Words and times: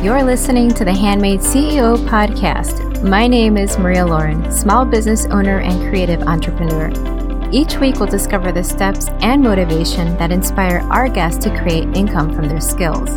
You're 0.00 0.22
listening 0.22 0.70
to 0.74 0.84
the 0.84 0.94
Handmade 0.94 1.40
CEO 1.40 1.98
podcast. 2.06 3.02
My 3.02 3.26
name 3.26 3.56
is 3.56 3.76
Maria 3.78 4.06
Lauren, 4.06 4.48
small 4.52 4.84
business 4.84 5.26
owner 5.26 5.58
and 5.58 5.90
creative 5.90 6.22
entrepreneur. 6.22 6.92
Each 7.50 7.78
week, 7.78 7.96
we'll 7.96 8.06
discover 8.06 8.52
the 8.52 8.62
steps 8.62 9.08
and 9.22 9.42
motivation 9.42 10.16
that 10.18 10.30
inspire 10.30 10.86
our 10.92 11.08
guests 11.08 11.42
to 11.42 11.58
create 11.58 11.96
income 11.96 12.32
from 12.32 12.48
their 12.48 12.60
skills. 12.60 13.10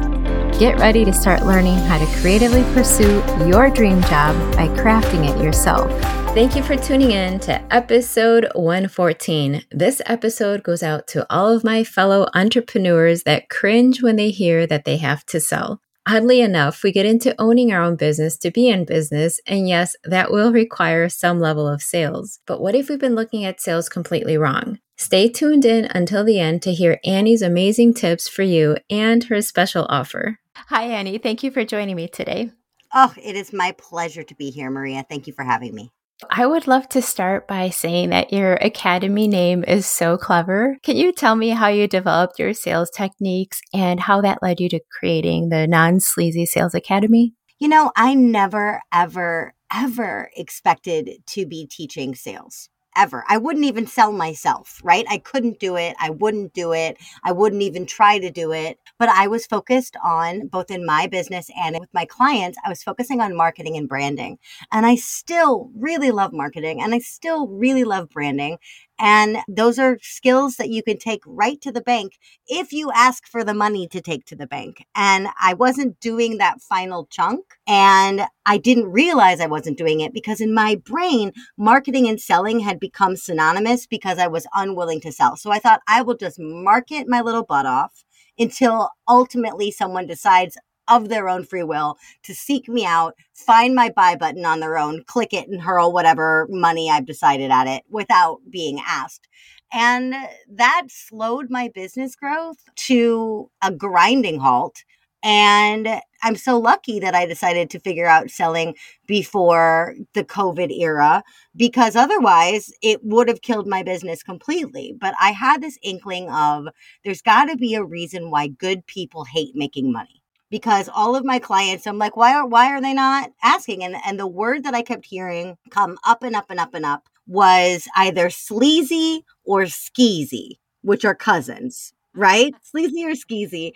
Get 0.58 0.80
ready 0.80 1.06
to 1.06 1.14
start 1.14 1.46
learning 1.46 1.76
how 1.76 2.00
to 2.00 2.20
creatively 2.20 2.64
pursue 2.74 3.24
your 3.46 3.70
dream 3.70 4.02
job 4.06 4.36
by 4.56 4.68
crafting 4.70 5.30
it 5.30 5.40
yourself. 5.40 5.88
Thank 6.34 6.56
you 6.56 6.64
for 6.64 6.76
tuning 6.76 7.12
in 7.12 7.40
to 7.42 7.62
episode 7.72 8.50
114. 8.56 9.66
This 9.70 10.02
episode 10.08 10.64
goes 10.64 10.82
out 10.82 11.06
to 11.10 11.28
all 11.30 11.56
of 11.56 11.64
my 11.64 11.84
fellow 11.84 12.26
entrepreneurs 12.34 13.22
that 13.22 13.50
cringe 13.50 14.02
when 14.02 14.16
they 14.16 14.32
hear 14.32 14.66
that 14.66 14.86
they 14.86 14.98
have 14.98 15.24
to 15.28 15.40
sell. 15.40 15.80
Oddly 16.08 16.42
enough, 16.42 16.82
we 16.84 16.92
get 16.92 17.06
into 17.06 17.36
owning 17.40 17.72
our 17.72 17.82
own 17.82 17.96
business 17.96 18.36
to 18.40 18.50
be 18.50 18.70
in 18.70 18.86
business, 18.86 19.40
and 19.46 19.70
yes, 19.70 19.96
that 20.04 20.32
will 20.32 20.52
require 20.52 21.08
some 21.10 21.40
level 21.40 21.68
of 21.68 21.84
sales. 21.84 22.40
But 22.48 22.60
what 22.60 22.74
if 22.74 22.90
we've 22.90 23.00
been 23.00 23.16
looking 23.16 23.46
at 23.46 23.62
sales 23.62 23.88
completely 23.88 24.36
wrong? 24.36 24.80
Stay 24.98 25.30
tuned 25.30 25.64
in 25.64 25.86
until 25.86 26.24
the 26.24 26.40
end 26.40 26.64
to 26.64 26.74
hear 26.74 27.00
Annie's 27.06 27.44
amazing 27.44 27.94
tips 27.94 28.28
for 28.28 28.42
you 28.42 28.78
and 28.90 29.24
her 29.26 29.42
special 29.42 29.86
offer. 29.90 30.40
Hi, 30.56 30.84
Annie. 30.84 31.20
Thank 31.20 31.44
you 31.44 31.52
for 31.52 31.64
joining 31.64 31.96
me 31.96 32.08
today. 32.08 32.52
Oh, 32.94 33.14
it 33.24 33.36
is 33.36 33.54
my 33.54 33.74
pleasure 33.78 34.24
to 34.24 34.36
be 34.36 34.50
here, 34.50 34.70
Maria. 34.72 35.06
Thank 35.08 35.28
you 35.28 35.34
for 35.34 35.44
having 35.44 35.74
me. 35.74 35.92
I 36.30 36.46
would 36.46 36.68
love 36.68 36.88
to 36.90 37.02
start 37.02 37.48
by 37.48 37.70
saying 37.70 38.10
that 38.10 38.32
your 38.32 38.54
academy 38.56 39.28
name 39.28 39.64
is 39.64 39.86
so 39.86 40.18
clever. 40.18 40.78
Can 40.84 40.96
you 40.96 41.12
tell 41.12 41.36
me 41.36 41.50
how 41.50 41.68
you 41.68 41.88
developed 41.88 42.40
your 42.40 42.54
sales 42.54 42.90
techniques 42.90 43.60
and 43.74 44.00
how 44.00 44.22
that 44.22 44.42
led 44.42 44.60
you 44.60 44.70
to 44.70 44.80
creating 45.00 45.50
the 45.50 45.68
Non 45.68 46.00
Sleazy 46.00 46.46
Sales 46.46 46.76
Academy? 46.76 47.34
You 47.60 47.68
know, 47.68 47.92
I 47.96 48.16
never, 48.16 48.82
ever, 48.92 49.54
ever 49.74 50.32
expected 50.36 51.10
to 51.28 51.46
be 51.46 51.68
teaching 51.68 52.16
sales 52.16 52.70
ever. 52.96 53.24
I 53.28 53.38
wouldn't 53.38 53.66
even 53.66 53.88
sell 53.88 54.12
myself, 54.12 54.80
right? 54.84 55.06
I 55.10 55.18
couldn't 55.18 55.60
do 55.60 55.76
it. 55.76 55.96
I 56.00 56.10
wouldn't 56.10 56.54
do 56.54 56.74
it. 56.74 56.98
I 57.24 57.32
wouldn't 57.32 57.62
even 57.62 57.86
try 57.86 58.20
to 58.20 58.30
do 58.32 58.52
it. 58.52 58.80
But 59.00 59.10
I 59.10 59.28
was 59.28 59.46
focused 59.46 59.96
on 60.04 60.48
both 60.48 60.72
in 60.72 60.86
my 60.86 61.08
business 61.08 61.50
and 61.58 61.78
with 61.80 61.90
my 61.94 62.06
clients, 62.06 62.58
I 62.66 62.70
was 62.70 62.84
focusing 62.84 63.22
on 63.22 63.36
marketing 63.36 63.78
and 63.78 63.88
branding. 63.90 64.38
And 64.72 64.86
I 64.86 64.96
still 64.96 65.70
really 65.76 66.12
love 66.12 66.34
marketing 66.34 66.82
and 66.82 66.94
I 66.94 67.00
still 67.00 67.48
really 67.48 67.84
love 67.84 68.10
branding. 68.10 68.58
And 69.02 69.38
those 69.48 69.80
are 69.80 69.98
skills 70.02 70.58
that 70.58 70.70
you 70.70 70.84
can 70.84 71.00
take 71.00 71.24
right 71.26 71.60
to 71.62 71.72
the 71.72 71.82
bank 71.82 72.20
if 72.48 72.72
you 72.72 72.92
ask 72.94 73.28
for 73.28 73.44
the 73.44 73.56
money 73.56 73.88
to 73.88 74.00
take 74.00 74.26
to 74.26 74.36
the 74.36 74.46
bank. 74.46 74.86
And 74.96 75.28
I 75.42 75.56
wasn't 75.56 76.00
doing 76.00 76.38
that 76.38 76.62
final 76.62 77.08
chunk. 77.08 77.42
And 77.68 78.22
I 78.46 78.60
didn't 78.60 78.92
realize 78.92 79.42
I 79.42 79.48
wasn't 79.48 79.80
doing 79.80 80.02
it 80.02 80.14
because 80.14 80.40
in 80.40 80.54
my 80.54 80.76
brain, 80.76 81.32
marketing 81.58 82.08
and 82.08 82.22
selling 82.22 82.60
had 82.60 82.80
become 82.80 83.16
synonymous 83.16 83.88
because 83.88 84.20
I 84.20 84.28
was 84.28 84.46
unwilling 84.54 85.02
to 85.02 85.12
sell. 85.12 85.36
So 85.36 85.52
I 85.52 85.58
thought 85.58 85.82
I 85.88 86.04
will 86.04 86.16
just 86.16 86.38
market 86.40 87.08
my 87.08 87.22
little 87.22 87.44
butt 87.44 87.66
off 87.66 88.04
until 88.38 88.90
ultimately 89.08 89.72
someone 89.72 90.06
decides, 90.06 90.58
of 90.92 91.10
their 91.10 91.30
own 91.30 91.46
free 91.46 91.64
will 91.64 91.98
to 92.24 92.36
seek 92.36 92.68
me 92.68 92.86
out, 92.86 93.16
find 93.34 93.74
my 93.74 93.90
buy 93.90 94.16
button 94.16 94.46
on 94.46 94.60
their 94.60 94.78
own, 94.78 95.04
click 95.06 95.34
it, 95.34 95.48
and 95.48 95.62
hurl 95.62 95.94
whatever 95.94 96.48
money 96.50 96.90
I've 96.92 97.06
decided 97.06 97.50
at 97.50 97.68
it 97.68 97.84
without 97.90 98.40
being 98.50 98.80
asked. 98.86 99.28
And 99.74 100.14
that 100.50 100.84
slowed 100.90 101.50
my 101.50 101.70
business 101.74 102.16
growth 102.16 102.58
to 102.88 103.50
a 103.64 103.72
grinding 103.72 104.40
halt. 104.40 104.84
And 105.24 105.88
I'm 106.24 106.36
so 106.36 106.58
lucky 106.60 107.00
that 107.00 107.14
I 107.16 107.26
decided 107.26 107.70
to 107.70 107.80
figure 107.80 108.08
out 108.08 108.32
selling 108.32 108.76
before 109.08 109.96
the 110.14 110.24
COVID 110.26 110.76
era 110.78 111.24
because 111.56 111.96
otherwise 111.96 112.72
it 112.82 113.00
would 113.04 113.28
have 113.28 113.44
killed 113.44 113.68
my 113.68 113.84
business 113.84 114.24
completely. 114.24 114.96
But 115.00 115.14
I 115.22 115.32
had 115.32 115.62
this 115.62 115.78
inkling 115.84 116.30
of 116.32 116.68
there's 117.06 117.22
got 117.22 117.46
to 117.46 117.56
be 117.56 117.76
a 117.76 117.84
reason 117.84 118.32
why 118.32 118.48
good 118.48 118.86
people 118.88 119.24
hate 119.26 119.56
making 119.56 119.92
money 119.92 120.21
because 120.52 120.90
all 120.94 121.16
of 121.16 121.26
my 121.26 121.40
clients 121.40 121.88
i'm 121.88 121.98
like 121.98 122.16
why 122.16 122.36
are 122.36 122.46
why 122.46 122.70
are 122.72 122.82
they 122.82 122.94
not 122.94 123.32
asking? 123.44 123.84
And 123.84 123.96
and 124.06 124.20
the 124.20 124.28
word 124.28 124.64
that 124.66 124.76
i 124.76 124.84
kept 124.84 125.08
hearing 125.08 125.58
come 125.72 125.98
up 126.06 126.24
and 126.24 126.36
up 126.36 126.52
and 126.52 126.60
up 126.60 126.76
and 126.76 126.86
up 126.86 127.08
was 127.28 127.88
either 127.96 128.30
sleazy 128.30 129.26
or 129.46 129.64
skeezy 129.64 130.58
which 130.84 131.06
are 131.06 131.16
cousins 131.16 131.94
right? 132.14 132.54
Sleazy 132.64 133.06
or 133.06 133.12
skeezy. 133.14 133.72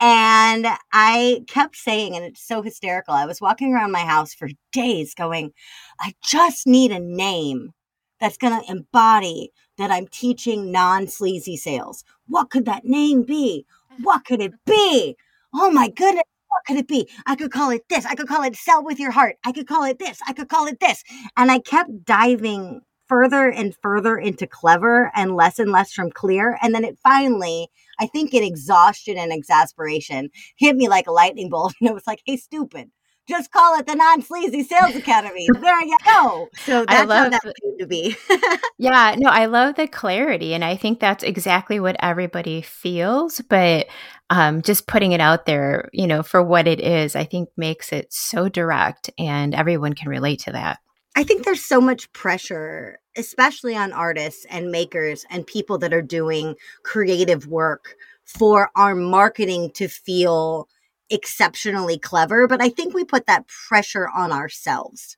And 0.00 0.66
i 0.92 1.42
kept 1.48 1.76
saying 1.76 2.16
and 2.16 2.24
it's 2.24 2.46
so 2.46 2.62
hysterical 2.62 3.14
i 3.14 3.26
was 3.26 3.40
walking 3.40 3.72
around 3.74 3.92
my 3.92 4.04
house 4.04 4.34
for 4.34 4.48
days 4.72 5.14
going 5.14 5.52
i 6.00 6.14
just 6.24 6.66
need 6.66 6.92
a 6.92 7.00
name 7.00 7.72
that's 8.20 8.38
going 8.38 8.60
to 8.60 8.70
embody 8.70 9.50
that 9.78 9.90
i'm 9.90 10.06
teaching 10.08 10.70
non-sleazy 10.72 11.56
sales. 11.56 12.04
What 12.28 12.50
could 12.50 12.64
that 12.66 12.84
name 12.84 13.22
be? 13.22 13.66
What 14.02 14.24
could 14.24 14.40
it 14.40 14.52
be 14.66 15.16
oh 15.54 15.70
my 15.70 15.88
goodness, 15.88 16.24
what 16.48 16.64
could 16.66 16.76
it 16.76 16.88
be? 16.88 17.08
I 17.26 17.36
could 17.36 17.50
call 17.52 17.70
it 17.70 17.82
this. 17.88 18.06
I 18.06 18.14
could 18.14 18.28
call 18.28 18.42
it 18.42 18.56
sell 18.56 18.84
with 18.84 18.98
your 18.98 19.10
heart. 19.10 19.36
I 19.44 19.52
could 19.52 19.66
call 19.66 19.84
it 19.84 19.98
this. 19.98 20.18
I 20.26 20.32
could 20.32 20.48
call 20.48 20.66
it 20.66 20.80
this. 20.80 21.02
And 21.36 21.50
I 21.50 21.58
kept 21.60 22.04
diving 22.04 22.80
further 23.08 23.48
and 23.50 23.74
further 23.82 24.16
into 24.16 24.46
clever 24.46 25.10
and 25.14 25.36
less 25.36 25.58
and 25.58 25.70
less 25.70 25.92
from 25.92 26.10
clear. 26.10 26.58
And 26.62 26.74
then 26.74 26.84
it 26.84 26.98
finally, 27.02 27.68
I 28.00 28.06
think 28.06 28.32
in 28.32 28.42
exhaustion 28.42 29.18
and 29.18 29.32
exasperation, 29.32 30.30
hit 30.56 30.76
me 30.76 30.88
like 30.88 31.06
a 31.06 31.12
lightning 31.12 31.50
bolt. 31.50 31.74
And 31.80 31.90
it 31.90 31.94
was 31.94 32.06
like, 32.06 32.22
hey, 32.24 32.36
stupid. 32.36 32.90
Just 33.28 33.50
call 33.52 33.78
it 33.78 33.86
the 33.86 33.94
non 33.94 34.22
sleazy 34.22 34.62
sales 34.62 34.94
academy. 34.94 35.48
There 35.60 35.84
you 35.84 35.96
go. 36.04 36.48
So 36.64 36.84
that's 36.86 37.02
I 37.02 37.04
love, 37.04 37.24
how 37.24 37.30
that 37.30 37.54
came 37.62 37.78
to 37.78 37.86
be. 37.86 38.16
yeah, 38.78 39.14
no, 39.18 39.28
I 39.28 39.46
love 39.46 39.74
the 39.76 39.86
clarity, 39.86 40.54
and 40.54 40.64
I 40.64 40.76
think 40.76 40.98
that's 40.98 41.22
exactly 41.22 41.78
what 41.78 41.96
everybody 42.00 42.62
feels. 42.62 43.40
But 43.40 43.86
um, 44.30 44.62
just 44.62 44.86
putting 44.86 45.12
it 45.12 45.20
out 45.20 45.46
there, 45.46 45.90
you 45.92 46.06
know, 46.06 46.22
for 46.22 46.42
what 46.42 46.66
it 46.66 46.80
is, 46.80 47.14
I 47.14 47.24
think 47.24 47.50
makes 47.56 47.92
it 47.92 48.12
so 48.12 48.48
direct 48.48 49.10
and 49.18 49.54
everyone 49.54 49.92
can 49.92 50.08
relate 50.08 50.40
to 50.40 50.52
that. 50.52 50.78
I 51.16 51.22
think 51.22 51.44
there's 51.44 51.64
so 51.64 51.80
much 51.80 52.12
pressure, 52.12 52.98
especially 53.16 53.76
on 53.76 53.92
artists 53.92 54.44
and 54.50 54.72
makers 54.72 55.24
and 55.30 55.46
people 55.46 55.78
that 55.78 55.92
are 55.92 56.02
doing 56.02 56.56
creative 56.82 57.46
work 57.46 57.94
for 58.24 58.70
our 58.74 58.94
marketing 58.94 59.70
to 59.74 59.86
feel 59.86 60.68
exceptionally 61.10 61.98
clever. 61.98 62.46
But 62.46 62.62
I 62.62 62.68
think 62.68 62.94
we 62.94 63.04
put 63.04 63.26
that 63.26 63.46
pressure 63.46 64.08
on 64.08 64.32
ourselves. 64.32 65.16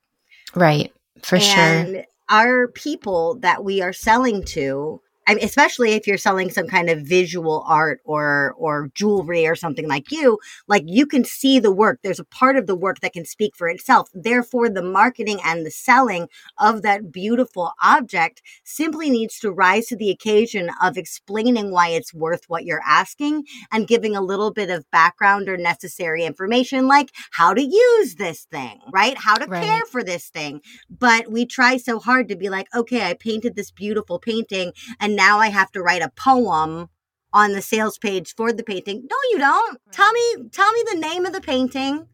Right. 0.55 0.93
For 1.23 1.39
sure. 1.39 1.59
and 1.59 1.95
sure. 1.95 2.05
Our 2.29 2.67
people 2.67 3.35
that 3.39 3.63
we 3.63 3.81
are 3.81 3.93
selling 3.93 4.43
to 4.45 5.01
I 5.27 5.35
mean, 5.35 5.43
especially 5.43 5.91
if 5.91 6.07
you're 6.07 6.17
selling 6.17 6.49
some 6.49 6.67
kind 6.67 6.89
of 6.89 7.01
visual 7.01 7.63
art 7.67 7.99
or 8.05 8.55
or 8.57 8.89
jewelry 8.95 9.45
or 9.45 9.55
something 9.55 9.87
like 9.87 10.09
you, 10.11 10.39
like 10.67 10.83
you 10.85 11.05
can 11.05 11.25
see 11.25 11.59
the 11.59 11.71
work. 11.71 11.99
There's 12.01 12.19
a 12.19 12.25
part 12.25 12.55
of 12.55 12.65
the 12.65 12.75
work 12.75 13.01
that 13.01 13.13
can 13.13 13.25
speak 13.25 13.55
for 13.55 13.67
itself. 13.67 14.09
Therefore, 14.13 14.69
the 14.69 14.81
marketing 14.81 15.39
and 15.43 15.65
the 15.65 15.71
selling 15.71 16.29
of 16.57 16.81
that 16.83 17.11
beautiful 17.11 17.73
object 17.83 18.41
simply 18.63 19.09
needs 19.09 19.37
to 19.39 19.51
rise 19.51 19.87
to 19.87 19.97
the 19.97 20.09
occasion 20.09 20.69
of 20.81 20.97
explaining 20.97 21.71
why 21.71 21.89
it's 21.89 22.13
worth 22.13 22.45
what 22.47 22.63
you're 22.63 22.83
asking 22.85 23.43
and 23.71 23.87
giving 23.87 24.15
a 24.15 24.21
little 24.21 24.53
bit 24.53 24.69
of 24.69 24.89
background 24.91 25.49
or 25.49 25.57
necessary 25.57 26.23
information 26.23 26.87
like 26.87 27.11
how 27.31 27.53
to 27.53 27.61
use 27.61 28.15
this 28.15 28.45
thing, 28.45 28.79
right? 28.93 29.17
How 29.17 29.35
to 29.35 29.45
right. 29.45 29.63
care 29.63 29.85
for 29.85 30.03
this 30.03 30.29
thing. 30.29 30.61
But 30.89 31.29
we 31.29 31.45
try 31.45 31.75
so 31.75 31.99
hard 31.99 32.29
to 32.29 32.37
be 32.37 32.47
like, 32.47 32.67
okay, 32.73 33.09
I 33.09 33.13
painted 33.13 33.55
this 33.55 33.71
beautiful 33.71 34.19
painting 34.19 34.71
and 35.01 35.16
now 35.17 35.39
I 35.39 35.49
have 35.49 35.71
to 35.73 35.81
write 35.81 36.01
a 36.01 36.11
poem 36.15 36.89
on 37.33 37.51
the 37.51 37.61
sales 37.61 37.97
page 37.97 38.33
for 38.35 38.53
the 38.53 38.63
painting. 38.63 39.05
No, 39.09 39.17
you 39.31 39.39
don't. 39.39 39.77
Tell 39.91 40.11
me, 40.13 40.49
tell 40.51 40.71
me 40.71 40.83
the 40.91 40.99
name 40.99 41.25
of 41.25 41.33
the 41.33 41.41
painting. 41.41 42.07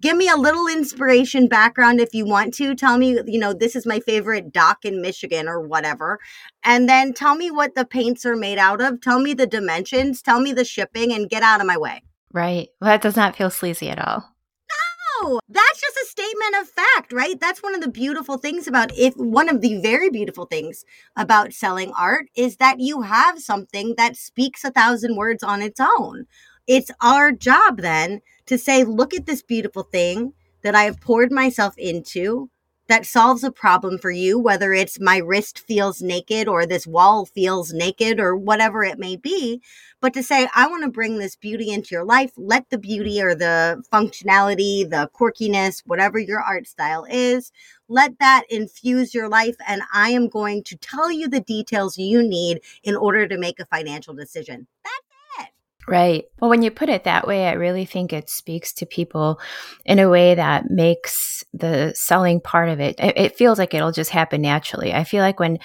Give 0.00 0.16
me 0.16 0.28
a 0.30 0.36
little 0.36 0.66
inspiration 0.66 1.46
background 1.46 2.00
if 2.00 2.14
you 2.14 2.24
want 2.24 2.54
to. 2.54 2.74
Tell 2.74 2.96
me, 2.96 3.18
you 3.26 3.38
know, 3.38 3.52
this 3.52 3.76
is 3.76 3.84
my 3.84 4.00
favorite 4.00 4.50
dock 4.50 4.84
in 4.84 5.02
Michigan 5.02 5.46
or 5.46 5.60
whatever. 5.60 6.18
And 6.64 6.88
then 6.88 7.12
tell 7.12 7.34
me 7.34 7.50
what 7.50 7.74
the 7.74 7.84
paints 7.84 8.24
are 8.24 8.36
made 8.36 8.56
out 8.56 8.80
of. 8.80 9.02
Tell 9.02 9.18
me 9.18 9.34
the 9.34 9.46
dimensions. 9.46 10.22
Tell 10.22 10.40
me 10.40 10.54
the 10.54 10.64
shipping 10.64 11.12
and 11.12 11.28
get 11.28 11.42
out 11.42 11.60
of 11.60 11.66
my 11.66 11.76
way. 11.76 12.02
Right. 12.32 12.68
Well, 12.80 12.88
that 12.88 13.02
does 13.02 13.16
not 13.16 13.36
feel 13.36 13.50
sleazy 13.50 13.90
at 13.90 13.98
all. 13.98 14.24
That's 15.48 15.80
just 15.80 15.96
a 15.96 16.06
statement 16.06 16.56
of 16.60 16.68
fact, 16.68 17.12
right? 17.12 17.38
That's 17.38 17.62
one 17.62 17.74
of 17.74 17.80
the 17.80 17.90
beautiful 17.90 18.38
things 18.38 18.66
about 18.66 18.96
if 18.96 19.14
one 19.14 19.48
of 19.48 19.60
the 19.60 19.80
very 19.80 20.10
beautiful 20.10 20.46
things 20.46 20.84
about 21.16 21.52
selling 21.52 21.92
art 21.96 22.26
is 22.36 22.56
that 22.56 22.80
you 22.80 23.02
have 23.02 23.40
something 23.40 23.94
that 23.96 24.16
speaks 24.16 24.64
a 24.64 24.70
thousand 24.70 25.16
words 25.16 25.42
on 25.42 25.62
its 25.62 25.80
own. 25.80 26.26
It's 26.66 26.90
our 27.00 27.32
job 27.32 27.78
then 27.78 28.20
to 28.46 28.58
say, 28.58 28.84
look 28.84 29.14
at 29.14 29.26
this 29.26 29.42
beautiful 29.42 29.82
thing 29.82 30.32
that 30.62 30.74
I 30.74 30.84
have 30.84 31.00
poured 31.00 31.32
myself 31.32 31.76
into 31.78 32.50
that 32.90 33.06
solves 33.06 33.44
a 33.44 33.52
problem 33.52 33.98
for 33.98 34.10
you, 34.10 34.38
whether 34.38 34.72
it's 34.72 34.98
my 35.00 35.18
wrist 35.18 35.60
feels 35.60 36.02
naked 36.02 36.48
or 36.48 36.66
this 36.66 36.86
wall 36.86 37.24
feels 37.24 37.72
naked 37.72 38.18
or 38.18 38.34
whatever 38.34 38.82
it 38.82 38.98
may 38.98 39.14
be. 39.14 39.62
But 40.00 40.12
to 40.14 40.22
say, 40.22 40.48
I 40.56 40.66
want 40.66 40.82
to 40.82 40.90
bring 40.90 41.18
this 41.18 41.36
beauty 41.36 41.70
into 41.70 41.94
your 41.94 42.04
life, 42.04 42.32
let 42.36 42.68
the 42.70 42.78
beauty 42.78 43.22
or 43.22 43.34
the 43.34 43.82
functionality, 43.92 44.88
the 44.88 45.08
quirkiness, 45.14 45.82
whatever 45.86 46.18
your 46.18 46.40
art 46.40 46.66
style 46.66 47.06
is, 47.08 47.52
let 47.88 48.18
that 48.18 48.42
infuse 48.50 49.14
your 49.14 49.28
life. 49.28 49.56
And 49.68 49.82
I 49.94 50.10
am 50.10 50.28
going 50.28 50.64
to 50.64 50.76
tell 50.76 51.12
you 51.12 51.28
the 51.28 51.40
details 51.40 51.96
you 51.96 52.22
need 52.22 52.60
in 52.82 52.96
order 52.96 53.28
to 53.28 53.38
make 53.38 53.60
a 53.60 53.66
financial 53.66 54.14
decision. 54.14 54.66
That's 54.82 55.09
Right. 55.90 56.26
Well, 56.40 56.50
when 56.50 56.62
you 56.62 56.70
put 56.70 56.88
it 56.88 57.02
that 57.02 57.26
way, 57.26 57.48
I 57.48 57.54
really 57.54 57.84
think 57.84 58.12
it 58.12 58.30
speaks 58.30 58.72
to 58.74 58.86
people 58.86 59.40
in 59.84 59.98
a 59.98 60.08
way 60.08 60.36
that 60.36 60.70
makes 60.70 61.42
the 61.52 61.92
selling 61.96 62.40
part 62.40 62.68
of 62.68 62.78
it, 62.78 62.94
it, 63.00 63.18
it 63.18 63.36
feels 63.36 63.58
like 63.58 63.74
it'll 63.74 63.90
just 63.90 64.10
happen 64.10 64.40
naturally. 64.40 64.94
I 64.94 65.02
feel 65.02 65.22
like 65.22 65.40
when 65.40 65.58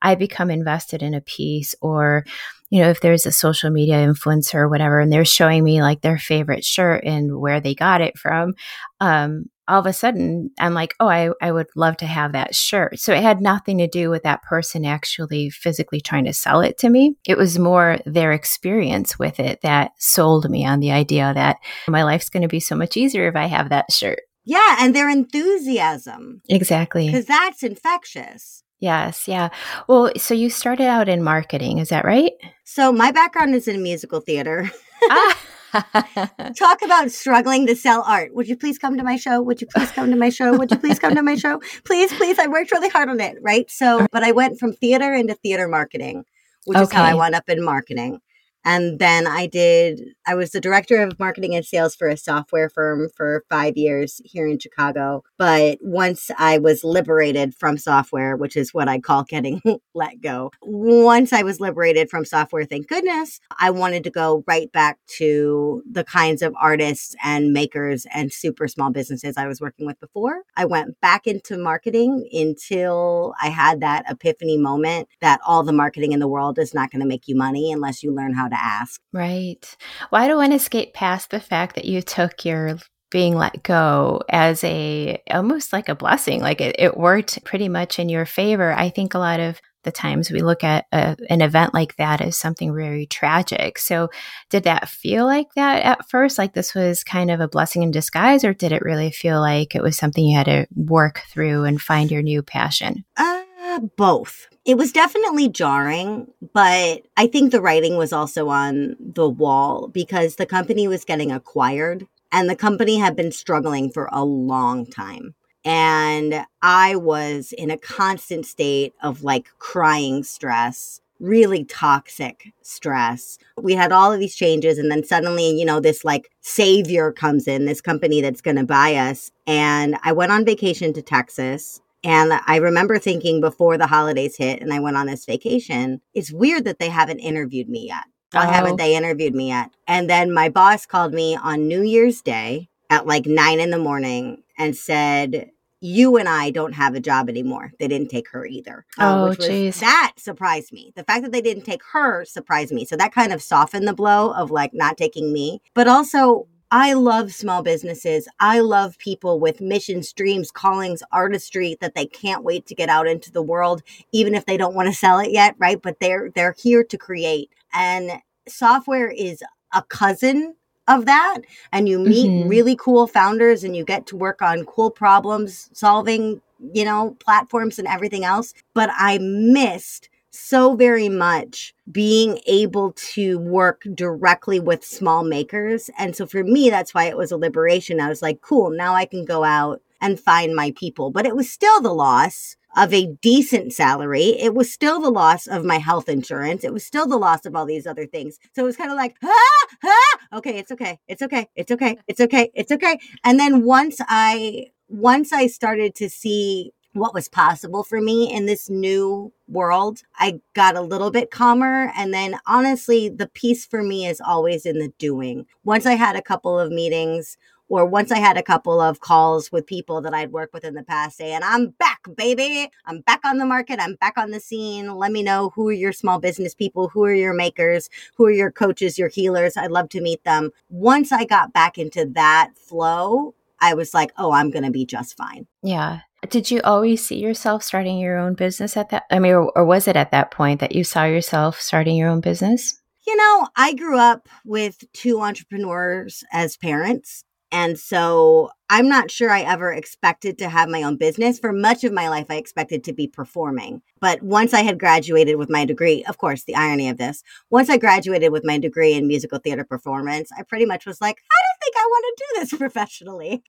I 0.00 0.14
become 0.14 0.52
invested 0.52 1.02
in 1.02 1.14
a 1.14 1.20
piece 1.20 1.74
or 1.82 2.24
you 2.70 2.80
know, 2.80 2.88
if 2.88 3.00
there's 3.02 3.26
a 3.26 3.32
social 3.32 3.70
media 3.70 3.96
influencer 3.96 4.54
or 4.54 4.68
whatever, 4.68 4.98
and 5.00 5.12
they're 5.12 5.26
showing 5.26 5.62
me 5.62 5.82
like 5.82 6.00
their 6.00 6.16
favorite 6.16 6.64
shirt 6.64 7.04
and 7.04 7.38
where 7.38 7.60
they 7.60 7.74
got 7.74 8.00
it 8.00 8.16
from, 8.16 8.54
um, 8.98 9.44
all 9.68 9.80
of 9.80 9.86
a 9.86 9.92
sudden 9.92 10.50
I'm 10.58 10.74
like, 10.74 10.94
oh, 11.00 11.08
I, 11.08 11.30
I 11.40 11.52
would 11.52 11.68
love 11.76 11.96
to 11.98 12.06
have 12.06 12.32
that 12.32 12.54
shirt. 12.54 12.98
So 12.98 13.12
it 13.12 13.22
had 13.22 13.40
nothing 13.40 13.78
to 13.78 13.86
do 13.86 14.10
with 14.10 14.22
that 14.24 14.42
person 14.42 14.84
actually 14.84 15.50
physically 15.50 16.00
trying 16.00 16.24
to 16.24 16.32
sell 16.32 16.60
it 16.60 16.78
to 16.78 16.90
me. 16.90 17.16
It 17.26 17.38
was 17.38 17.58
more 17.58 17.98
their 18.04 18.32
experience 18.32 19.18
with 19.18 19.38
it 19.40 19.60
that 19.62 19.92
sold 19.98 20.50
me 20.50 20.66
on 20.66 20.80
the 20.80 20.92
idea 20.92 21.32
that 21.34 21.56
my 21.88 22.02
life's 22.02 22.28
going 22.28 22.42
to 22.42 22.48
be 22.48 22.60
so 22.60 22.76
much 22.76 22.96
easier 22.96 23.28
if 23.28 23.36
I 23.36 23.46
have 23.46 23.68
that 23.68 23.92
shirt. 23.92 24.20
Yeah, 24.44 24.76
and 24.80 24.94
their 24.94 25.08
enthusiasm. 25.08 26.42
Exactly. 26.48 27.06
Because 27.06 27.26
that's 27.26 27.62
infectious. 27.62 28.64
Yes, 28.80 29.28
yeah. 29.28 29.50
Well, 29.86 30.10
so 30.16 30.34
you 30.34 30.50
started 30.50 30.86
out 30.86 31.08
in 31.08 31.22
marketing, 31.22 31.78
is 31.78 31.90
that 31.90 32.04
right? 32.04 32.32
So 32.64 32.92
my 32.92 33.12
background 33.12 33.54
is 33.54 33.68
in 33.68 33.80
musical 33.80 34.20
theater. 34.20 34.70
ah. 35.10 35.38
Talk 36.58 36.82
about 36.82 37.10
struggling 37.10 37.66
to 37.66 37.74
sell 37.74 38.02
art. 38.02 38.34
Would 38.34 38.48
you 38.48 38.56
please 38.56 38.78
come 38.78 38.96
to 38.98 39.02
my 39.02 39.16
show? 39.16 39.40
Would 39.40 39.60
you 39.60 39.66
please 39.66 39.90
come 39.90 40.10
to 40.10 40.16
my 40.16 40.28
show? 40.28 40.56
Would 40.56 40.70
you 40.70 40.76
please 40.76 40.98
come 40.98 41.14
to 41.14 41.22
my 41.22 41.34
show? 41.34 41.60
Please, 41.84 42.12
please. 42.12 42.38
I 42.38 42.46
worked 42.46 42.72
really 42.72 42.88
hard 42.88 43.08
on 43.08 43.20
it, 43.20 43.36
right? 43.40 43.70
So, 43.70 44.06
but 44.12 44.22
I 44.22 44.32
went 44.32 44.58
from 44.58 44.72
theater 44.72 45.14
into 45.14 45.34
theater 45.34 45.68
marketing, 45.68 46.24
which 46.64 46.76
okay. 46.76 46.84
is 46.84 46.92
how 46.92 47.04
I 47.04 47.14
wound 47.14 47.34
up 47.34 47.48
in 47.48 47.64
marketing. 47.64 48.20
And 48.64 48.98
then 48.98 49.26
I 49.26 49.46
did, 49.46 50.00
I 50.26 50.34
was 50.34 50.50
the 50.50 50.60
director 50.60 51.02
of 51.02 51.18
marketing 51.18 51.54
and 51.54 51.64
sales 51.64 51.96
for 51.96 52.08
a 52.08 52.16
software 52.16 52.68
firm 52.68 53.08
for 53.16 53.44
five 53.48 53.76
years 53.76 54.20
here 54.24 54.46
in 54.46 54.58
Chicago. 54.58 55.22
But 55.38 55.78
once 55.80 56.30
I 56.38 56.58
was 56.58 56.84
liberated 56.84 57.54
from 57.54 57.78
software, 57.78 58.36
which 58.36 58.56
is 58.56 58.72
what 58.72 58.88
I 58.88 59.00
call 59.00 59.24
getting 59.24 59.60
let 59.94 60.20
go, 60.20 60.50
once 60.62 61.32
I 61.32 61.42
was 61.42 61.60
liberated 61.60 62.08
from 62.08 62.24
software, 62.24 62.64
thank 62.64 62.88
goodness, 62.88 63.40
I 63.58 63.70
wanted 63.70 64.04
to 64.04 64.10
go 64.10 64.44
right 64.46 64.70
back 64.70 64.98
to 65.18 65.82
the 65.90 66.04
kinds 66.04 66.42
of 66.42 66.54
artists 66.60 67.14
and 67.24 67.52
makers 67.52 68.06
and 68.14 68.32
super 68.32 68.68
small 68.68 68.90
businesses 68.90 69.36
I 69.36 69.46
was 69.46 69.60
working 69.60 69.86
with 69.86 69.98
before. 70.00 70.42
I 70.56 70.66
went 70.66 71.00
back 71.00 71.26
into 71.26 71.58
marketing 71.58 72.28
until 72.32 73.34
I 73.42 73.48
had 73.48 73.80
that 73.80 74.04
epiphany 74.08 74.56
moment 74.56 75.08
that 75.20 75.40
all 75.46 75.62
the 75.62 75.72
marketing 75.72 76.12
in 76.12 76.20
the 76.20 76.28
world 76.28 76.58
is 76.58 76.74
not 76.74 76.90
going 76.90 77.00
to 77.00 77.08
make 77.08 77.26
you 77.26 77.36
money 77.36 77.72
unless 77.72 78.02
you 78.02 78.12
learn 78.12 78.34
how 78.34 78.48
to 78.52 78.62
ask. 78.62 79.00
Right. 79.12 79.76
Well, 80.10 80.22
I 80.22 80.28
don't 80.28 80.38
want 80.38 80.52
to 80.52 80.58
skate 80.58 80.94
past 80.94 81.30
the 81.30 81.40
fact 81.40 81.74
that 81.76 81.84
you 81.84 82.02
took 82.02 82.44
your 82.44 82.78
being 83.10 83.36
let 83.36 83.62
go 83.62 84.22
as 84.30 84.64
a 84.64 85.22
almost 85.30 85.72
like 85.72 85.88
a 85.88 85.94
blessing. 85.94 86.40
Like 86.40 86.60
it, 86.60 86.76
it 86.78 86.96
worked 86.96 87.44
pretty 87.44 87.68
much 87.68 87.98
in 87.98 88.08
your 88.08 88.24
favor. 88.24 88.72
I 88.72 88.88
think 88.88 89.14
a 89.14 89.18
lot 89.18 89.38
of 89.38 89.60
the 89.84 89.92
times 89.92 90.30
we 90.30 90.40
look 90.40 90.64
at 90.64 90.86
a, 90.92 91.16
an 91.28 91.42
event 91.42 91.74
like 91.74 91.96
that 91.96 92.20
as 92.20 92.36
something 92.36 92.74
very 92.74 93.06
tragic. 93.06 93.78
So, 93.78 94.10
did 94.48 94.64
that 94.64 94.88
feel 94.88 95.26
like 95.26 95.52
that 95.54 95.82
at 95.82 96.08
first? 96.08 96.38
Like 96.38 96.54
this 96.54 96.74
was 96.74 97.04
kind 97.04 97.30
of 97.30 97.40
a 97.40 97.48
blessing 97.48 97.82
in 97.82 97.90
disguise, 97.90 98.44
or 98.44 98.54
did 98.54 98.72
it 98.72 98.82
really 98.82 99.10
feel 99.10 99.40
like 99.40 99.74
it 99.74 99.82
was 99.82 99.96
something 99.96 100.24
you 100.24 100.36
had 100.36 100.46
to 100.46 100.66
work 100.74 101.22
through 101.28 101.64
and 101.64 101.80
find 101.80 102.10
your 102.10 102.22
new 102.22 102.42
passion? 102.42 103.04
Uh, 103.16 103.41
both. 103.80 104.48
It 104.64 104.76
was 104.76 104.92
definitely 104.92 105.48
jarring, 105.48 106.28
but 106.52 107.02
I 107.16 107.26
think 107.26 107.50
the 107.50 107.60
writing 107.60 107.96
was 107.96 108.12
also 108.12 108.48
on 108.48 108.96
the 109.00 109.28
wall 109.28 109.88
because 109.88 110.36
the 110.36 110.46
company 110.46 110.86
was 110.86 111.04
getting 111.04 111.32
acquired 111.32 112.06
and 112.30 112.48
the 112.48 112.56
company 112.56 112.98
had 112.98 113.14
been 113.14 113.32
struggling 113.32 113.90
for 113.90 114.08
a 114.12 114.24
long 114.24 114.86
time. 114.86 115.34
And 115.64 116.44
I 116.62 116.96
was 116.96 117.52
in 117.52 117.70
a 117.70 117.78
constant 117.78 118.46
state 118.46 118.94
of 119.02 119.22
like 119.22 119.48
crying 119.58 120.24
stress, 120.24 121.00
really 121.20 121.64
toxic 121.64 122.52
stress. 122.62 123.38
We 123.60 123.74
had 123.74 123.92
all 123.92 124.12
of 124.12 124.18
these 124.18 124.34
changes, 124.34 124.78
and 124.78 124.90
then 124.90 125.04
suddenly, 125.04 125.50
you 125.50 125.64
know, 125.64 125.78
this 125.78 126.04
like 126.04 126.30
savior 126.40 127.12
comes 127.12 127.46
in, 127.46 127.66
this 127.66 127.80
company 127.80 128.20
that's 128.20 128.40
going 128.40 128.56
to 128.56 128.64
buy 128.64 128.94
us. 128.94 129.30
And 129.46 129.96
I 130.02 130.12
went 130.12 130.32
on 130.32 130.44
vacation 130.44 130.92
to 130.94 131.02
Texas 131.02 131.80
and 132.04 132.32
I 132.46 132.56
remember 132.56 132.98
thinking 132.98 133.40
before 133.40 133.78
the 133.78 133.86
holidays 133.86 134.36
hit 134.36 134.60
and 134.60 134.72
I 134.72 134.80
went 134.80 134.96
on 134.96 135.06
this 135.06 135.24
vacation, 135.24 136.00
it's 136.14 136.32
weird 136.32 136.64
that 136.64 136.78
they 136.78 136.88
haven't 136.88 137.20
interviewed 137.20 137.68
me 137.68 137.86
yet. 137.88 138.04
Why 138.32 138.46
oh. 138.46 138.50
haven't 138.50 138.76
they 138.76 138.96
interviewed 138.96 139.34
me 139.34 139.48
yet? 139.48 139.70
And 139.86 140.08
then 140.08 140.32
my 140.32 140.48
boss 140.48 140.86
called 140.86 141.14
me 141.14 141.36
on 141.36 141.68
New 141.68 141.82
Year's 141.82 142.22
Day 142.22 142.68
at 142.90 143.06
like 143.06 143.26
nine 143.26 143.60
in 143.60 143.70
the 143.70 143.78
morning 143.78 144.42
and 144.58 144.76
said, 144.76 145.50
you 145.82 146.16
and 146.16 146.28
I 146.28 146.50
don't 146.50 146.74
have 146.74 146.94
a 146.94 147.00
job 147.00 147.28
anymore. 147.28 147.72
They 147.80 147.88
didn't 147.88 148.08
take 148.08 148.28
her 148.30 148.46
either. 148.46 148.86
Uh, 148.98 149.30
oh, 149.30 149.34
jeez. 149.34 149.80
That 149.80 150.12
surprised 150.16 150.72
me. 150.72 150.92
The 150.94 151.02
fact 151.02 151.24
that 151.24 151.32
they 151.32 151.40
didn't 151.40 151.64
take 151.64 151.82
her 151.92 152.24
surprised 152.24 152.72
me. 152.72 152.84
So 152.84 152.96
that 152.96 153.12
kind 153.12 153.32
of 153.32 153.42
softened 153.42 153.88
the 153.88 153.92
blow 153.92 154.32
of 154.32 154.52
like 154.52 154.72
not 154.72 154.96
taking 154.96 155.32
me. 155.32 155.60
But 155.74 155.88
also, 155.88 156.46
I 156.72 156.94
love 156.94 157.34
small 157.34 157.62
businesses. 157.62 158.26
I 158.40 158.60
love 158.60 158.96
people 158.96 159.38
with 159.38 159.60
missions, 159.60 160.10
dreams, 160.10 160.50
callings, 160.50 161.02
artistry 161.12 161.76
that 161.82 161.94
they 161.94 162.06
can't 162.06 162.44
wait 162.44 162.64
to 162.66 162.74
get 162.74 162.88
out 162.88 163.06
into 163.06 163.30
the 163.30 163.42
world, 163.42 163.82
even 164.10 164.34
if 164.34 164.46
they 164.46 164.56
don't 164.56 164.74
want 164.74 164.88
to 164.88 164.94
sell 164.94 165.18
it 165.18 165.30
yet, 165.32 165.54
right? 165.58 165.80
But 165.80 166.00
they're 166.00 166.30
they're 166.34 166.56
here 166.58 166.82
to 166.82 166.96
create. 166.96 167.50
And 167.74 168.12
software 168.48 169.10
is 169.10 169.42
a 169.74 169.82
cousin 169.82 170.54
of 170.88 171.04
that. 171.04 171.40
And 171.72 171.90
you 171.90 171.98
meet 171.98 172.30
mm-hmm. 172.30 172.48
really 172.48 172.76
cool 172.76 173.06
founders 173.06 173.64
and 173.64 173.76
you 173.76 173.84
get 173.84 174.06
to 174.06 174.16
work 174.16 174.40
on 174.40 174.64
cool 174.64 174.90
problems 174.90 175.68
solving, 175.74 176.40
you 176.72 176.86
know, 176.86 177.18
platforms 177.20 177.78
and 177.78 177.86
everything 177.86 178.24
else. 178.24 178.54
But 178.72 178.88
I 178.94 179.18
missed 179.18 180.08
so 180.32 180.74
very 180.74 181.08
much 181.08 181.74
being 181.90 182.40
able 182.46 182.92
to 182.92 183.38
work 183.38 183.82
directly 183.94 184.58
with 184.58 184.84
small 184.84 185.24
makers. 185.24 185.90
And 185.98 186.16
so 186.16 186.26
for 186.26 186.42
me, 186.42 186.70
that's 186.70 186.94
why 186.94 187.04
it 187.04 187.16
was 187.16 187.30
a 187.30 187.36
liberation. 187.36 188.00
I 188.00 188.08
was 188.08 188.22
like, 188.22 188.40
cool, 188.40 188.70
now 188.70 188.94
I 188.94 189.04
can 189.04 189.24
go 189.24 189.44
out 189.44 189.82
and 190.00 190.18
find 190.18 190.54
my 190.54 190.72
people. 190.76 191.10
But 191.10 191.26
it 191.26 191.36
was 191.36 191.50
still 191.50 191.80
the 191.80 191.92
loss 191.92 192.56
of 192.74 192.94
a 192.94 193.06
decent 193.20 193.74
salary. 193.74 194.34
It 194.40 194.54
was 194.54 194.72
still 194.72 195.00
the 195.00 195.10
loss 195.10 195.46
of 195.46 195.64
my 195.64 195.78
health 195.78 196.08
insurance. 196.08 196.64
It 196.64 196.72
was 196.72 196.84
still 196.84 197.06
the 197.06 197.18
loss 197.18 197.44
of 197.44 197.54
all 197.54 197.66
these 197.66 197.86
other 197.86 198.06
things. 198.06 198.38
So 198.54 198.62
it 198.62 198.66
was 198.66 198.76
kind 198.76 198.90
of 198.90 198.96
like, 198.96 199.16
ah, 199.22 199.66
ah, 199.84 200.38
okay, 200.38 200.58
it's 200.58 200.72
okay. 200.72 200.98
It's 201.06 201.20
okay. 201.22 201.48
It's 201.54 201.70
okay. 201.70 201.98
It's 202.08 202.20
okay. 202.20 202.50
It's 202.54 202.72
okay. 202.72 202.98
And 203.24 203.38
then 203.38 203.64
once 203.64 204.00
I, 204.08 204.68
once 204.88 205.32
I 205.32 205.46
started 205.46 205.94
to 205.96 206.08
see 206.08 206.72
what 206.92 207.14
was 207.14 207.28
possible 207.28 207.82
for 207.82 208.00
me 208.00 208.32
in 208.32 208.46
this 208.46 208.68
new 208.68 209.32
world. 209.48 210.02
I 210.18 210.40
got 210.54 210.76
a 210.76 210.82
little 210.82 211.10
bit 211.10 211.30
calmer. 211.30 211.92
And 211.96 212.12
then 212.12 212.36
honestly, 212.46 213.08
the 213.08 213.28
peace 213.28 213.64
for 213.64 213.82
me 213.82 214.06
is 214.06 214.20
always 214.20 214.66
in 214.66 214.78
the 214.78 214.92
doing. 214.98 215.46
Once 215.64 215.86
I 215.86 215.94
had 215.94 216.16
a 216.16 216.22
couple 216.22 216.58
of 216.58 216.70
meetings, 216.70 217.36
or 217.68 217.86
once 217.86 218.12
I 218.12 218.18
had 218.18 218.36
a 218.36 218.42
couple 218.42 218.82
of 218.82 219.00
calls 219.00 219.50
with 219.50 219.66
people 219.66 220.02
that 220.02 220.12
I'd 220.12 220.30
worked 220.30 220.52
with 220.52 220.62
in 220.62 220.74
the 220.74 220.82
past 220.82 221.16
saying, 221.16 221.40
I'm 221.42 221.68
back, 221.68 222.02
baby. 222.16 222.68
I'm 222.84 223.00
back 223.00 223.20
on 223.24 223.38
the 223.38 223.46
market. 223.46 223.80
I'm 223.80 223.94
back 223.94 224.18
on 224.18 224.30
the 224.30 224.40
scene. 224.40 224.94
Let 224.94 225.10
me 225.10 225.22
know 225.22 225.52
who 225.54 225.68
are 225.68 225.72
your 225.72 225.92
small 225.94 226.18
business 226.18 226.54
people, 226.54 226.88
who 226.88 227.02
are 227.04 227.14
your 227.14 227.32
makers, 227.32 227.88
who 228.14 228.26
are 228.26 228.30
your 228.30 228.52
coaches, 228.52 228.98
your 228.98 229.08
healers. 229.08 229.56
I'd 229.56 229.70
love 229.70 229.88
to 229.90 230.02
meet 230.02 230.22
them. 230.24 230.50
Once 230.68 231.12
I 231.12 231.24
got 231.24 231.54
back 231.54 231.78
into 231.78 232.04
that 232.12 232.50
flow, 232.56 233.34
I 233.62 233.72
was 233.72 233.94
like, 233.94 234.12
oh, 234.18 234.32
I'm 234.32 234.50
going 234.50 234.64
to 234.64 234.70
be 234.70 234.84
just 234.84 235.16
fine. 235.16 235.46
Yeah. 235.62 236.00
Did 236.28 236.50
you 236.50 236.60
always 236.62 237.04
see 237.04 237.18
yourself 237.18 237.62
starting 237.62 237.98
your 237.98 238.16
own 238.16 238.34
business 238.34 238.76
at 238.76 238.90
that? 238.90 239.04
I 239.10 239.18
mean, 239.18 239.32
or, 239.32 239.50
or 239.56 239.64
was 239.64 239.88
it 239.88 239.96
at 239.96 240.12
that 240.12 240.30
point 240.30 240.60
that 240.60 240.72
you 240.72 240.84
saw 240.84 241.04
yourself 241.04 241.60
starting 241.60 241.96
your 241.96 242.08
own 242.08 242.20
business? 242.20 242.80
You 243.06 243.16
know, 243.16 243.48
I 243.56 243.74
grew 243.74 243.98
up 243.98 244.28
with 244.44 244.84
two 244.92 245.20
entrepreneurs 245.20 246.22
as 246.32 246.56
parents. 246.56 247.24
And 247.50 247.78
so 247.78 248.50
I'm 248.70 248.88
not 248.88 249.10
sure 249.10 249.30
I 249.30 249.42
ever 249.42 249.72
expected 249.72 250.38
to 250.38 250.48
have 250.48 250.70
my 250.70 250.82
own 250.82 250.96
business. 250.96 251.38
For 251.38 251.52
much 251.52 251.84
of 251.84 251.92
my 251.92 252.08
life, 252.08 252.26
I 252.30 252.36
expected 252.36 252.82
to 252.84 252.94
be 252.94 253.06
performing. 253.06 253.82
But 254.00 254.22
once 254.22 254.54
I 254.54 254.62
had 254.62 254.80
graduated 254.80 255.36
with 255.36 255.50
my 255.50 255.66
degree, 255.66 256.02
of 256.08 256.16
course, 256.16 256.44
the 256.44 256.54
irony 256.54 256.88
of 256.88 256.96
this, 256.96 257.22
once 257.50 257.68
I 257.68 257.76
graduated 257.76 258.32
with 258.32 258.44
my 258.46 258.56
degree 258.56 258.94
in 258.94 259.06
musical 259.06 259.38
theater 259.38 259.64
performance, 259.64 260.30
I 260.36 260.44
pretty 260.44 260.64
much 260.64 260.86
was 260.86 261.02
like, 261.02 261.18
I 261.30 261.51
think 261.72 261.84
I 261.84 261.86
want 261.86 262.04
to 262.04 262.24
do 262.24 262.40
this 262.40 262.58
professionally. 262.58 263.42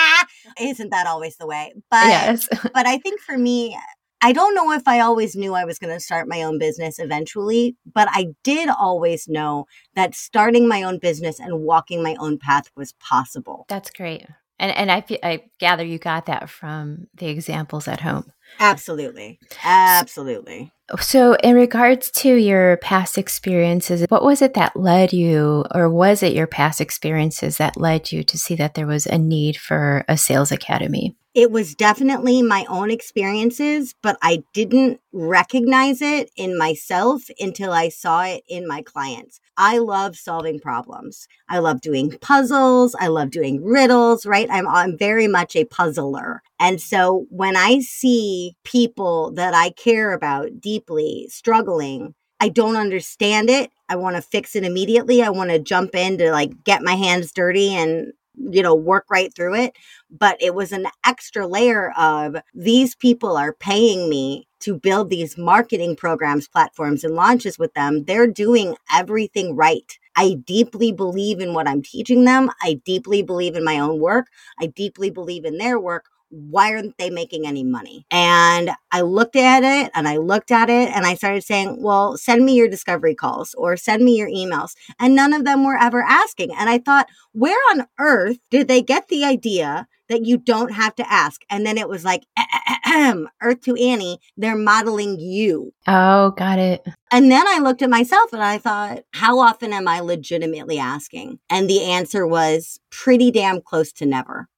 Isn't 0.60 0.90
that 0.90 1.06
always 1.06 1.36
the 1.36 1.46
way? 1.46 1.72
But 1.90 2.06
yes. 2.06 2.48
but 2.74 2.86
I 2.86 2.98
think 2.98 3.20
for 3.20 3.36
me, 3.38 3.78
I 4.22 4.32
don't 4.32 4.54
know 4.54 4.72
if 4.72 4.86
I 4.86 5.00
always 5.00 5.34
knew 5.34 5.54
I 5.54 5.64
was 5.64 5.78
going 5.78 5.94
to 5.94 6.00
start 6.00 6.28
my 6.28 6.42
own 6.42 6.58
business 6.58 6.98
eventually, 6.98 7.76
but 7.90 8.06
I 8.10 8.26
did 8.44 8.68
always 8.68 9.26
know 9.28 9.64
that 9.94 10.14
starting 10.14 10.68
my 10.68 10.82
own 10.82 10.98
business 10.98 11.40
and 11.40 11.60
walking 11.62 12.02
my 12.02 12.16
own 12.20 12.38
path 12.38 12.64
was 12.76 12.92
possible. 13.00 13.64
That's 13.68 13.90
great. 13.90 14.26
And 14.60 14.76
and 14.76 14.92
I 14.92 15.04
I 15.22 15.42
gather 15.58 15.84
you 15.84 15.98
got 15.98 16.26
that 16.26 16.50
from 16.50 17.08
the 17.14 17.26
examples 17.26 17.88
at 17.88 18.00
home. 18.00 18.30
Absolutely. 18.60 19.40
Absolutely. 19.64 20.70
So, 20.98 21.34
in 21.36 21.54
regards 21.54 22.10
to 22.12 22.34
your 22.34 22.76
past 22.78 23.16
experiences, 23.16 24.04
what 24.08 24.24
was 24.24 24.42
it 24.42 24.54
that 24.54 24.76
led 24.76 25.12
you, 25.12 25.64
or 25.72 25.88
was 25.88 26.22
it 26.22 26.34
your 26.34 26.48
past 26.48 26.80
experiences 26.80 27.56
that 27.56 27.76
led 27.76 28.12
you 28.12 28.22
to 28.24 28.36
see 28.36 28.54
that 28.56 28.74
there 28.74 28.88
was 28.88 29.06
a 29.06 29.16
need 29.16 29.56
for 29.56 30.04
a 30.08 30.18
sales 30.18 30.52
academy? 30.52 31.16
It 31.34 31.52
was 31.52 31.74
definitely 31.76 32.42
my 32.42 32.66
own 32.68 32.90
experiences, 32.90 33.94
but 34.02 34.16
I 34.20 34.42
didn't 34.52 35.00
recognize 35.12 36.02
it 36.02 36.30
in 36.36 36.58
myself 36.58 37.22
until 37.38 37.72
I 37.72 37.88
saw 37.88 38.22
it 38.22 38.42
in 38.48 38.66
my 38.66 38.82
clients. 38.82 39.40
I 39.56 39.78
love 39.78 40.16
solving 40.16 40.58
problems. 40.58 41.28
I 41.48 41.58
love 41.58 41.80
doing 41.80 42.18
puzzles. 42.20 42.96
I 42.98 43.06
love 43.06 43.30
doing 43.30 43.62
riddles, 43.62 44.26
right? 44.26 44.48
I'm, 44.50 44.66
I'm 44.66 44.98
very 44.98 45.28
much 45.28 45.54
a 45.54 45.64
puzzler. 45.64 46.42
And 46.58 46.80
so 46.80 47.26
when 47.30 47.56
I 47.56 47.78
see 47.78 48.56
people 48.64 49.30
that 49.32 49.54
I 49.54 49.70
care 49.70 50.12
about 50.12 50.60
deeply 50.60 51.28
struggling, 51.30 52.14
I 52.40 52.48
don't 52.48 52.76
understand 52.76 53.50
it. 53.50 53.70
I 53.88 53.96
want 53.96 54.16
to 54.16 54.22
fix 54.22 54.56
it 54.56 54.64
immediately. 54.64 55.22
I 55.22 55.28
want 55.28 55.50
to 55.50 55.58
jump 55.58 55.94
in 55.94 56.16
to 56.18 56.32
like 56.32 56.64
get 56.64 56.82
my 56.82 56.94
hands 56.94 57.32
dirty 57.32 57.74
and 57.74 58.12
you 58.36 58.62
know, 58.62 58.74
work 58.74 59.06
right 59.10 59.34
through 59.34 59.54
it. 59.54 59.76
But 60.10 60.40
it 60.40 60.54
was 60.54 60.72
an 60.72 60.86
extra 61.04 61.46
layer 61.46 61.92
of 61.96 62.36
these 62.54 62.94
people 62.94 63.36
are 63.36 63.52
paying 63.52 64.08
me 64.08 64.46
to 64.60 64.76
build 64.76 65.10
these 65.10 65.38
marketing 65.38 65.96
programs, 65.96 66.48
platforms, 66.48 67.02
and 67.04 67.14
launches 67.14 67.58
with 67.58 67.72
them. 67.74 68.04
They're 68.04 68.26
doing 68.26 68.76
everything 68.94 69.56
right. 69.56 69.90
I 70.16 70.34
deeply 70.44 70.92
believe 70.92 71.40
in 71.40 71.54
what 71.54 71.68
I'm 71.68 71.82
teaching 71.82 72.24
them. 72.24 72.50
I 72.62 72.80
deeply 72.84 73.22
believe 73.22 73.56
in 73.56 73.64
my 73.64 73.78
own 73.78 74.00
work. 74.00 74.26
I 74.60 74.66
deeply 74.66 75.10
believe 75.10 75.44
in 75.44 75.58
their 75.58 75.78
work 75.78 76.06
why 76.30 76.74
aren't 76.74 76.96
they 76.96 77.10
making 77.10 77.46
any 77.46 77.62
money? 77.64 78.06
And 78.10 78.70
I 78.90 79.02
looked 79.02 79.36
at 79.36 79.62
it 79.62 79.90
and 79.94 80.08
I 80.08 80.16
looked 80.16 80.50
at 80.50 80.70
it 80.70 80.90
and 80.94 81.04
I 81.04 81.14
started 81.14 81.44
saying, 81.44 81.82
well, 81.82 82.16
send 82.16 82.44
me 82.44 82.54
your 82.54 82.68
discovery 82.68 83.14
calls 83.14 83.54
or 83.54 83.76
send 83.76 84.04
me 84.04 84.16
your 84.16 84.28
emails. 84.28 84.74
And 84.98 85.14
none 85.14 85.32
of 85.32 85.44
them 85.44 85.64
were 85.64 85.76
ever 85.76 86.02
asking. 86.02 86.52
And 86.56 86.70
I 86.70 86.78
thought, 86.78 87.08
where 87.32 87.58
on 87.72 87.86
earth 87.98 88.38
did 88.50 88.68
they 88.68 88.82
get 88.82 89.08
the 89.08 89.24
idea 89.24 89.86
that 90.08 90.24
you 90.24 90.38
don't 90.38 90.72
have 90.72 90.94
to 90.96 91.12
ask? 91.12 91.42
And 91.50 91.64
then 91.64 91.78
it 91.78 91.88
was 91.88 92.04
like, 92.04 92.24
Earth 93.40 93.60
to 93.62 93.76
Annie, 93.76 94.18
they're 94.36 94.56
modeling 94.56 95.20
you. 95.20 95.72
Oh, 95.86 96.32
got 96.32 96.58
it. 96.58 96.84
And 97.12 97.30
then 97.30 97.46
I 97.46 97.58
looked 97.58 97.82
at 97.82 97.90
myself 97.90 98.32
and 98.32 98.42
I 98.42 98.58
thought, 98.58 99.04
how 99.12 99.38
often 99.38 99.72
am 99.72 99.86
I 99.86 100.00
legitimately 100.00 100.78
asking? 100.78 101.38
And 101.48 101.70
the 101.70 101.84
answer 101.84 102.26
was 102.26 102.80
pretty 102.90 103.30
damn 103.30 103.60
close 103.60 103.92
to 103.92 104.06
never. 104.06 104.48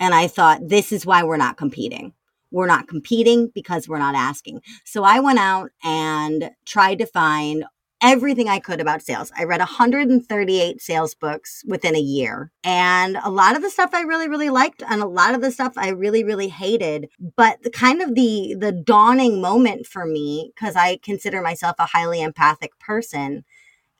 And 0.00 0.14
I 0.14 0.26
thought, 0.26 0.68
this 0.68 0.90
is 0.90 1.06
why 1.06 1.22
we're 1.22 1.36
not 1.36 1.58
competing. 1.58 2.14
We're 2.50 2.66
not 2.66 2.88
competing 2.88 3.52
because 3.54 3.88
we're 3.88 3.98
not 3.98 4.16
asking. 4.16 4.62
So 4.84 5.04
I 5.04 5.20
went 5.20 5.38
out 5.38 5.70
and 5.84 6.50
tried 6.66 6.98
to 6.98 7.06
find 7.06 7.64
everything 8.02 8.48
I 8.48 8.60
could 8.60 8.80
about 8.80 9.02
sales. 9.02 9.30
I 9.36 9.44
read 9.44 9.60
138 9.60 10.80
sales 10.80 11.14
books 11.14 11.62
within 11.66 11.94
a 11.94 12.00
year. 12.00 12.50
And 12.64 13.18
a 13.22 13.30
lot 13.30 13.56
of 13.56 13.62
the 13.62 13.70
stuff 13.70 13.90
I 13.92 14.02
really 14.02 14.28
really 14.28 14.50
liked 14.50 14.82
and 14.88 15.02
a 15.02 15.06
lot 15.06 15.34
of 15.34 15.42
the 15.42 15.50
stuff 15.50 15.74
I 15.76 15.90
really 15.90 16.24
really 16.24 16.48
hated. 16.48 17.08
But 17.36 17.62
the 17.62 17.70
kind 17.70 18.00
of 18.00 18.14
the 18.14 18.56
the 18.58 18.72
dawning 18.72 19.40
moment 19.40 19.86
for 19.86 20.06
me 20.06 20.52
cuz 20.58 20.76
I 20.76 20.98
consider 21.02 21.42
myself 21.42 21.76
a 21.78 21.86
highly 21.86 22.22
empathic 22.22 22.78
person 22.78 23.44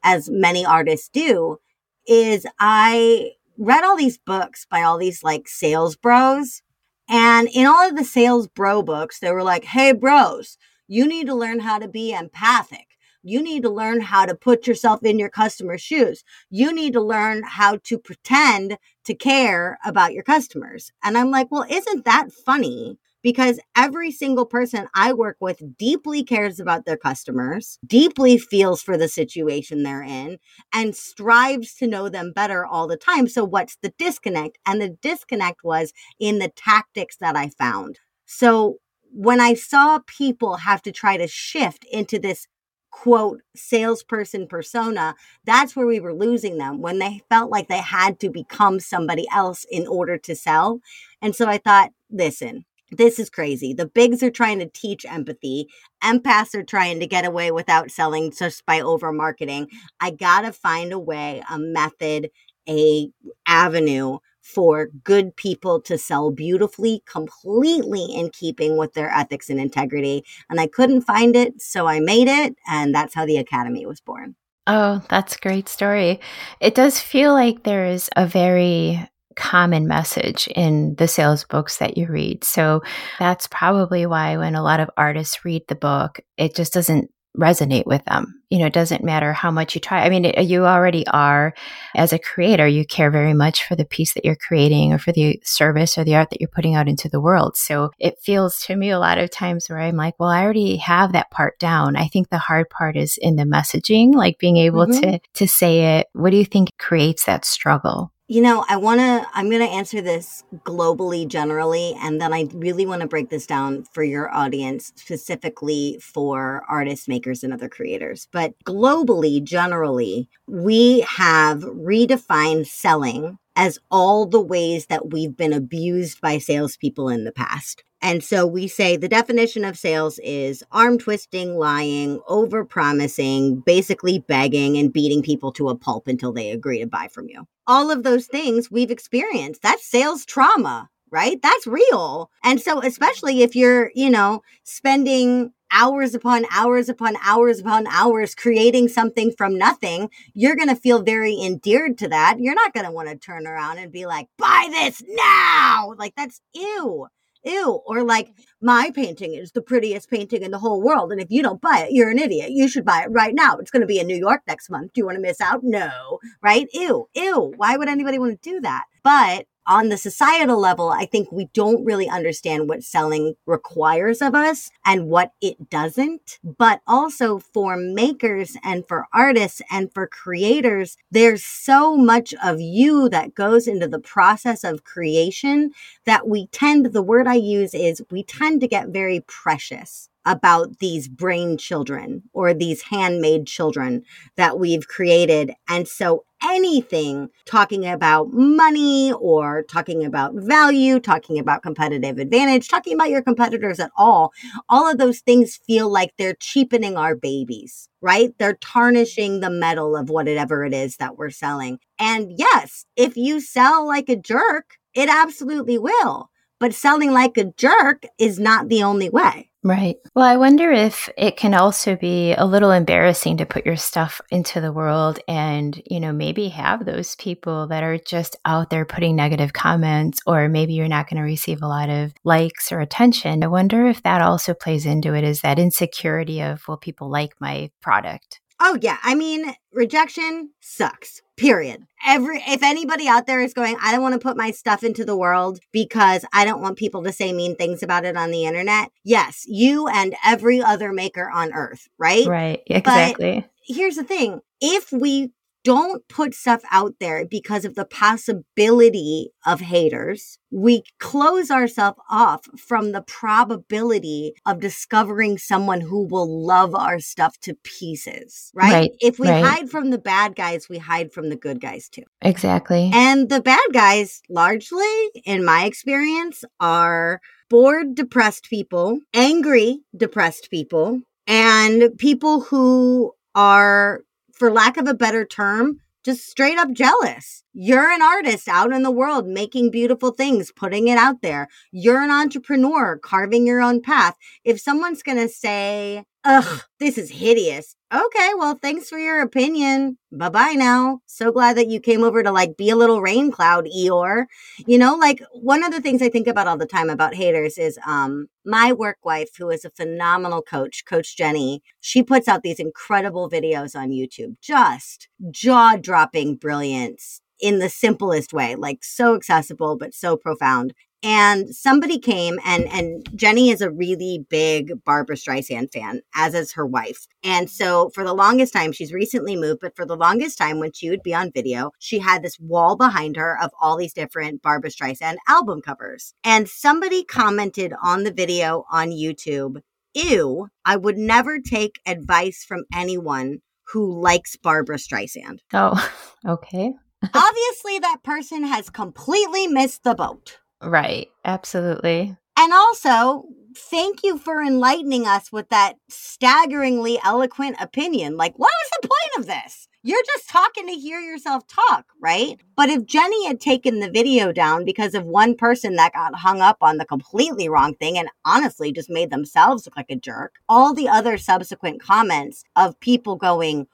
as 0.03 0.31
many 0.31 0.65
artists 0.65 1.09
do 1.11 1.59
is 2.07 2.47
I 2.59 3.33
read 3.61 3.85
all 3.85 3.97
these 3.97 4.19
books 4.19 4.67
by 4.69 4.83
all 4.83 4.97
these 4.99 5.23
like 5.23 5.47
sales 5.47 5.95
bros. 5.95 6.63
And 7.09 7.49
in 7.53 7.67
all 7.67 7.89
of 7.89 7.97
the 7.97 8.05
sales 8.05 8.49
bro 8.49 8.83
books, 8.83 9.21
they 9.21 9.31
were 9.31 9.43
like, 9.43 9.65
hey, 9.65 9.93
bros, 9.93 10.57
you 10.89 11.07
need 11.07 11.27
to 11.27 11.35
learn 11.35 11.61
how 11.61 11.79
to 11.79 11.87
be 11.87 12.13
empathic. 12.13 12.87
You 13.23 13.43
need 13.43 13.63
to 13.65 13.71
learn 13.71 14.01
how 14.01 14.25
to 14.25 14.35
put 14.35 14.67
yourself 14.67 15.03
in 15.03 15.19
your 15.19 15.29
customer's 15.29 15.83
shoes. 15.83 16.25
You 16.49 16.73
need 16.73 16.95
to 16.95 17.03
learn 17.03 17.43
how 17.43 17.77
to 17.85 17.99
pretend 17.99 18.79
to 19.05 19.15
care 19.15 19.79
about 19.85 20.15
your 20.15 20.23
customers. 20.23 20.91
And 21.05 21.19
I'm 21.19 21.31
like, 21.31 21.51
well, 21.51 21.67
isn't 21.69 22.07
that 22.07 22.33
funny? 22.33 22.99
Because 23.23 23.61
every 23.77 24.11
single 24.11 24.47
person 24.47 24.89
I 24.95 25.13
work 25.13 25.37
with 25.41 25.77
deeply 25.77 26.23
cares 26.23 26.61
about 26.61 26.85
their 26.85 26.97
customers, 26.97 27.79
deeply 27.87 28.39
feels 28.39 28.83
for 28.83 28.97
the 28.97 29.09
situation 29.09 29.83
they're 29.83 30.03
in, 30.03 30.39
and 30.73 30.97
strives 30.97 31.75
to 31.75 31.87
know 31.87 32.09
them 32.09 32.33
better 32.35 32.65
all 32.65 32.87
the 32.87 32.97
time. 32.97 33.29
So, 33.29 33.45
what's 33.45 33.77
the 33.83 33.93
disconnect? 33.99 34.59
And 34.67 34.81
the 34.81 34.97
disconnect 35.03 35.65
was 35.65 35.93
in 36.19 36.39
the 36.39 36.49
tactics 36.49 37.17
that 37.19 37.37
I 37.37 37.49
found. 37.51 37.99
So, 38.27 38.79
when 39.13 39.41
I 39.41 39.55
saw 39.55 40.01
people 40.07 40.57
have 40.57 40.83
to 40.83 40.93
try 40.93 41.17
to 41.17 41.27
shift 41.27 41.85
into 41.91 42.19
this 42.19 42.47
quote 42.91 43.41
salesperson 43.55 44.47
persona, 44.47 45.15
that's 45.45 45.75
where 45.75 45.87
we 45.87 46.01
were 46.01 46.15
losing 46.15 46.59
them 46.59 46.81
when 46.81 46.99
they 46.99 47.23
felt 47.29 47.51
like 47.51 47.69
they 47.69 47.79
had 47.79 48.19
to 48.21 48.31
become 48.31 48.81
somebody 48.81 49.27
else 49.33 49.65
in 49.71 49.87
order 49.87 50.19
to 50.19 50.35
sell. 50.35 50.81
And 51.23 51.35
so 51.35 51.47
I 51.47 51.59
thought, 51.59 51.91
listen, 52.11 52.65
this 52.91 53.19
is 53.19 53.31
crazy. 53.31 53.73
The 53.73 53.87
bigs 53.87 54.23
are 54.23 54.31
trying 54.31 54.59
to 54.61 54.69
teach 54.69 55.05
empathy. 55.05 55.69
Empaths 56.03 56.55
are 56.55 56.65
trying 56.65 57.01
to 57.01 57.07
get 57.07 57.25
away 57.25 57.51
without 57.51 57.91
selling 57.91 58.33
just 58.33 58.65
by 58.67 58.81
over 58.81 59.13
marketing. 59.13 59.69
I 60.01 60.11
got 60.11 60.43
to 60.43 60.53
find 60.53 60.93
a 60.93 60.99
way, 60.99 61.43
a 61.51 61.59
method, 61.59 62.31
a 62.69 63.11
avenue 63.47 64.19
for 64.43 64.89
good 65.05 65.37
people 65.37 65.81
to 65.83 65.99
sell 65.99 66.31
beautifully, 66.31 67.03
completely 67.07 68.05
in 68.05 68.31
keeping 68.31 68.77
with 68.77 68.95
their 68.95 69.11
ethics 69.11 69.51
and 69.51 69.61
integrity. 69.61 70.25
And 70.49 70.61
I 70.61 70.67
couldn't 70.67 71.03
find 71.03 71.37
it, 71.37 71.61
so 71.61 71.87
I 71.87 72.01
made 72.01 72.29
it, 72.29 72.57
and 72.69 72.95
that's 72.95 73.15
how 73.15 73.27
the 73.27 73.37
Academy 73.37 73.87
was 73.87 74.01
born. 74.01 74.35
Oh, 74.67 75.03
that's 75.09 75.37
a 75.37 75.41
great 75.41 75.69
story. 75.69 76.21
It 76.61 76.75
does 76.75 77.01
feel 77.01 77.33
like 77.33 77.63
there 77.63 77.87
is 77.87 78.09
a 78.17 78.27
very 78.27 79.09
common 79.41 79.89
message 79.89 80.47
in 80.49 80.95
the 80.97 81.09
sales 81.09 81.45
books 81.45 81.79
that 81.79 81.97
you 81.97 82.07
read. 82.07 82.45
So 82.45 82.83
that's 83.19 83.47
probably 83.47 84.05
why 84.05 84.37
when 84.37 84.55
a 84.55 84.63
lot 84.63 84.81
of 84.81 84.91
artists 84.97 85.45
read 85.45 85.63
the 85.67 85.75
book, 85.75 86.21
it 86.37 86.55
just 86.55 86.75
doesn't 86.75 87.11
resonate 87.39 87.87
with 87.87 88.05
them. 88.05 88.43
You 88.51 88.59
know, 88.59 88.67
it 88.67 88.73
doesn't 88.73 89.05
matter 89.05 89.33
how 89.33 89.51
much 89.51 89.75
you 89.75 89.81
try. 89.81 90.05
I 90.05 90.11
mean, 90.11 90.25
it, 90.25 90.47
you 90.47 90.67
already 90.67 91.07
are, 91.07 91.55
as 91.95 92.13
a 92.13 92.19
creator, 92.19 92.67
you 92.67 92.85
care 92.85 93.11
very 93.11 93.33
much 93.33 93.65
for 93.65 93.77
the 93.77 93.85
piece 93.85 94.15
that 94.15 94.25
you're 94.25 94.37
creating 94.37 94.93
or 94.93 94.99
for 94.99 95.13
the 95.13 95.41
service 95.45 95.97
or 95.97 96.05
the 96.05 96.17
art 96.17 96.31
that 96.31 96.41
you're 96.41 96.51
putting 96.53 96.75
out 96.75 96.89
into 96.89 97.09
the 97.09 97.21
world. 97.21 97.57
So 97.57 97.91
it 97.99 98.19
feels 98.21 98.59
to 98.67 98.77
me 98.77 98.91
a 98.91 98.99
lot 98.99 99.19
of 99.19 99.31
times 99.31 99.69
where 99.69 99.79
I'm 99.79 99.97
like, 99.97 100.15
well, 100.19 100.29
I 100.29 100.43
already 100.43 100.77
have 100.79 101.13
that 101.13 101.31
part 101.31 101.59
down. 101.59 101.97
I 101.97 102.09
think 102.09 102.29
the 102.29 102.39
hard 102.39 102.69
part 102.69 102.97
is 102.97 103.17
in 103.17 103.37
the 103.37 103.45
messaging, 103.45 104.13
like 104.13 104.39
being 104.39 104.57
able 104.57 104.87
mm-hmm. 104.87 105.01
to, 105.01 105.21
to 105.35 105.49
say 105.49 105.99
it. 105.99 106.09
What 106.13 106.31
do 106.31 106.37
you 106.37 106.45
think 106.45 106.77
creates 106.79 107.27
that 107.27 107.45
struggle? 107.45 108.13
You 108.31 108.43
know, 108.43 108.65
I 108.69 108.77
want 108.77 109.01
to, 109.01 109.27
I'm 109.35 109.51
going 109.51 109.61
to 109.61 109.67
answer 109.67 110.01
this 110.01 110.45
globally, 110.59 111.27
generally, 111.27 111.97
and 112.01 112.21
then 112.21 112.33
I 112.33 112.47
really 112.55 112.87
want 112.87 113.01
to 113.01 113.09
break 113.09 113.29
this 113.29 113.45
down 113.45 113.83
for 113.83 114.05
your 114.05 114.33
audience, 114.33 114.93
specifically 114.95 115.99
for 116.01 116.63
artists, 116.69 117.09
makers, 117.09 117.43
and 117.43 117.53
other 117.53 117.69
creators. 117.69 118.29
But 118.31 118.55
globally, 118.65 119.43
generally, 119.43 120.29
we 120.47 121.01
have 121.01 121.63
redefined 121.63 122.69
selling 122.69 123.37
as 123.57 123.81
all 123.91 124.27
the 124.27 124.41
ways 124.41 124.87
that 124.87 125.11
we've 125.11 125.37
been 125.37 125.53
abused 125.53 126.21
by 126.21 126.39
salespeople 126.39 127.09
in 127.09 127.25
the 127.25 127.33
past. 127.33 127.83
And 128.03 128.25
so 128.25 128.47
we 128.47 128.67
say 128.67 128.97
the 128.97 129.09
definition 129.09 129.65
of 129.65 129.77
sales 129.79 130.19
is 130.21 130.65
arm 130.73 130.99
twisting, 130.99 131.57
lying, 131.57 132.21
over 132.27 132.65
promising, 132.65 133.61
basically 133.61 134.21
begging 134.21 134.79
and 134.79 134.93
beating 134.93 135.23
people 135.23 135.53
to 135.53 135.69
a 135.69 135.77
pulp 135.77 136.09
until 136.09 136.33
they 136.33 136.51
agree 136.51 136.81
to 136.81 136.87
buy 136.87 137.09
from 137.09 137.29
you. 137.29 137.47
All 137.67 137.91
of 137.91 138.03
those 138.03 138.27
things 138.27 138.71
we've 138.71 138.91
experienced. 138.91 139.63
That's 139.63 139.87
sales 139.87 140.25
trauma, 140.25 140.89
right? 141.11 141.41
That's 141.43 141.67
real. 141.67 142.31
And 142.43 142.61
so, 142.61 142.83
especially 142.83 143.43
if 143.43 143.55
you're, 143.55 143.91
you 143.95 144.09
know, 144.09 144.43
spending 144.65 145.53
hours 145.73 146.15
upon 146.15 146.45
hours 146.51 146.89
upon 146.89 147.17
hours 147.23 147.61
upon 147.61 147.87
hours 147.87 148.35
creating 148.35 148.89
something 148.89 149.31
from 149.37 149.57
nothing, 149.57 150.11
you're 150.35 150.57
going 150.57 150.69
to 150.69 150.75
feel 150.75 151.03
very 151.03 151.41
endeared 151.41 151.99
to 151.99 152.09
that. 152.09 152.37
You're 152.41 152.55
not 152.55 152.73
going 152.73 152.87
to 152.87 152.93
want 152.93 153.09
to 153.09 153.17
turn 153.17 153.47
around 153.47 153.79
and 153.79 153.93
be 153.93 154.07
like, 154.07 154.27
buy 154.39 154.69
this 154.71 155.03
now. 155.07 155.95
Like, 155.97 156.15
that's 156.17 156.41
ew. 156.55 157.07
Ew. 157.45 157.81
Or 157.87 158.05
like, 158.05 158.29
mm-hmm. 158.29 158.67
my 158.67 158.91
painting 158.95 159.35
is 159.35 159.53
the 159.53 159.63
prettiest 159.63 160.11
painting 160.11 160.43
in 160.43 160.51
the 160.51 160.59
whole 160.59 160.83
world. 160.83 161.13
And 161.13 161.21
if 161.21 161.31
you 161.31 161.43
don't 161.43 161.61
buy 161.61 161.87
it, 161.87 161.93
you're 161.93 162.11
an 162.11 162.19
idiot. 162.19 162.51
You 162.51 162.69
should 162.69 162.85
buy 162.85 163.03
it 163.03 163.11
right 163.11 163.35
now. 163.35 163.57
It's 163.57 163.71
going 163.71 163.83
to 163.83 163.87
be 163.87 163.99
in 163.99 164.07
New 164.07 164.17
York 164.17 164.43
next 164.47 164.71
month. 164.71 164.93
Do 164.93 165.01
you 165.01 165.07
want 165.07 165.17
to 165.17 165.23
miss 165.23 165.41
out? 165.41 165.61
No. 165.63 166.19
Right? 166.43 166.67
Ew, 166.73 167.09
ew. 167.15 167.53
Why 167.57 167.77
would 167.77 167.89
anybody 167.89 168.19
want 168.19 168.41
to 168.41 168.51
do 168.51 168.61
that? 168.61 168.85
But 169.03 169.47
on 169.71 169.89
the 169.89 169.97
societal 169.97 170.59
level, 170.59 170.91
I 170.91 171.07
think 171.07 171.31
we 171.31 171.49
don't 171.55 171.85
really 171.85 172.09
understand 172.09 172.69
what 172.69 172.83
selling 172.83 173.35
requires 173.47 174.21
of 174.21 174.35
us 174.35 174.71
and 174.85 175.07
what 175.07 175.33
it 175.41 175.71
doesn't. 175.71 176.41
But 176.43 176.83
also 176.89 177.39
for 177.39 177.77
makers 177.77 178.57
and 178.65 178.87
for 178.89 179.07
artists 179.15 179.63
and 179.71 179.91
for 179.95 180.09
creators, 180.09 180.97
there's 181.13 181.45
so 181.45 181.97
much 181.97 182.35
of 182.43 182.61
you 182.61 183.09
that 183.11 183.35
goes 183.37 183.69
into 183.69 183.87
the 183.87 184.01
process 184.01 184.65
of 184.65 184.85
creation 184.85 185.71
that 186.05 186.27
we 186.27 186.49
tend, 186.49 186.87
the 186.87 187.03
word 187.03 187.29
I 187.29 187.35
use 187.35 187.73
is 187.73 188.03
we 188.11 188.25
tend 188.25 188.61
to 188.63 188.69
get 188.69 188.89
very 188.89 189.21
precious 189.29 190.09
about 190.27 190.79
these 190.81 191.09
brain 191.09 191.57
children 191.57 192.23
or 192.33 192.53
these 192.53 192.83
handmade 192.83 193.47
children 193.47 194.05
that 194.37 194.59
we've 194.59 194.87
created. 194.87 195.53
And 195.69 195.89
so 195.89 196.25
anything 196.43 197.29
talking 197.45 197.87
about 197.87 198.33
money 198.33 199.13
or 199.13 199.63
talking 199.65 200.05
about 200.05 200.35
value, 200.35 201.01
talking 201.01 201.39
about 201.39 201.63
competitive 201.63 202.19
advantage, 202.19 202.69
talking 202.69 202.95
about 202.95 203.11
your 203.11 203.23
competitors 203.23 203.81
at 203.81 203.91
all, 203.97 204.33
all 204.69 204.91
of 204.91 204.99
those 204.99 205.21
things 205.21 205.59
feel 205.67 205.91
like 205.91 206.13
they're 206.17 206.37
cheapening 206.41 206.97
our 206.97 207.15
babies, 207.15 207.89
right? 208.01 208.33
They're 208.39 208.55
tarnishing 208.61 209.41
the 209.41 209.51
metal 209.51 209.97
of 209.97 210.09
whatever 210.09 210.65
it 210.65 210.73
is 210.73 210.97
that 210.97 211.19
we're 211.19 211.31
selling. 211.31 211.79
And 211.99 212.33
yes, 212.37 212.87
if 212.97 213.17
you 213.17 213.41
sell 213.41 213.87
like 213.87 214.09
a 214.09 214.17
jerk, 214.17 214.77
it 214.95 215.09
absolutely 215.09 215.79
will. 215.79 216.30
But 216.61 216.75
selling 216.75 217.11
like 217.11 217.37
a 217.39 217.47
jerk 217.57 218.05
is 218.19 218.39
not 218.39 218.69
the 218.69 218.83
only 218.83 219.09
way. 219.09 219.51
Right. 219.63 219.97
Well, 220.15 220.25
I 220.25 220.37
wonder 220.37 220.71
if 220.71 221.11
it 221.19 221.37
can 221.37 221.53
also 221.53 221.95
be 221.95 222.33
a 222.33 222.47
little 222.47 222.71
embarrassing 222.71 223.37
to 223.39 223.47
put 223.47 223.67
your 223.67 223.77
stuff 223.77 224.21
into 224.31 224.59
the 224.61 224.73
world 224.73 225.19
and, 225.29 225.83
you 225.91 226.01
know, 226.01 226.13
maybe 226.13 226.49
have 226.49 226.87
those 226.87 227.15
people 227.17 227.67
that 227.67 227.83
are 227.83 227.99
just 227.99 228.37
out 228.47 228.71
there 228.71 228.87
putting 228.87 229.17
negative 229.17 229.53
comments, 229.53 230.21
or 230.27 230.49
maybe 230.49 230.73
you're 230.73 230.89
not 230.89 231.11
going 231.11 231.19
to 231.19 231.23
receive 231.23 231.61
a 231.61 231.69
lot 231.69 231.91
of 231.91 232.15
likes 232.25 232.73
or 232.73 232.81
attention. 232.81 233.45
I 233.45 233.49
wonder 233.49 233.87
if 233.87 234.03
that 234.03 234.23
also 234.23 234.55
plays 234.55 234.87
into 234.87 235.15
it 235.15 235.25
is 235.25 235.43
that 235.43 235.59
insecurity 235.59 236.41
of, 236.41 236.67
will 236.67 236.79
people 236.79 237.11
like 237.11 237.33
my 237.39 237.71
product? 237.83 238.41
Oh, 238.61 238.79
yeah. 238.81 238.99
I 239.03 239.15
mean, 239.15 239.55
rejection 239.73 240.51
sucks. 240.61 241.23
Period. 241.37 241.87
Every 242.07 242.43
if 242.47 242.63
anybody 242.63 243.09
out 243.09 243.27
there 243.27 243.41
is 243.41 243.55
going, 243.55 243.77
I 243.81 243.93
don't 243.93 244.03
want 244.03 244.13
to 244.13 244.19
put 244.19 244.37
my 244.37 244.51
stuff 244.51 244.85
into 244.85 245.07
the 245.07 245.17
world 245.17 245.59
because 245.73 246.27
I 246.35 246.45
don't 246.45 246.61
want 246.61 246.77
people 246.77 247.03
to 247.05 247.13
say 247.13 247.33
mean 247.33 247.57
things 247.57 247.83
about 247.83 248.05
it 248.05 248.15
on 248.15 248.31
the 248.31 248.45
internet. 248.45 248.91
Yes, 249.05 249.45
you 249.47 249.89
and 249.89 250.15
every 250.23 250.61
other 250.61 250.93
maker 250.93 251.31
on 251.31 251.55
earth, 251.55 251.89
right? 251.99 252.27
Right. 252.27 252.61
Exactly. 252.67 253.41
But 253.41 253.51
here's 253.67 253.97
the 253.97 254.05
thing. 254.05 254.41
If 254.61 254.93
we 254.93 255.33
don't 255.65 256.07
put 256.09 256.35
stuff 256.35 256.63
out 256.71 256.95
there 257.01 257.27
because 257.27 257.65
of 257.65 257.75
the 257.75 257.85
possibility 257.85 259.31
of 259.47 259.61
haters. 259.61 260.39
We 260.51 260.83
close 260.99 261.51
ourselves 261.51 261.99
off 262.11 262.47
from 262.59 262.93
the 262.93 263.03
probability 263.03 264.33
of 264.47 264.61
discovering 264.61 265.39
someone 265.39 265.81
who 265.81 266.07
will 266.07 266.45
love 266.45 266.75
our 266.75 266.99
stuff 266.99 267.39
to 267.43 267.55
pieces, 267.63 268.51
right? 268.55 268.73
right 268.73 268.91
if 269.01 269.19
we 269.19 269.29
right. 269.29 269.45
hide 269.45 269.71
from 269.71 269.91
the 269.91 269.99
bad 269.99 270.35
guys, 270.35 270.69
we 270.69 270.79
hide 270.79 271.13
from 271.13 271.29
the 271.29 271.37
good 271.37 271.61
guys 271.61 271.89
too. 271.89 272.05
Exactly. 272.23 272.91
And 272.93 273.29
the 273.29 273.41
bad 273.41 273.67
guys, 273.73 274.23
largely, 274.29 275.11
in 275.25 275.45
my 275.45 275.65
experience, 275.65 276.45
are 276.59 277.21
bored, 277.49 277.95
depressed 277.95 278.49
people, 278.49 279.01
angry, 279.13 279.81
depressed 279.97 280.49
people, 280.51 281.01
and 281.27 281.97
people 281.99 282.41
who 282.41 283.13
are 283.35 284.03
for 284.41 284.51
lack 284.51 284.79
of 284.79 284.89
a 284.89 284.95
better 284.95 285.27
term, 285.27 285.81
just 286.03 286.27
straight 286.27 286.57
up 286.57 286.73
jealous. 286.73 287.45
You're 287.53 287.91
an 287.91 288.01
artist 288.01 288.49
out 288.49 288.73
in 288.73 288.85
the 288.85 288.93
world 288.93 289.27
making 289.27 289.73
beautiful 289.73 290.13
things, 290.13 290.53
putting 290.55 290.87
it 290.87 290.97
out 290.97 291.21
there. 291.21 291.49
You're 291.73 292.01
an 292.01 292.11
entrepreneur 292.11 292.97
carving 292.97 293.45
your 293.45 293.61
own 293.61 293.83
path. 293.83 294.17
If 294.45 294.61
someone's 294.61 295.03
going 295.03 295.19
to 295.19 295.29
say, 295.29 296.05
ugh, 296.25 296.63
this 296.79 296.97
is 296.97 297.11
hideous. 297.11 297.75
Okay, 297.93 298.31
well, 298.37 298.57
thanks 298.63 298.89
for 298.89 298.99
your 298.99 299.21
opinion. 299.21 299.99
Bye 300.13 300.29
bye 300.29 300.53
now. 300.57 301.01
So 301.07 301.33
glad 301.33 301.57
that 301.57 301.69
you 301.69 301.81
came 301.81 302.05
over 302.05 302.23
to 302.23 302.31
like 302.31 302.57
be 302.57 302.71
a 302.71 302.77
little 302.77 303.01
rain 303.01 303.33
cloud, 303.33 303.67
Eeyore. 303.67 304.27
You 304.65 304.79
know, 304.79 304.95
like 304.95 305.21
one 305.33 305.65
of 305.65 305.73
the 305.73 305.81
things 305.81 306.03
I 306.03 306.09
think 306.09 306.29
about 306.29 306.47
all 306.47 306.57
the 306.57 306.67
time 306.67 306.89
about 306.89 307.15
haters 307.15 307.59
is 307.59 307.81
um 307.85 308.29
my 308.45 308.73
work 308.73 308.99
wife, 309.05 309.31
who 309.37 309.51
is 309.51 309.65
a 309.65 309.71
phenomenal 309.71 310.41
coach, 310.43 310.85
Coach 310.85 311.17
Jenny, 311.17 311.63
she 311.81 312.03
puts 312.05 312.29
out 312.29 312.43
these 312.43 312.61
incredible 312.61 313.29
videos 313.29 313.75
on 313.75 313.91
YouTube, 313.91 314.37
just 314.41 315.09
jaw 315.33 315.77
dropping 315.77 316.37
brilliance 316.37 317.21
in 317.41 317.59
the 317.59 317.69
simplest 317.69 318.33
way, 318.33 318.55
like 318.55 318.85
so 318.85 319.15
accessible, 319.15 319.77
but 319.77 319.95
so 319.95 320.17
profound 320.17 320.75
and 321.03 321.55
somebody 321.55 321.99
came 321.99 322.39
and 322.45 322.65
and 322.71 323.09
Jenny 323.15 323.51
is 323.51 323.61
a 323.61 323.71
really 323.71 324.25
big 324.29 324.85
Barbra 324.85 325.17
Streisand 325.17 325.73
fan 325.73 326.03
as 326.15 326.35
is 326.35 326.53
her 326.53 326.67
wife. 326.67 327.07
And 327.25 327.49
so 327.49 327.91
for 327.91 328.05
the 328.05 328.13
longest 328.13 328.53
time 328.53 328.73
she's 328.73 328.93
recently 328.93 329.37
moved 329.37 329.61
but 329.61 329.77
for 329.77 329.87
the 329.87 329.97
longest 329.97 330.39
time 330.39 330.59
when 330.59 330.73
she 330.73 330.91
would 330.91 331.03
be 331.03 331.15
on 331.15 331.33
video 331.33 331.73
she 331.79 331.99
had 331.99 332.23
this 332.23 332.39
wall 332.39 332.77
behind 332.77 333.17
her 333.17 333.39
of 333.41 333.51
all 333.61 333.77
these 333.77 333.95
different 333.95 334.43
Barbra 334.43 334.71
Streisand 334.71 335.17
album 335.29 335.63
covers. 335.63 336.15
And 336.25 336.49
somebody 336.49 337.05
commented 337.05 337.73
on 337.83 338.05
the 338.05 338.13
video 338.13 338.65
on 338.71 338.91
YouTube, 338.91 339.63
"Ew, 339.95 340.49
I 340.65 340.77
would 340.77 340.99
never 340.99 341.39
take 341.41 341.81
advice 341.87 342.45
from 342.45 342.65
anyone 342.75 343.39
who 343.73 344.01
likes 344.01 344.37
Barbra 344.37 344.77
Streisand." 344.77 345.39
Oh, 345.53 345.91
okay. 346.27 346.75
Obviously 347.03 347.79
that 347.81 347.99
person 348.03 348.45
has 348.45 348.71
completely 348.71 349.47
missed 349.47 349.85
the 349.85 349.95
boat. 349.95 350.39
Right. 350.63 351.09
Absolutely. 351.25 352.17
And 352.39 352.53
also, 352.53 353.25
thank 353.57 354.03
you 354.03 354.19
for 354.19 354.43
enlightening 354.43 355.07
us 355.07 355.33
with 355.33 355.49
that 355.49 355.75
staggeringly 355.89 356.99
eloquent 357.05 357.57
opinion. 357.61 358.17
Like, 358.17 358.39
what 358.39 358.51
was 358.51 358.71
the 358.83 358.89
point 358.89 359.19
of 359.19 359.27
this? 359.27 359.69
You're 359.83 360.03
just 360.15 360.29
talking 360.29 360.67
to 360.67 360.75
hear 360.75 361.01
yourself 361.01 361.47
talk, 361.47 361.87
right? 362.03 362.39
But 362.55 362.69
if 362.69 362.85
Jenny 362.85 363.27
had 363.27 363.41
taken 363.41 363.81
the 363.81 363.91
video 363.91 364.31
down 364.31 364.67
because 364.67 364.95
of 364.95 365.07
one 365.07 365.35
person 365.35 365.77
that 365.77 365.95
got 365.95 366.15
hung 366.15 366.43
up 366.43 366.59
on 366.61 366.77
the 366.77 366.85
completely 366.85 367.49
wrong 367.49 367.75
thing 367.75 367.97
and 367.97 368.11
honestly 368.27 368.73
just 368.73 368.91
made 368.91 369.11
themselves 369.11 369.65
look 369.65 369.77
like 369.79 369.91
a 369.91 369.97
jerk, 369.97 370.35
all 370.51 370.75
the 370.75 370.89
other 370.89 371.17
subsequent 371.17 371.81
comments 371.81 372.45
of 372.57 372.79
people 372.81 373.17
going, 373.17 373.67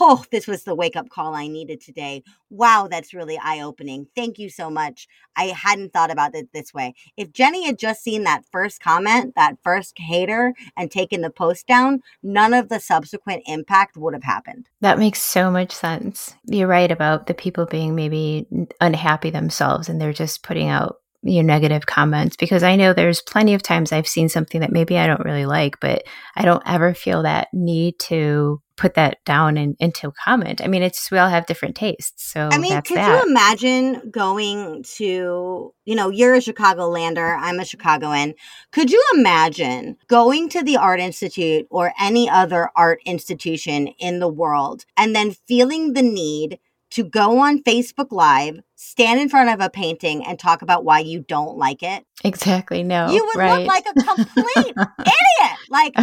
oh, 0.00 0.24
this 0.30 0.46
was 0.46 0.64
the 0.64 0.74
wake 0.74 0.96
up 0.96 1.08
call 1.08 1.34
I 1.34 1.46
needed 1.46 1.80
today. 1.80 2.22
Wow, 2.50 2.88
that's 2.90 3.14
really 3.14 3.38
eye 3.42 3.60
opening. 3.60 4.06
Thank 4.14 4.38
you 4.38 4.48
so 4.48 4.70
much. 4.70 5.08
I 5.36 5.46
hadn't 5.46 5.92
thought 5.92 6.10
about 6.10 6.34
it 6.34 6.48
this 6.52 6.72
way. 6.72 6.94
If 7.16 7.32
Jenny 7.32 7.66
had 7.66 7.78
just 7.78 8.02
seen 8.02 8.24
that 8.24 8.44
first 8.50 8.80
comment, 8.80 9.34
that 9.36 9.58
first 9.62 9.98
hater, 9.98 10.54
and 10.76 10.90
taken 10.90 11.20
the 11.20 11.30
post 11.30 11.66
down, 11.66 12.02
none 12.22 12.54
of 12.54 12.68
the 12.68 12.80
subsequent 12.80 13.42
impact 13.46 13.96
would 13.96 14.14
have 14.14 14.24
happened. 14.24 14.68
That 14.80 14.98
makes 14.98 15.20
so 15.20 15.50
much 15.50 15.72
sense. 15.72 16.34
You're 16.46 16.68
right 16.68 16.90
about 16.90 17.26
the 17.26 17.34
people 17.34 17.66
being 17.66 17.94
maybe 17.94 18.46
unhappy 18.80 19.30
themselves 19.30 19.88
and 19.88 20.00
they're 20.00 20.12
just 20.12 20.42
putting 20.42 20.68
out 20.68 20.96
your 21.22 21.42
negative 21.42 21.86
comments 21.86 22.36
because 22.36 22.62
I 22.62 22.76
know 22.76 22.92
there's 22.92 23.22
plenty 23.22 23.54
of 23.54 23.62
times 23.62 23.92
I've 23.92 24.06
seen 24.06 24.28
something 24.28 24.60
that 24.60 24.72
maybe 24.72 24.98
I 24.98 25.06
don't 25.06 25.24
really 25.24 25.46
like, 25.46 25.80
but 25.80 26.04
I 26.36 26.44
don't 26.44 26.62
ever 26.66 26.92
feel 26.92 27.22
that 27.22 27.48
need 27.52 27.98
to 28.00 28.60
put 28.76 28.94
that 28.94 29.24
down 29.24 29.56
and 29.56 29.76
into 29.78 30.08
a 30.08 30.12
comment. 30.12 30.60
I 30.62 30.66
mean, 30.66 30.82
it's 30.82 31.10
we 31.10 31.18
all 31.18 31.28
have 31.28 31.46
different 31.46 31.76
tastes. 31.76 32.24
So 32.24 32.48
I 32.50 32.58
mean, 32.58 32.80
could 32.82 32.96
that. 32.96 33.22
you 33.24 33.30
imagine 33.30 34.10
going 34.10 34.82
to, 34.96 35.72
you 35.84 35.94
know, 35.94 36.10
you're 36.10 36.34
a 36.34 36.40
Chicago-lander, 36.40 37.36
I'm 37.36 37.60
a 37.60 37.64
Chicagoan. 37.64 38.34
Could 38.72 38.90
you 38.90 39.02
imagine 39.14 39.96
going 40.08 40.48
to 40.50 40.62
the 40.62 40.76
Art 40.76 41.00
Institute 41.00 41.66
or 41.70 41.92
any 42.00 42.28
other 42.28 42.70
art 42.76 43.00
institution 43.04 43.88
in 43.98 44.18
the 44.18 44.28
world 44.28 44.84
and 44.96 45.14
then 45.14 45.32
feeling 45.46 45.92
the 45.92 46.02
need 46.02 46.58
to 46.94 47.02
go 47.02 47.38
on 47.40 47.60
Facebook 47.64 48.12
Live, 48.12 48.60
stand 48.76 49.18
in 49.18 49.28
front 49.28 49.50
of 49.50 49.60
a 49.60 49.68
painting, 49.68 50.24
and 50.24 50.38
talk 50.38 50.62
about 50.62 50.84
why 50.84 51.00
you 51.00 51.24
don't 51.26 51.58
like 51.58 51.82
it. 51.82 52.06
Exactly. 52.22 52.84
No. 52.84 53.10
You 53.10 53.24
would 53.24 53.36
right. 53.36 53.58
look 53.58 53.66
like 53.66 53.84
a 53.84 53.94
complete 53.94 54.74
idiot. 55.00 55.58
Like, 55.68 55.94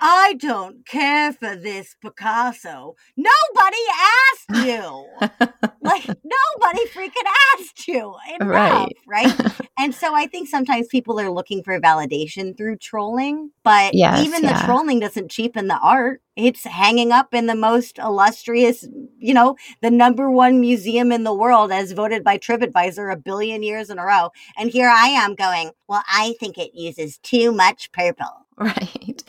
I 0.00 0.34
don't 0.38 0.86
care 0.86 1.32
for 1.32 1.56
this 1.56 1.96
Picasso. 2.00 2.94
Nobody 3.16 3.76
asked 4.28 4.66
you. 4.66 5.06
like 5.82 6.06
nobody 6.06 6.86
freaking 6.88 7.28
asked 7.54 7.88
you. 7.88 8.14
Enough, 8.34 8.48
right. 8.48 8.96
right? 9.06 9.68
and 9.78 9.94
so 9.94 10.14
I 10.14 10.26
think 10.26 10.48
sometimes 10.48 10.86
people 10.88 11.20
are 11.20 11.30
looking 11.30 11.62
for 11.62 11.80
validation 11.80 12.56
through 12.56 12.76
trolling, 12.76 13.50
but 13.62 13.94
yes, 13.94 14.24
even 14.24 14.42
yeah. 14.42 14.60
the 14.60 14.66
trolling 14.66 15.00
doesn't 15.00 15.30
cheapen 15.30 15.68
the 15.68 15.78
art. 15.78 16.22
It's 16.36 16.64
hanging 16.64 17.10
up 17.10 17.34
in 17.34 17.46
the 17.46 17.56
most 17.56 17.98
illustrious, 17.98 18.86
you 19.18 19.34
know, 19.34 19.56
the 19.82 19.90
number 19.90 20.30
one 20.30 20.60
museum 20.60 21.10
in 21.10 21.24
the 21.24 21.34
world 21.34 21.72
as 21.72 21.92
voted 21.92 22.22
by 22.22 22.38
TripAdvisor 22.38 23.12
a 23.12 23.16
billion 23.16 23.64
years 23.64 23.90
in 23.90 23.98
a 23.98 24.04
row. 24.04 24.30
And 24.56 24.70
here 24.70 24.88
I 24.88 25.08
am 25.08 25.34
going, 25.34 25.72
well, 25.88 26.04
I 26.08 26.36
think 26.38 26.56
it 26.56 26.70
uses 26.74 27.18
too 27.18 27.50
much 27.52 27.90
purple. 27.92 28.46
Right. 28.60 29.22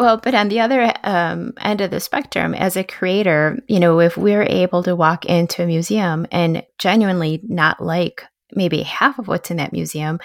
Well, 0.00 0.16
but 0.16 0.34
on 0.34 0.48
the 0.48 0.60
other 0.60 0.94
um, 1.04 1.52
end 1.60 1.82
of 1.82 1.90
the 1.90 2.00
spectrum, 2.00 2.54
as 2.54 2.74
a 2.74 2.82
creator, 2.82 3.58
you 3.68 3.78
know, 3.78 4.00
if 4.00 4.16
we're 4.16 4.46
able 4.48 4.82
to 4.84 4.96
walk 4.96 5.26
into 5.26 5.62
a 5.62 5.66
museum 5.66 6.26
and 6.32 6.64
genuinely 6.78 7.40
not 7.42 7.82
like 7.84 8.24
maybe 8.54 8.82
half 8.82 9.18
of 9.18 9.28
what's 9.28 9.50
in 9.50 9.58
that 9.58 9.74
museum, 9.74 10.18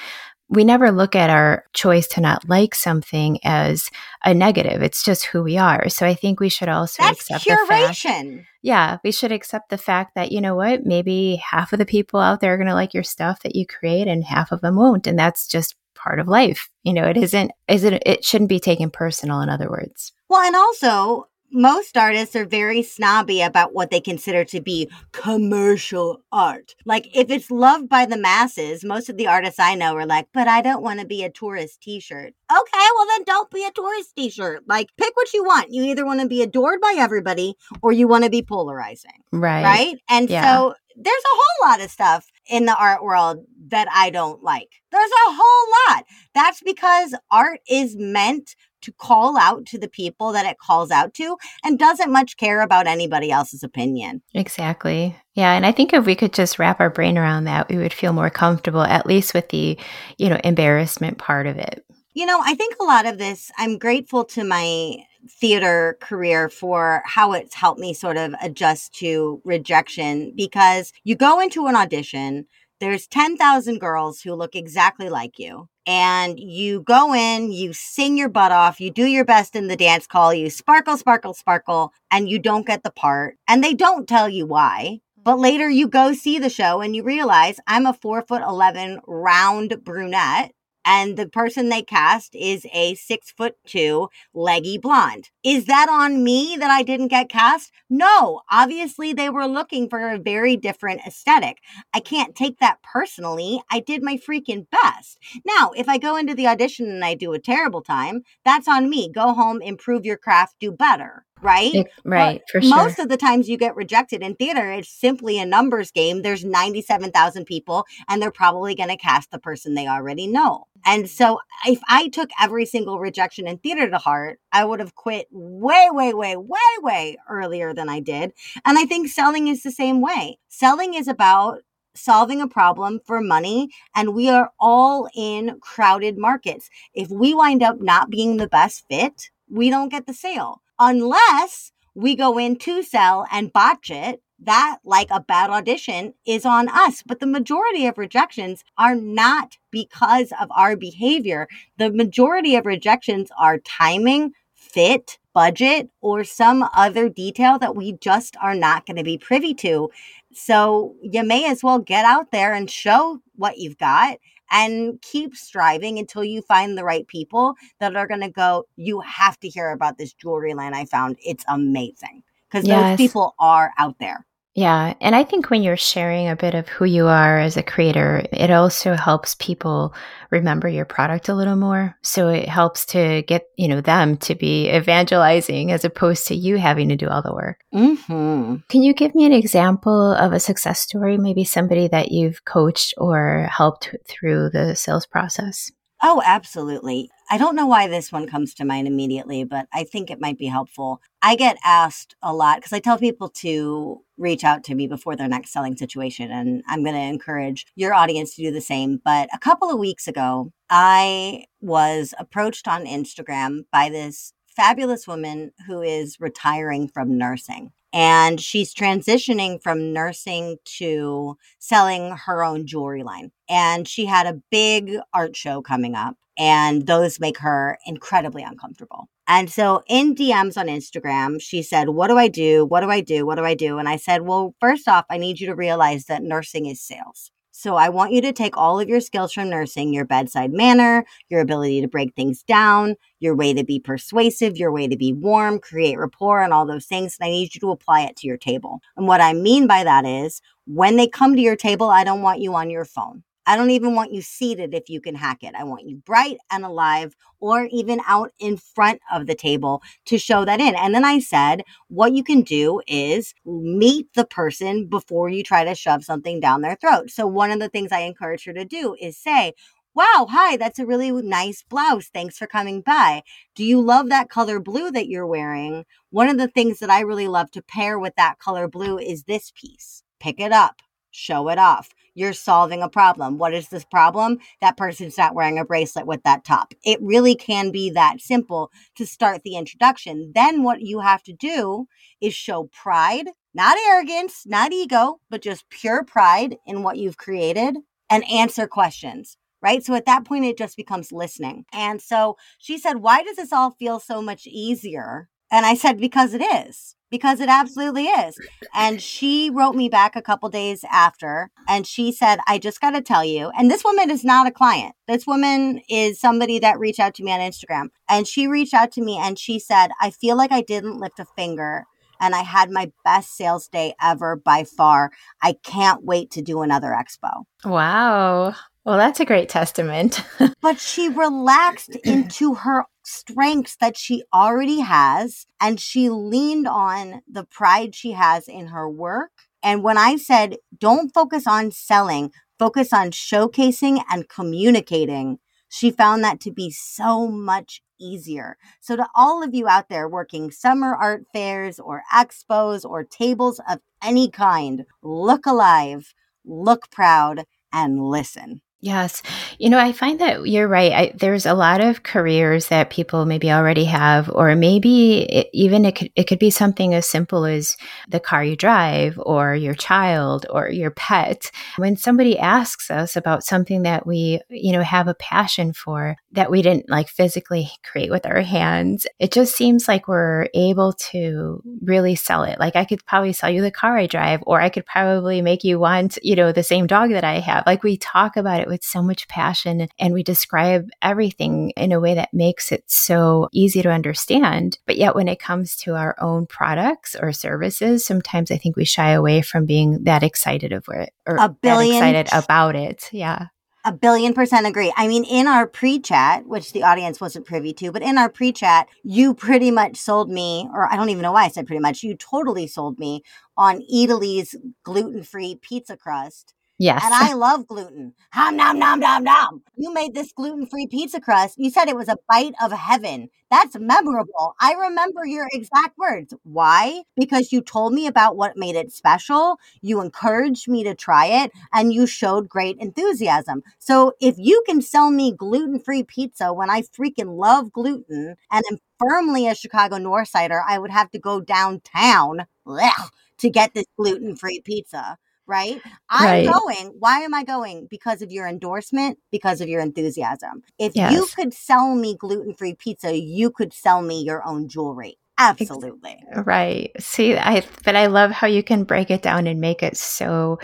we 0.47 0.63
never 0.63 0.93
look 0.93 1.13
at 1.13 1.29
our 1.29 1.65
choice 1.73 2.07
to 2.07 2.21
not 2.21 2.47
like 2.47 2.73
something 2.73 3.37
as 3.43 3.89
a 4.23 4.33
negative. 4.33 4.81
It's 4.81 5.03
just 5.03 5.25
who 5.25 5.43
we 5.43 5.57
are. 5.57 5.89
So 5.89 6.05
I 6.05 6.13
think 6.13 6.39
we 6.39 6.47
should 6.47 6.69
also 6.69 7.03
That's 7.03 7.29
accept 7.29 7.45
curation. 7.45 7.67
the 7.67 8.37
fact. 8.37 8.47
Yeah, 8.61 8.97
we 9.03 9.11
should 9.11 9.33
accept 9.33 9.69
the 9.69 9.77
fact 9.77 10.15
that 10.15 10.31
you 10.31 10.39
know 10.39 10.55
what, 10.55 10.85
maybe 10.85 11.35
half 11.35 11.73
of 11.73 11.79
the 11.79 11.85
people 11.85 12.21
out 12.21 12.39
there 12.39 12.53
are 12.53 12.57
going 12.57 12.69
to 12.69 12.73
like 12.73 12.93
your 12.93 13.03
stuff 13.03 13.41
that 13.41 13.57
you 13.57 13.67
create, 13.67 14.07
and 14.07 14.23
half 14.23 14.53
of 14.53 14.61
them 14.61 14.77
won't, 14.77 15.05
and 15.05 15.19
that's 15.19 15.47
just 15.47 15.75
part 16.05 16.19
of 16.19 16.27
life. 16.27 16.69
You 16.83 16.93
know, 16.93 17.05
it 17.05 17.17
isn't. 17.17 17.51
Is 17.67 17.83
it? 17.83 18.01
It 18.05 18.23
shouldn't 18.23 18.49
be 18.49 18.59
taken 18.59 18.89
personal. 18.89 19.41
In 19.41 19.49
other 19.49 19.69
words. 19.69 20.13
Well, 20.29 20.41
and 20.41 20.55
also 20.55 21.27
most 21.51 21.95
artists 21.95 22.35
are 22.35 22.45
very 22.45 22.83
snobby 22.83 23.41
about 23.41 23.73
what 23.73 23.89
they 23.89 24.01
consider 24.01 24.43
to 24.43 24.59
be 24.59 24.89
commercial 25.13 26.21
art. 26.31 26.75
Like, 26.85 27.15
if 27.15 27.29
it's 27.29 27.49
loved 27.49 27.87
by 27.87 28.05
the 28.05 28.17
masses, 28.17 28.83
most 28.83 29.09
of 29.09 29.17
the 29.17 29.27
artists 29.27 29.59
I 29.59 29.75
know 29.75 29.95
are 29.95 30.05
like, 30.05 30.27
but 30.33 30.47
I 30.47 30.61
don't 30.61 30.83
want 30.83 30.99
to 30.99 31.05
be 31.05 31.23
a 31.23 31.29
tourist 31.29 31.81
t 31.81 31.99
shirt. 31.99 32.33
Okay, 32.51 32.87
well, 32.95 33.07
then 33.07 33.23
don't 33.25 33.49
be 33.51 33.65
a 33.65 33.71
tourist 33.71 34.15
t 34.15 34.29
shirt. 34.29 34.63
Like, 34.67 34.89
pick 34.97 35.15
what 35.15 35.33
you 35.33 35.43
want. 35.43 35.71
You 35.71 35.83
either 35.83 36.05
want 36.05 36.19
to 36.21 36.27
be 36.27 36.41
adored 36.41 36.81
by 36.81 36.95
everybody 36.97 37.55
or 37.81 37.91
you 37.91 38.07
want 38.07 38.25
to 38.25 38.29
be 38.29 38.41
polarizing. 38.41 39.23
Right. 39.31 39.63
Right. 39.63 39.97
And 40.09 40.29
yeah. 40.29 40.43
so 40.43 40.75
there's 40.95 41.23
a 41.23 41.37
whole 41.37 41.69
lot 41.69 41.81
of 41.81 41.91
stuff 41.91 42.31
in 42.49 42.65
the 42.65 42.77
art 42.77 43.03
world 43.03 43.45
that 43.67 43.87
I 43.93 44.09
don't 44.09 44.43
like. 44.43 44.69
There's 44.91 45.11
a 45.11 45.31
whole 45.31 45.95
lot. 45.95 46.05
That's 46.33 46.61
because 46.61 47.15
art 47.31 47.59
is 47.69 47.95
meant 47.97 48.55
to 48.81 48.91
call 48.93 49.37
out 49.37 49.65
to 49.65 49.79
the 49.79 49.87
people 49.87 50.31
that 50.31 50.45
it 50.45 50.59
calls 50.59 50.91
out 50.91 51.13
to 51.15 51.37
and 51.63 51.79
doesn't 51.79 52.11
much 52.11 52.37
care 52.37 52.61
about 52.61 52.87
anybody 52.87 53.31
else's 53.31 53.63
opinion. 53.63 54.21
Exactly. 54.33 55.15
Yeah, 55.33 55.53
and 55.53 55.65
I 55.65 55.71
think 55.71 55.91
if 55.91 56.05
we 56.05 56.15
could 56.15 56.33
just 56.33 56.59
wrap 56.59 56.79
our 56.79 56.89
brain 56.89 57.17
around 57.17 57.45
that, 57.45 57.67
we 57.67 57.77
would 57.77 57.93
feel 57.93 58.13
more 58.13 58.29
comfortable 58.29 58.83
at 58.83 59.07
least 59.07 59.33
with 59.33 59.49
the, 59.49 59.77
you 60.17 60.29
know, 60.29 60.39
embarrassment 60.43 61.17
part 61.17 61.47
of 61.47 61.57
it. 61.57 61.83
You 62.13 62.25
know, 62.25 62.39
I 62.43 62.55
think 62.55 62.75
a 62.79 62.85
lot 62.85 63.05
of 63.05 63.17
this 63.17 63.51
I'm 63.57 63.77
grateful 63.77 64.23
to 64.25 64.43
my 64.43 64.97
theater 65.29 65.97
career 66.01 66.49
for 66.49 67.01
how 67.05 67.33
it's 67.33 67.55
helped 67.55 67.79
me 67.79 67.93
sort 67.93 68.17
of 68.17 68.33
adjust 68.41 68.93
to 68.93 69.41
rejection 69.43 70.33
because 70.35 70.91
you 71.03 71.15
go 71.15 71.39
into 71.39 71.67
an 71.67 71.75
audition 71.75 72.45
there's 72.81 73.07
10,000 73.07 73.79
girls 73.79 74.21
who 74.21 74.33
look 74.33 74.55
exactly 74.55 75.09
like 75.09 75.39
you. 75.39 75.69
And 75.87 76.39
you 76.39 76.81
go 76.81 77.13
in, 77.13 77.51
you 77.51 77.73
sing 77.73 78.17
your 78.17 78.27
butt 78.27 78.51
off, 78.51 78.81
you 78.81 78.91
do 78.91 79.05
your 79.05 79.23
best 79.23 79.55
in 79.55 79.67
the 79.67 79.75
dance 79.75 80.07
call, 80.07 80.33
you 80.33 80.49
sparkle, 80.49 80.97
sparkle, 80.97 81.33
sparkle, 81.33 81.93
and 82.11 82.27
you 82.27 82.39
don't 82.39 82.65
get 82.65 82.83
the 82.83 82.91
part. 82.91 83.37
And 83.47 83.63
they 83.63 83.73
don't 83.73 84.09
tell 84.09 84.27
you 84.27 84.45
why. 84.45 84.99
But 85.23 85.39
later 85.39 85.69
you 85.69 85.87
go 85.87 86.13
see 86.13 86.37
the 86.37 86.49
show 86.49 86.81
and 86.81 86.95
you 86.95 87.03
realize 87.03 87.59
I'm 87.65 87.85
a 87.85 87.93
four 87.93 88.23
foot 88.23 88.41
11 88.41 88.99
round 89.07 89.75
brunette 89.83 90.51
and 90.85 91.17
the 91.17 91.27
person 91.27 91.69
they 91.69 91.81
cast 91.81 92.35
is 92.35 92.65
a 92.71 92.95
six 92.95 93.31
foot 93.31 93.55
two 93.65 94.09
leggy 94.33 94.77
blonde. 94.77 95.31
Is 95.43 95.65
that 95.65 95.89
on 95.89 96.23
me 96.23 96.55
that 96.59 96.69
I 96.69 96.83
didn't 96.83 97.07
get 97.09 97.27
cast? 97.27 97.71
No, 97.89 98.41
obviously 98.51 99.11
they 99.11 99.29
were 99.29 99.47
looking 99.47 99.89
for 99.89 100.11
a 100.11 100.19
very 100.19 100.55
different 100.55 101.01
aesthetic. 101.05 101.57
I 101.93 101.99
can't 101.99 102.35
take 102.35 102.59
that 102.59 102.81
personally. 102.83 103.61
I 103.71 103.79
did 103.79 104.03
my 104.03 104.17
freaking 104.17 104.67
best. 104.69 105.17
Now, 105.45 105.71
if 105.75 105.89
I 105.89 105.97
go 105.97 106.15
into 106.15 106.35
the 106.35 106.47
audition 106.47 106.89
and 106.89 107.03
I 107.03 107.15
do 107.15 107.33
a 107.33 107.39
terrible 107.39 107.81
time, 107.81 108.21
that's 108.43 108.67
on 108.67 108.89
me. 108.89 109.11
Go 109.11 109.33
home, 109.33 109.61
improve 109.61 110.05
your 110.05 110.17
craft, 110.17 110.55
do 110.59 110.71
better 110.71 111.25
right? 111.41 111.73
It, 111.73 111.87
right, 112.03 112.41
but 112.41 112.49
for 112.51 112.61
sure. 112.61 112.75
Most 112.75 112.99
of 112.99 113.09
the 113.09 113.17
times 113.17 113.49
you 113.49 113.57
get 113.57 113.75
rejected 113.75 114.21
in 114.21 114.35
theater, 114.35 114.71
it's 114.71 114.89
simply 114.89 115.39
a 115.39 115.45
numbers 115.45 115.91
game. 115.91 116.21
There's 116.21 116.45
97,000 116.45 117.45
people 117.45 117.85
and 118.07 118.21
they're 118.21 118.31
probably 118.31 118.75
going 118.75 118.89
to 118.89 118.97
cast 118.97 119.31
the 119.31 119.39
person 119.39 119.73
they 119.73 119.87
already 119.87 120.27
know. 120.27 120.67
And 120.85 121.09
so 121.09 121.39
if 121.65 121.79
I 121.87 122.09
took 122.09 122.29
every 122.41 122.65
single 122.65 122.99
rejection 122.99 123.47
in 123.47 123.57
theater 123.57 123.89
to 123.89 123.97
heart, 123.97 124.39
I 124.51 124.65
would 124.65 124.79
have 124.79 124.95
quit 124.95 125.27
way, 125.31 125.87
way, 125.91 126.13
way, 126.13 126.35
way, 126.37 126.59
way 126.79 127.17
earlier 127.29 127.73
than 127.73 127.89
I 127.89 127.99
did. 127.99 128.33
And 128.65 128.77
I 128.77 128.85
think 128.85 129.09
selling 129.09 129.47
is 129.47 129.63
the 129.63 129.71
same 129.71 130.01
way. 130.01 130.39
Selling 130.47 130.93
is 130.93 131.07
about 131.07 131.59
solving 131.95 132.41
a 132.41 132.47
problem 132.47 132.99
for 133.05 133.21
money 133.21 133.69
and 133.95 134.13
we 134.13 134.29
are 134.29 134.51
all 134.59 135.07
in 135.15 135.57
crowded 135.61 136.17
markets. 136.17 136.69
If 136.93 137.09
we 137.09 137.33
wind 137.33 137.63
up 137.63 137.79
not 137.79 138.09
being 138.09 138.37
the 138.37 138.47
best 138.47 138.83
fit, 138.89 139.29
we 139.49 139.69
don't 139.69 139.89
get 139.89 140.05
the 140.05 140.13
sale 140.13 140.61
unless 140.79 141.71
we 141.93 142.15
go 142.15 142.37
in 142.37 142.57
to 142.57 142.83
sell 142.83 143.25
and 143.31 143.53
botch 143.53 143.89
it 143.89 144.21
that 144.39 144.79
like 144.83 145.07
a 145.11 145.21
bad 145.21 145.49
audition 145.49 146.13
is 146.25 146.45
on 146.45 146.67
us. 146.69 147.01
But 147.05 147.19
the 147.19 147.27
majority 147.27 147.87
of 147.87 147.97
rejections 147.97 148.63
are 148.77 148.95
not 148.95 149.57
because 149.71 150.31
of 150.39 150.49
our 150.51 150.75
behavior. 150.75 151.47
The 151.77 151.91
majority 151.91 152.55
of 152.55 152.65
rejections 152.65 153.29
are 153.39 153.59
timing 153.59 154.33
fit 154.53 155.17
budget 155.33 155.89
or 156.01 156.23
some 156.23 156.67
other 156.73 157.09
detail 157.09 157.59
that 157.59 157.75
we 157.75 157.93
just 157.93 158.37
are 158.41 158.55
not 158.55 158.85
going 158.85 158.97
to 158.97 159.03
be 159.03 159.17
privy 159.17 159.53
to. 159.53 159.89
So 160.33 160.95
you 161.01 161.23
may 161.23 161.45
as 161.49 161.63
well 161.63 161.79
get 161.79 162.05
out 162.05 162.31
there 162.31 162.53
and 162.53 162.69
show 162.69 163.19
what 163.35 163.57
you've 163.57 163.77
got 163.77 164.17
and 164.51 165.01
keep 165.01 165.35
striving 165.35 165.99
until 165.99 166.23
you 166.23 166.41
find 166.41 166.77
the 166.77 166.83
right 166.83 167.07
people 167.07 167.55
that 167.79 167.95
are 167.95 168.07
going 168.07 168.21
to 168.21 168.29
go, 168.29 168.65
you 168.75 168.99
have 169.01 169.39
to 169.39 169.49
hear 169.49 169.71
about 169.71 169.97
this 169.97 170.13
jewelry 170.13 170.53
line 170.53 170.73
I 170.73 170.85
found. 170.85 171.17
It's 171.23 171.43
amazing. 171.47 172.23
Because 172.49 172.67
yes. 172.67 172.91
those 172.91 172.97
people 172.97 173.35
are 173.39 173.71
out 173.77 173.95
there. 173.99 174.25
Yeah. 174.55 174.93
And 175.01 175.17
I 175.17 175.25
think 175.25 175.49
when 175.49 175.63
you're 175.63 175.75
sharing 175.75 176.29
a 176.29 176.35
bit 176.37 176.55
of 176.55 176.69
who 176.69 176.85
you 176.85 177.07
are 177.07 177.37
as 177.39 177.57
a 177.57 177.63
creator, 177.63 178.25
it 178.31 178.51
also 178.51 178.93
helps 178.93 179.35
people 179.35 179.93
remember 180.31 180.69
your 180.69 180.85
product 180.85 181.27
a 181.27 181.35
little 181.35 181.57
more. 181.57 181.97
So 182.03 182.29
it 182.29 182.47
helps 182.47 182.85
to 182.87 183.21
get, 183.23 183.43
you 183.57 183.67
know, 183.67 183.81
them 183.81 184.15
to 184.17 184.33
be 184.33 184.73
evangelizing 184.73 185.73
as 185.73 185.83
opposed 185.83 186.27
to 186.27 186.35
you 186.35 186.55
having 186.55 186.87
to 186.87 186.95
do 186.95 187.09
all 187.09 187.21
the 187.21 187.33
work. 187.33 187.57
Mm-hmm. 187.73 188.55
Can 188.69 188.81
you 188.81 188.93
give 188.93 189.13
me 189.13 189.25
an 189.25 189.33
example 189.33 190.13
of 190.13 190.31
a 190.31 190.39
success 190.39 190.79
story? 190.79 191.17
Maybe 191.17 191.43
somebody 191.43 191.89
that 191.89 192.13
you've 192.13 192.45
coached 192.45 192.93
or 192.97 193.49
helped 193.51 193.93
through 194.07 194.51
the 194.51 194.73
sales 194.73 195.05
process? 195.05 195.69
Oh, 196.01 196.21
absolutely. 196.25 197.09
I 197.29 197.37
don't 197.37 197.55
know 197.55 197.67
why 197.67 197.87
this 197.87 198.11
one 198.11 198.27
comes 198.27 198.53
to 198.55 198.65
mind 198.65 198.87
immediately, 198.87 199.43
but 199.43 199.67
I 199.73 199.83
think 199.83 200.09
it 200.11 200.21
might 200.21 200.37
be 200.37 200.45
helpful. 200.45 201.01
I 201.21 201.35
get 201.35 201.57
asked 201.65 202.15
a 202.21 202.33
lot 202.33 202.57
because 202.57 202.73
I 202.73 202.79
tell 202.79 202.97
people 202.97 203.29
to 203.37 204.01
reach 204.17 204.43
out 204.43 204.63
to 204.65 204.75
me 204.75 204.87
before 204.87 205.15
their 205.15 205.27
next 205.27 205.51
selling 205.51 205.75
situation, 205.75 206.31
and 206.31 206.63
I'm 206.67 206.83
going 206.83 206.95
to 206.95 207.01
encourage 207.01 207.65
your 207.75 207.93
audience 207.93 208.35
to 208.35 208.43
do 208.43 208.51
the 208.51 208.61
same. 208.61 209.01
But 209.03 209.29
a 209.33 209.39
couple 209.39 209.69
of 209.69 209.79
weeks 209.79 210.07
ago, 210.07 210.51
I 210.69 211.45
was 211.61 212.13
approached 212.19 212.67
on 212.67 212.85
Instagram 212.85 213.65
by 213.71 213.89
this 213.89 214.33
fabulous 214.47 215.07
woman 215.07 215.51
who 215.67 215.81
is 215.81 216.19
retiring 216.19 216.87
from 216.87 217.17
nursing 217.17 217.71
and 217.95 218.41
she's 218.41 218.73
transitioning 218.73 219.63
from 219.63 219.93
nursing 219.93 220.57
to 220.65 221.37
selling 221.59 222.11
her 222.25 222.43
own 222.43 222.67
jewelry 222.67 223.03
line. 223.03 223.31
And 223.47 223.87
she 223.87 224.05
had 224.05 224.27
a 224.27 224.41
big 224.51 224.97
art 225.13 225.37
show 225.37 225.61
coming 225.61 225.95
up, 225.95 226.17
and 226.37 226.85
those 226.87 227.21
make 227.21 227.37
her 227.37 227.79
incredibly 227.85 228.43
uncomfortable. 228.43 229.07
And 229.27 229.49
so 229.49 229.81
in 229.87 230.13
DMs 230.13 230.57
on 230.57 230.67
Instagram, 230.67 231.41
she 231.41 231.63
said, 231.63 231.89
What 231.89 232.07
do 232.09 232.17
I 232.17 232.27
do? 232.27 232.65
What 232.65 232.81
do 232.81 232.89
I 232.91 233.01
do? 233.01 233.25
What 233.25 233.35
do 233.35 233.43
I 233.43 233.55
do? 233.55 233.79
And 233.79 233.89
I 233.89 233.97
said, 233.97 234.21
Well, 234.21 234.53
first 234.59 234.87
off, 234.87 235.05
I 235.09 235.17
need 235.17 235.39
you 235.39 235.47
to 235.47 235.55
realize 235.55 236.05
that 236.05 236.23
nursing 236.23 236.67
is 236.67 236.81
sales. 236.81 237.31
So 237.57 237.77
I 237.77 237.87
want 237.87 238.11
you 238.11 238.19
to 238.21 238.33
take 238.33 238.57
all 238.57 238.81
of 238.81 238.89
your 238.89 238.99
skills 238.99 239.31
from 239.31 239.49
nursing, 239.49 239.93
your 239.93 240.03
bedside 240.03 240.51
manner, 240.51 241.05
your 241.29 241.39
ability 241.39 241.79
to 241.81 241.87
break 241.87 242.13
things 242.13 242.43
down, 242.43 242.95
your 243.21 243.33
way 243.33 243.53
to 243.53 243.63
be 243.63 243.79
persuasive, 243.79 244.57
your 244.57 244.73
way 244.73 244.89
to 244.89 244.97
be 244.97 245.13
warm, 245.13 245.59
create 245.59 245.97
rapport, 245.97 246.41
and 246.43 246.51
all 246.53 246.65
those 246.65 246.85
things. 246.85 247.17
And 247.17 247.27
I 247.27 247.31
need 247.31 247.55
you 247.55 247.61
to 247.61 247.71
apply 247.71 248.01
it 248.01 248.17
to 248.17 248.27
your 248.27 248.37
table. 248.37 248.81
And 248.97 249.07
what 249.07 249.21
I 249.21 249.31
mean 249.31 249.67
by 249.67 249.85
that 249.85 250.05
is 250.05 250.41
when 250.65 250.97
they 250.97 251.07
come 251.07 251.33
to 251.33 251.41
your 251.41 251.55
table, 251.55 251.89
I 251.89 252.03
don't 252.03 252.21
want 252.21 252.41
you 252.41 252.53
on 252.55 252.69
your 252.69 252.85
phone. 252.85 253.23
I 253.45 253.55
don't 253.55 253.69
even 253.71 253.95
want 253.95 254.13
you 254.13 254.21
seated 254.21 254.73
if 254.73 254.89
you 254.89 254.99
can 255.01 255.15
hack 255.15 255.43
it. 255.43 255.55
I 255.55 255.63
want 255.63 255.87
you 255.87 255.97
bright 255.97 256.37
and 256.51 256.65
alive 256.65 257.15
or 257.39 257.67
even 257.71 258.01
out 258.07 258.31
in 258.39 258.57
front 258.57 259.01
of 259.11 259.27
the 259.27 259.35
table 259.35 259.81
to 260.05 260.17
show 260.17 260.45
that 260.45 260.59
in. 260.59 260.75
And 260.75 260.93
then 260.95 261.05
I 261.05 261.19
said, 261.19 261.63
what 261.89 262.13
you 262.13 262.23
can 262.23 262.41
do 262.41 262.81
is 262.87 263.33
meet 263.45 264.07
the 264.13 264.25
person 264.25 264.87
before 264.87 265.29
you 265.29 265.43
try 265.43 265.63
to 265.63 265.75
shove 265.75 266.03
something 266.03 266.39
down 266.39 266.61
their 266.61 266.75
throat. 266.75 267.09
So 267.09 267.27
one 267.27 267.51
of 267.51 267.59
the 267.59 267.69
things 267.69 267.91
I 267.91 267.99
encourage 267.99 268.45
her 268.45 268.53
to 268.53 268.65
do 268.65 268.95
is 268.99 269.17
say, 269.17 269.53
Wow, 269.95 270.27
hi, 270.29 270.57
that's 270.57 270.77
a 270.77 270.85
really 270.85 271.09
nice 271.09 271.63
blouse. 271.63 272.07
Thanks 272.07 272.37
for 272.37 272.47
coming 272.47 272.81
by. 272.81 273.21
Do 273.55 273.63
you 273.63 273.79
love 273.79 274.09
that 274.09 274.27
color 274.27 274.59
blue 274.59 274.91
that 274.91 275.07
you're 275.07 275.25
wearing? 275.25 275.85
One 276.09 276.27
of 276.27 276.37
the 276.37 276.49
things 276.49 276.79
that 276.79 276.89
I 276.89 276.99
really 276.99 277.29
love 277.29 277.49
to 277.51 277.61
pair 277.61 277.97
with 277.97 278.13
that 278.17 278.37
color 278.37 278.67
blue 278.67 278.97
is 278.97 279.23
this 279.23 279.53
piece. 279.55 280.03
Pick 280.19 280.41
it 280.41 280.51
up, 280.51 280.81
show 281.15 281.49
it 281.49 281.57
off 281.57 281.93
you're 282.15 282.33
solving 282.33 282.81
a 282.81 282.89
problem. 282.89 283.37
What 283.37 283.53
is 283.53 283.67
this 283.67 283.85
problem? 283.85 284.39
That 284.61 284.77
person's 284.77 285.17
not 285.17 285.35
wearing 285.35 285.59
a 285.59 285.65
bracelet 285.65 286.07
with 286.07 286.23
that 286.23 286.45
top. 286.45 286.73
It 286.83 286.99
really 287.01 287.35
can 287.35 287.71
be 287.71 287.91
that 287.91 288.21
simple 288.21 288.71
to 288.95 289.05
start 289.05 289.43
the 289.43 289.57
introduction. 289.57 290.31
Then 290.33 290.63
what 290.63 290.81
you 290.81 291.01
have 291.01 291.21
to 291.23 291.33
do 291.33 291.87
is 292.21 292.33
show 292.33 292.69
pride, 292.71 293.27
not 293.53 293.77
arrogance, 293.87 294.43
not 294.45 294.71
ego, 294.71 295.19
but 295.29 295.41
just 295.41 295.69
pure 295.69 296.03
pride 296.03 296.55
in 296.65 296.81
what 296.81 296.97
you've 296.97 297.17
created 297.17 297.77
and 298.09 298.23
answer 298.31 298.65
questions 298.65 299.37
right? 299.61 299.83
So 299.83 299.95
at 299.95 300.05
that 300.05 300.25
point, 300.25 300.45
it 300.45 300.59
just 300.59 300.77
becomes 300.77 301.11
listening. 301.11 301.65
And 301.73 301.99
so 301.99 302.37
she 302.59 302.77
said, 302.77 302.97
Why 302.97 303.23
does 303.23 303.37
this 303.37 303.51
all 303.51 303.71
feel 303.71 303.99
so 303.99 304.21
much 304.21 304.45
easier? 304.45 305.27
And 305.51 305.65
I 305.65 305.75
said, 305.75 305.99
Because 305.99 306.33
it 306.33 306.41
is 306.41 306.95
because 307.15 307.39
it 307.39 307.47
absolutely 307.47 308.05
is. 308.07 308.37
And 308.73 309.01
she 309.01 309.49
wrote 309.49 309.73
me 309.73 309.87
back 309.87 310.17
a 310.17 310.21
couple 310.21 310.49
days 310.49 310.83
after 310.91 311.49
and 311.65 311.87
she 311.87 312.11
said, 312.11 312.39
I 312.45 312.57
just 312.57 312.81
got 312.81 312.91
to 312.91 313.01
tell 313.01 313.23
you, 313.23 313.51
and 313.57 313.71
this 313.71 313.85
woman 313.85 314.09
is 314.09 314.25
not 314.25 314.47
a 314.47 314.51
client. 314.51 314.95
This 315.07 315.25
woman 315.25 315.79
is 315.89 316.19
somebody 316.19 316.59
that 316.59 316.77
reached 316.77 316.99
out 316.99 317.15
to 317.15 317.23
me 317.23 317.31
on 317.31 317.39
Instagram. 317.39 317.87
And 318.09 318.27
she 318.27 318.47
reached 318.47 318.73
out 318.73 318.91
to 318.93 319.01
me 319.01 319.17
and 319.17 319.39
she 319.39 319.59
said, 319.59 319.89
I 320.01 320.09
feel 320.09 320.35
like 320.35 320.51
I 320.51 320.61
didn't 320.61 320.99
lift 320.99 321.19
a 321.19 321.25
finger 321.37 321.85
and 322.19 322.35
I 322.35 322.41
had 322.41 322.69
my 322.69 322.91
best 323.05 323.37
sales 323.37 323.69
day 323.69 323.93
ever 324.01 324.35
by 324.35 324.65
far. 324.65 325.11
I 325.41 325.55
can't 325.63 326.03
wait 326.03 326.31
to 326.31 326.41
do 326.41 326.61
another 326.61 326.89
expo. 326.89 327.43
Wow. 327.63 328.55
Well, 328.83 328.97
that's 328.97 329.19
a 329.19 329.25
great 329.25 329.49
testament. 329.49 330.21
but 330.61 330.79
she 330.79 331.09
relaxed 331.09 331.95
into 332.03 332.55
her 332.55 332.85
strengths 333.05 333.75
that 333.77 333.97
she 333.97 334.23
already 334.33 334.79
has 334.79 335.45
and 335.61 335.79
she 335.79 336.09
leaned 336.09 336.67
on 336.67 337.21
the 337.27 337.45
pride 337.45 337.95
she 337.95 338.11
has 338.11 338.47
in 338.47 338.67
her 338.67 338.89
work. 338.89 339.31
And 339.63 339.83
when 339.83 339.97
I 339.97 340.15
said, 340.17 340.57
don't 340.77 341.13
focus 341.13 341.47
on 341.47 341.71
selling, 341.71 342.31
focus 342.59 342.93
on 342.93 343.11
showcasing 343.11 344.03
and 344.11 344.29
communicating, 344.29 345.39
she 345.69 345.91
found 345.91 346.23
that 346.23 346.39
to 346.41 346.51
be 346.51 346.71
so 346.71 347.27
much 347.27 347.81
easier. 347.99 348.57
So, 348.79 348.95
to 348.95 349.07
all 349.15 349.43
of 349.43 349.53
you 349.53 349.67
out 349.67 349.89
there 349.89 350.07
working 350.07 350.51
summer 350.51 350.95
art 350.95 351.25
fairs 351.33 351.79
or 351.79 352.03
expos 352.13 352.85
or 352.85 353.03
tables 353.03 353.59
of 353.67 353.79
any 354.03 354.29
kind, 354.29 354.85
look 355.01 355.45
alive, 355.45 356.13
look 356.45 356.89
proud, 356.91 357.45
and 357.73 357.99
listen. 357.99 358.61
Yes. 358.85 359.23
You 359.57 359.71
know, 359.71 359.79
I 359.79 359.93
find 359.93 360.19
that 360.19 360.47
you're 360.47 360.67
right. 360.67 360.91
I, 360.91 361.11
there's 361.15 361.47
a 361.47 361.55
lot 361.55 361.81
of 361.81 362.03
careers 362.03 362.67
that 362.67 362.91
people 362.91 363.25
maybe 363.25 363.51
already 363.51 363.85
have, 363.85 364.29
or 364.29 364.55
maybe 364.55 365.23
it, 365.23 365.49
even 365.53 365.85
it 365.85 365.95
could, 365.95 366.11
it 366.15 366.25
could 366.25 366.37
be 366.37 366.51
something 366.51 366.93
as 366.93 367.09
simple 367.09 367.45
as 367.45 367.77
the 368.07 368.19
car 368.19 368.43
you 368.43 368.55
drive 368.55 369.19
or 369.25 369.55
your 369.55 369.73
child 369.73 370.45
or 370.51 370.69
your 370.69 370.91
pet. 370.91 371.49
When 371.77 371.97
somebody 371.97 372.37
asks 372.37 372.91
us 372.91 373.15
about 373.15 373.43
something 373.43 373.81
that 373.81 374.05
we, 374.05 374.39
you 374.51 374.71
know, 374.71 374.83
have 374.83 375.07
a 375.07 375.15
passion 375.15 375.73
for 375.73 376.17
that 376.33 376.51
we 376.51 376.61
didn't 376.61 376.87
like 376.87 377.09
physically 377.09 377.71
create 377.83 378.11
with 378.11 378.27
our 378.27 378.41
hands, 378.41 379.07
it 379.17 379.31
just 379.31 379.55
seems 379.55 379.87
like 379.87 380.07
we're 380.07 380.47
able 380.53 380.93
to 381.09 381.59
really 381.81 382.13
sell 382.13 382.43
it. 382.43 382.59
Like 382.59 382.75
I 382.75 382.85
could 382.85 383.03
probably 383.07 383.33
sell 383.33 383.49
you 383.49 383.63
the 383.63 383.71
car 383.71 383.97
I 383.97 384.05
drive, 384.05 384.43
or 384.45 384.61
I 384.61 384.69
could 384.69 384.85
probably 384.85 385.41
make 385.41 385.63
you 385.63 385.79
want, 385.79 386.19
you 386.21 386.35
know, 386.35 386.51
the 386.51 386.61
same 386.61 386.85
dog 386.85 387.09
that 387.09 387.23
I 387.23 387.39
have. 387.39 387.63
Like 387.65 387.81
we 387.81 387.97
talk 387.97 388.37
about 388.37 388.59
it 388.59 388.74
with 388.75 388.83
so 388.83 389.01
much 389.01 389.29
passion 389.29 389.87
and 389.97 390.13
we 390.13 390.21
describe 390.21 390.89
everything 391.01 391.69
in 391.77 391.93
a 391.93 391.99
way 392.01 392.13
that 392.13 392.33
makes 392.33 392.73
it 392.73 392.83
so 392.87 393.47
easy 393.53 393.81
to 393.81 393.89
understand. 393.89 394.79
But 394.85 394.97
yet, 394.97 395.15
when 395.15 395.29
it 395.29 395.39
comes 395.39 395.77
to 395.77 395.95
our 395.95 396.13
own 396.19 396.45
products 396.45 397.15
or 397.15 397.31
services, 397.31 398.05
sometimes 398.05 398.51
I 398.51 398.57
think 398.57 398.75
we 398.75 398.83
shy 398.83 399.11
away 399.11 399.41
from 399.41 399.65
being 399.65 400.03
that 400.03 400.23
excited 400.23 400.73
of 400.73 400.83
it 400.89 401.13
or 401.25 401.37
a 401.37 401.47
billion 401.47 401.95
excited 401.95 402.27
about 402.33 402.75
it. 402.75 403.07
Yeah. 403.13 403.47
A 403.85 403.93
billion 403.93 404.33
percent 404.33 404.67
agree. 404.67 404.91
I 404.97 405.07
mean, 405.07 405.23
in 405.23 405.47
our 405.47 405.67
pre 405.67 405.99
chat, 405.99 406.45
which 406.45 406.73
the 406.73 406.83
audience 406.83 407.21
wasn't 407.21 407.45
privy 407.45 407.71
to, 407.75 407.93
but 407.93 408.01
in 408.01 408.17
our 408.17 408.29
pre 408.29 408.51
chat, 408.51 408.87
you 409.05 409.33
pretty 409.33 409.71
much 409.71 409.95
sold 409.95 410.29
me, 410.29 410.67
or 410.73 410.91
I 410.91 410.97
don't 410.97 411.11
even 411.11 411.21
know 411.21 411.31
why 411.31 411.45
I 411.45 411.49
said 411.49 411.65
pretty 411.65 411.81
much, 411.81 412.03
you 412.03 412.17
totally 412.17 412.67
sold 412.67 412.99
me 412.99 413.21
on 413.55 413.81
Italy's 413.89 414.53
gluten 414.83 415.23
free 415.23 415.55
pizza 415.61 415.95
crust 415.95 416.54
Yes. 416.77 417.03
And 417.05 417.13
I 417.13 417.33
love 417.33 417.67
gluten. 417.67 418.13
Hum, 418.33 418.57
nom, 418.57 418.77
nom, 418.77 418.99
nom, 418.99 419.23
nom. 419.23 419.61
You 419.77 419.93
made 419.93 420.13
this 420.13 420.33
gluten 420.33 420.65
free 420.65 420.87
pizza 420.87 421.21
crust. 421.21 421.57
You 421.57 421.69
said 421.69 421.87
it 421.87 421.95
was 421.95 422.09
a 422.09 422.17
bite 422.27 422.53
of 422.61 422.73
heaven. 422.73 423.29
That's 423.49 423.77
memorable. 423.79 424.55
I 424.59 424.73
remember 424.73 425.25
your 425.25 425.47
exact 425.53 425.97
words. 425.97 426.33
Why? 426.43 427.03
Because 427.15 427.53
you 427.53 427.61
told 427.61 427.93
me 427.93 428.07
about 428.07 428.35
what 428.35 428.57
made 428.57 428.75
it 428.75 428.91
special. 428.91 429.57
You 429.81 430.01
encouraged 430.01 430.67
me 430.67 430.83
to 430.83 430.93
try 430.93 431.27
it 431.27 431.53
and 431.71 431.93
you 431.93 432.05
showed 432.05 432.49
great 432.49 432.77
enthusiasm. 432.79 433.63
So 433.79 434.13
if 434.19 434.35
you 434.37 434.61
can 434.67 434.81
sell 434.81 435.11
me 435.11 435.31
gluten 435.31 435.79
free 435.79 436.03
pizza 436.03 436.51
when 436.51 436.69
I 436.69 436.81
freaking 436.81 437.37
love 437.39 437.71
gluten 437.71 438.35
and 438.51 438.63
am 438.69 438.79
firmly 438.99 439.47
a 439.47 439.55
Chicago 439.55 439.95
Northsider, 439.97 440.61
I 440.67 440.77
would 440.77 440.91
have 440.91 441.09
to 441.11 441.19
go 441.19 441.39
downtown 441.39 442.47
blech, 442.67 443.11
to 443.37 443.49
get 443.49 443.73
this 443.73 443.85
gluten 443.97 444.35
free 444.35 444.61
pizza 444.61 445.17
right? 445.47 445.81
I'm 446.09 446.25
right. 446.25 446.53
going. 446.53 446.93
Why 446.99 447.19
am 447.19 447.33
I 447.33 447.43
going? 447.43 447.87
Because 447.89 448.21
of 448.21 448.31
your 448.31 448.47
endorsement, 448.47 449.19
because 449.31 449.61
of 449.61 449.67
your 449.67 449.81
enthusiasm. 449.81 450.63
If 450.79 450.95
yes. 450.95 451.13
you 451.13 451.27
could 451.35 451.53
sell 451.53 451.95
me 451.95 452.15
gluten 452.15 452.53
free 452.53 452.75
pizza, 452.75 453.17
you 453.17 453.51
could 453.51 453.73
sell 453.73 454.01
me 454.01 454.23
your 454.23 454.45
own 454.47 454.67
jewelry. 454.67 455.17
Absolutely. 455.37 456.17
Uh, 456.35 456.43
right. 456.43 456.91
See, 456.99 457.35
I 457.35 457.63
but 457.83 457.95
I 457.95 458.07
love 458.07 458.31
how 458.31 458.47
you 458.47 458.63
can 458.63 458.85
break 458.85 459.11
it 459.11 459.21
down 459.21 459.47
and 459.47 459.59
make 459.59 459.83
it 459.83 459.97
so 459.97 460.59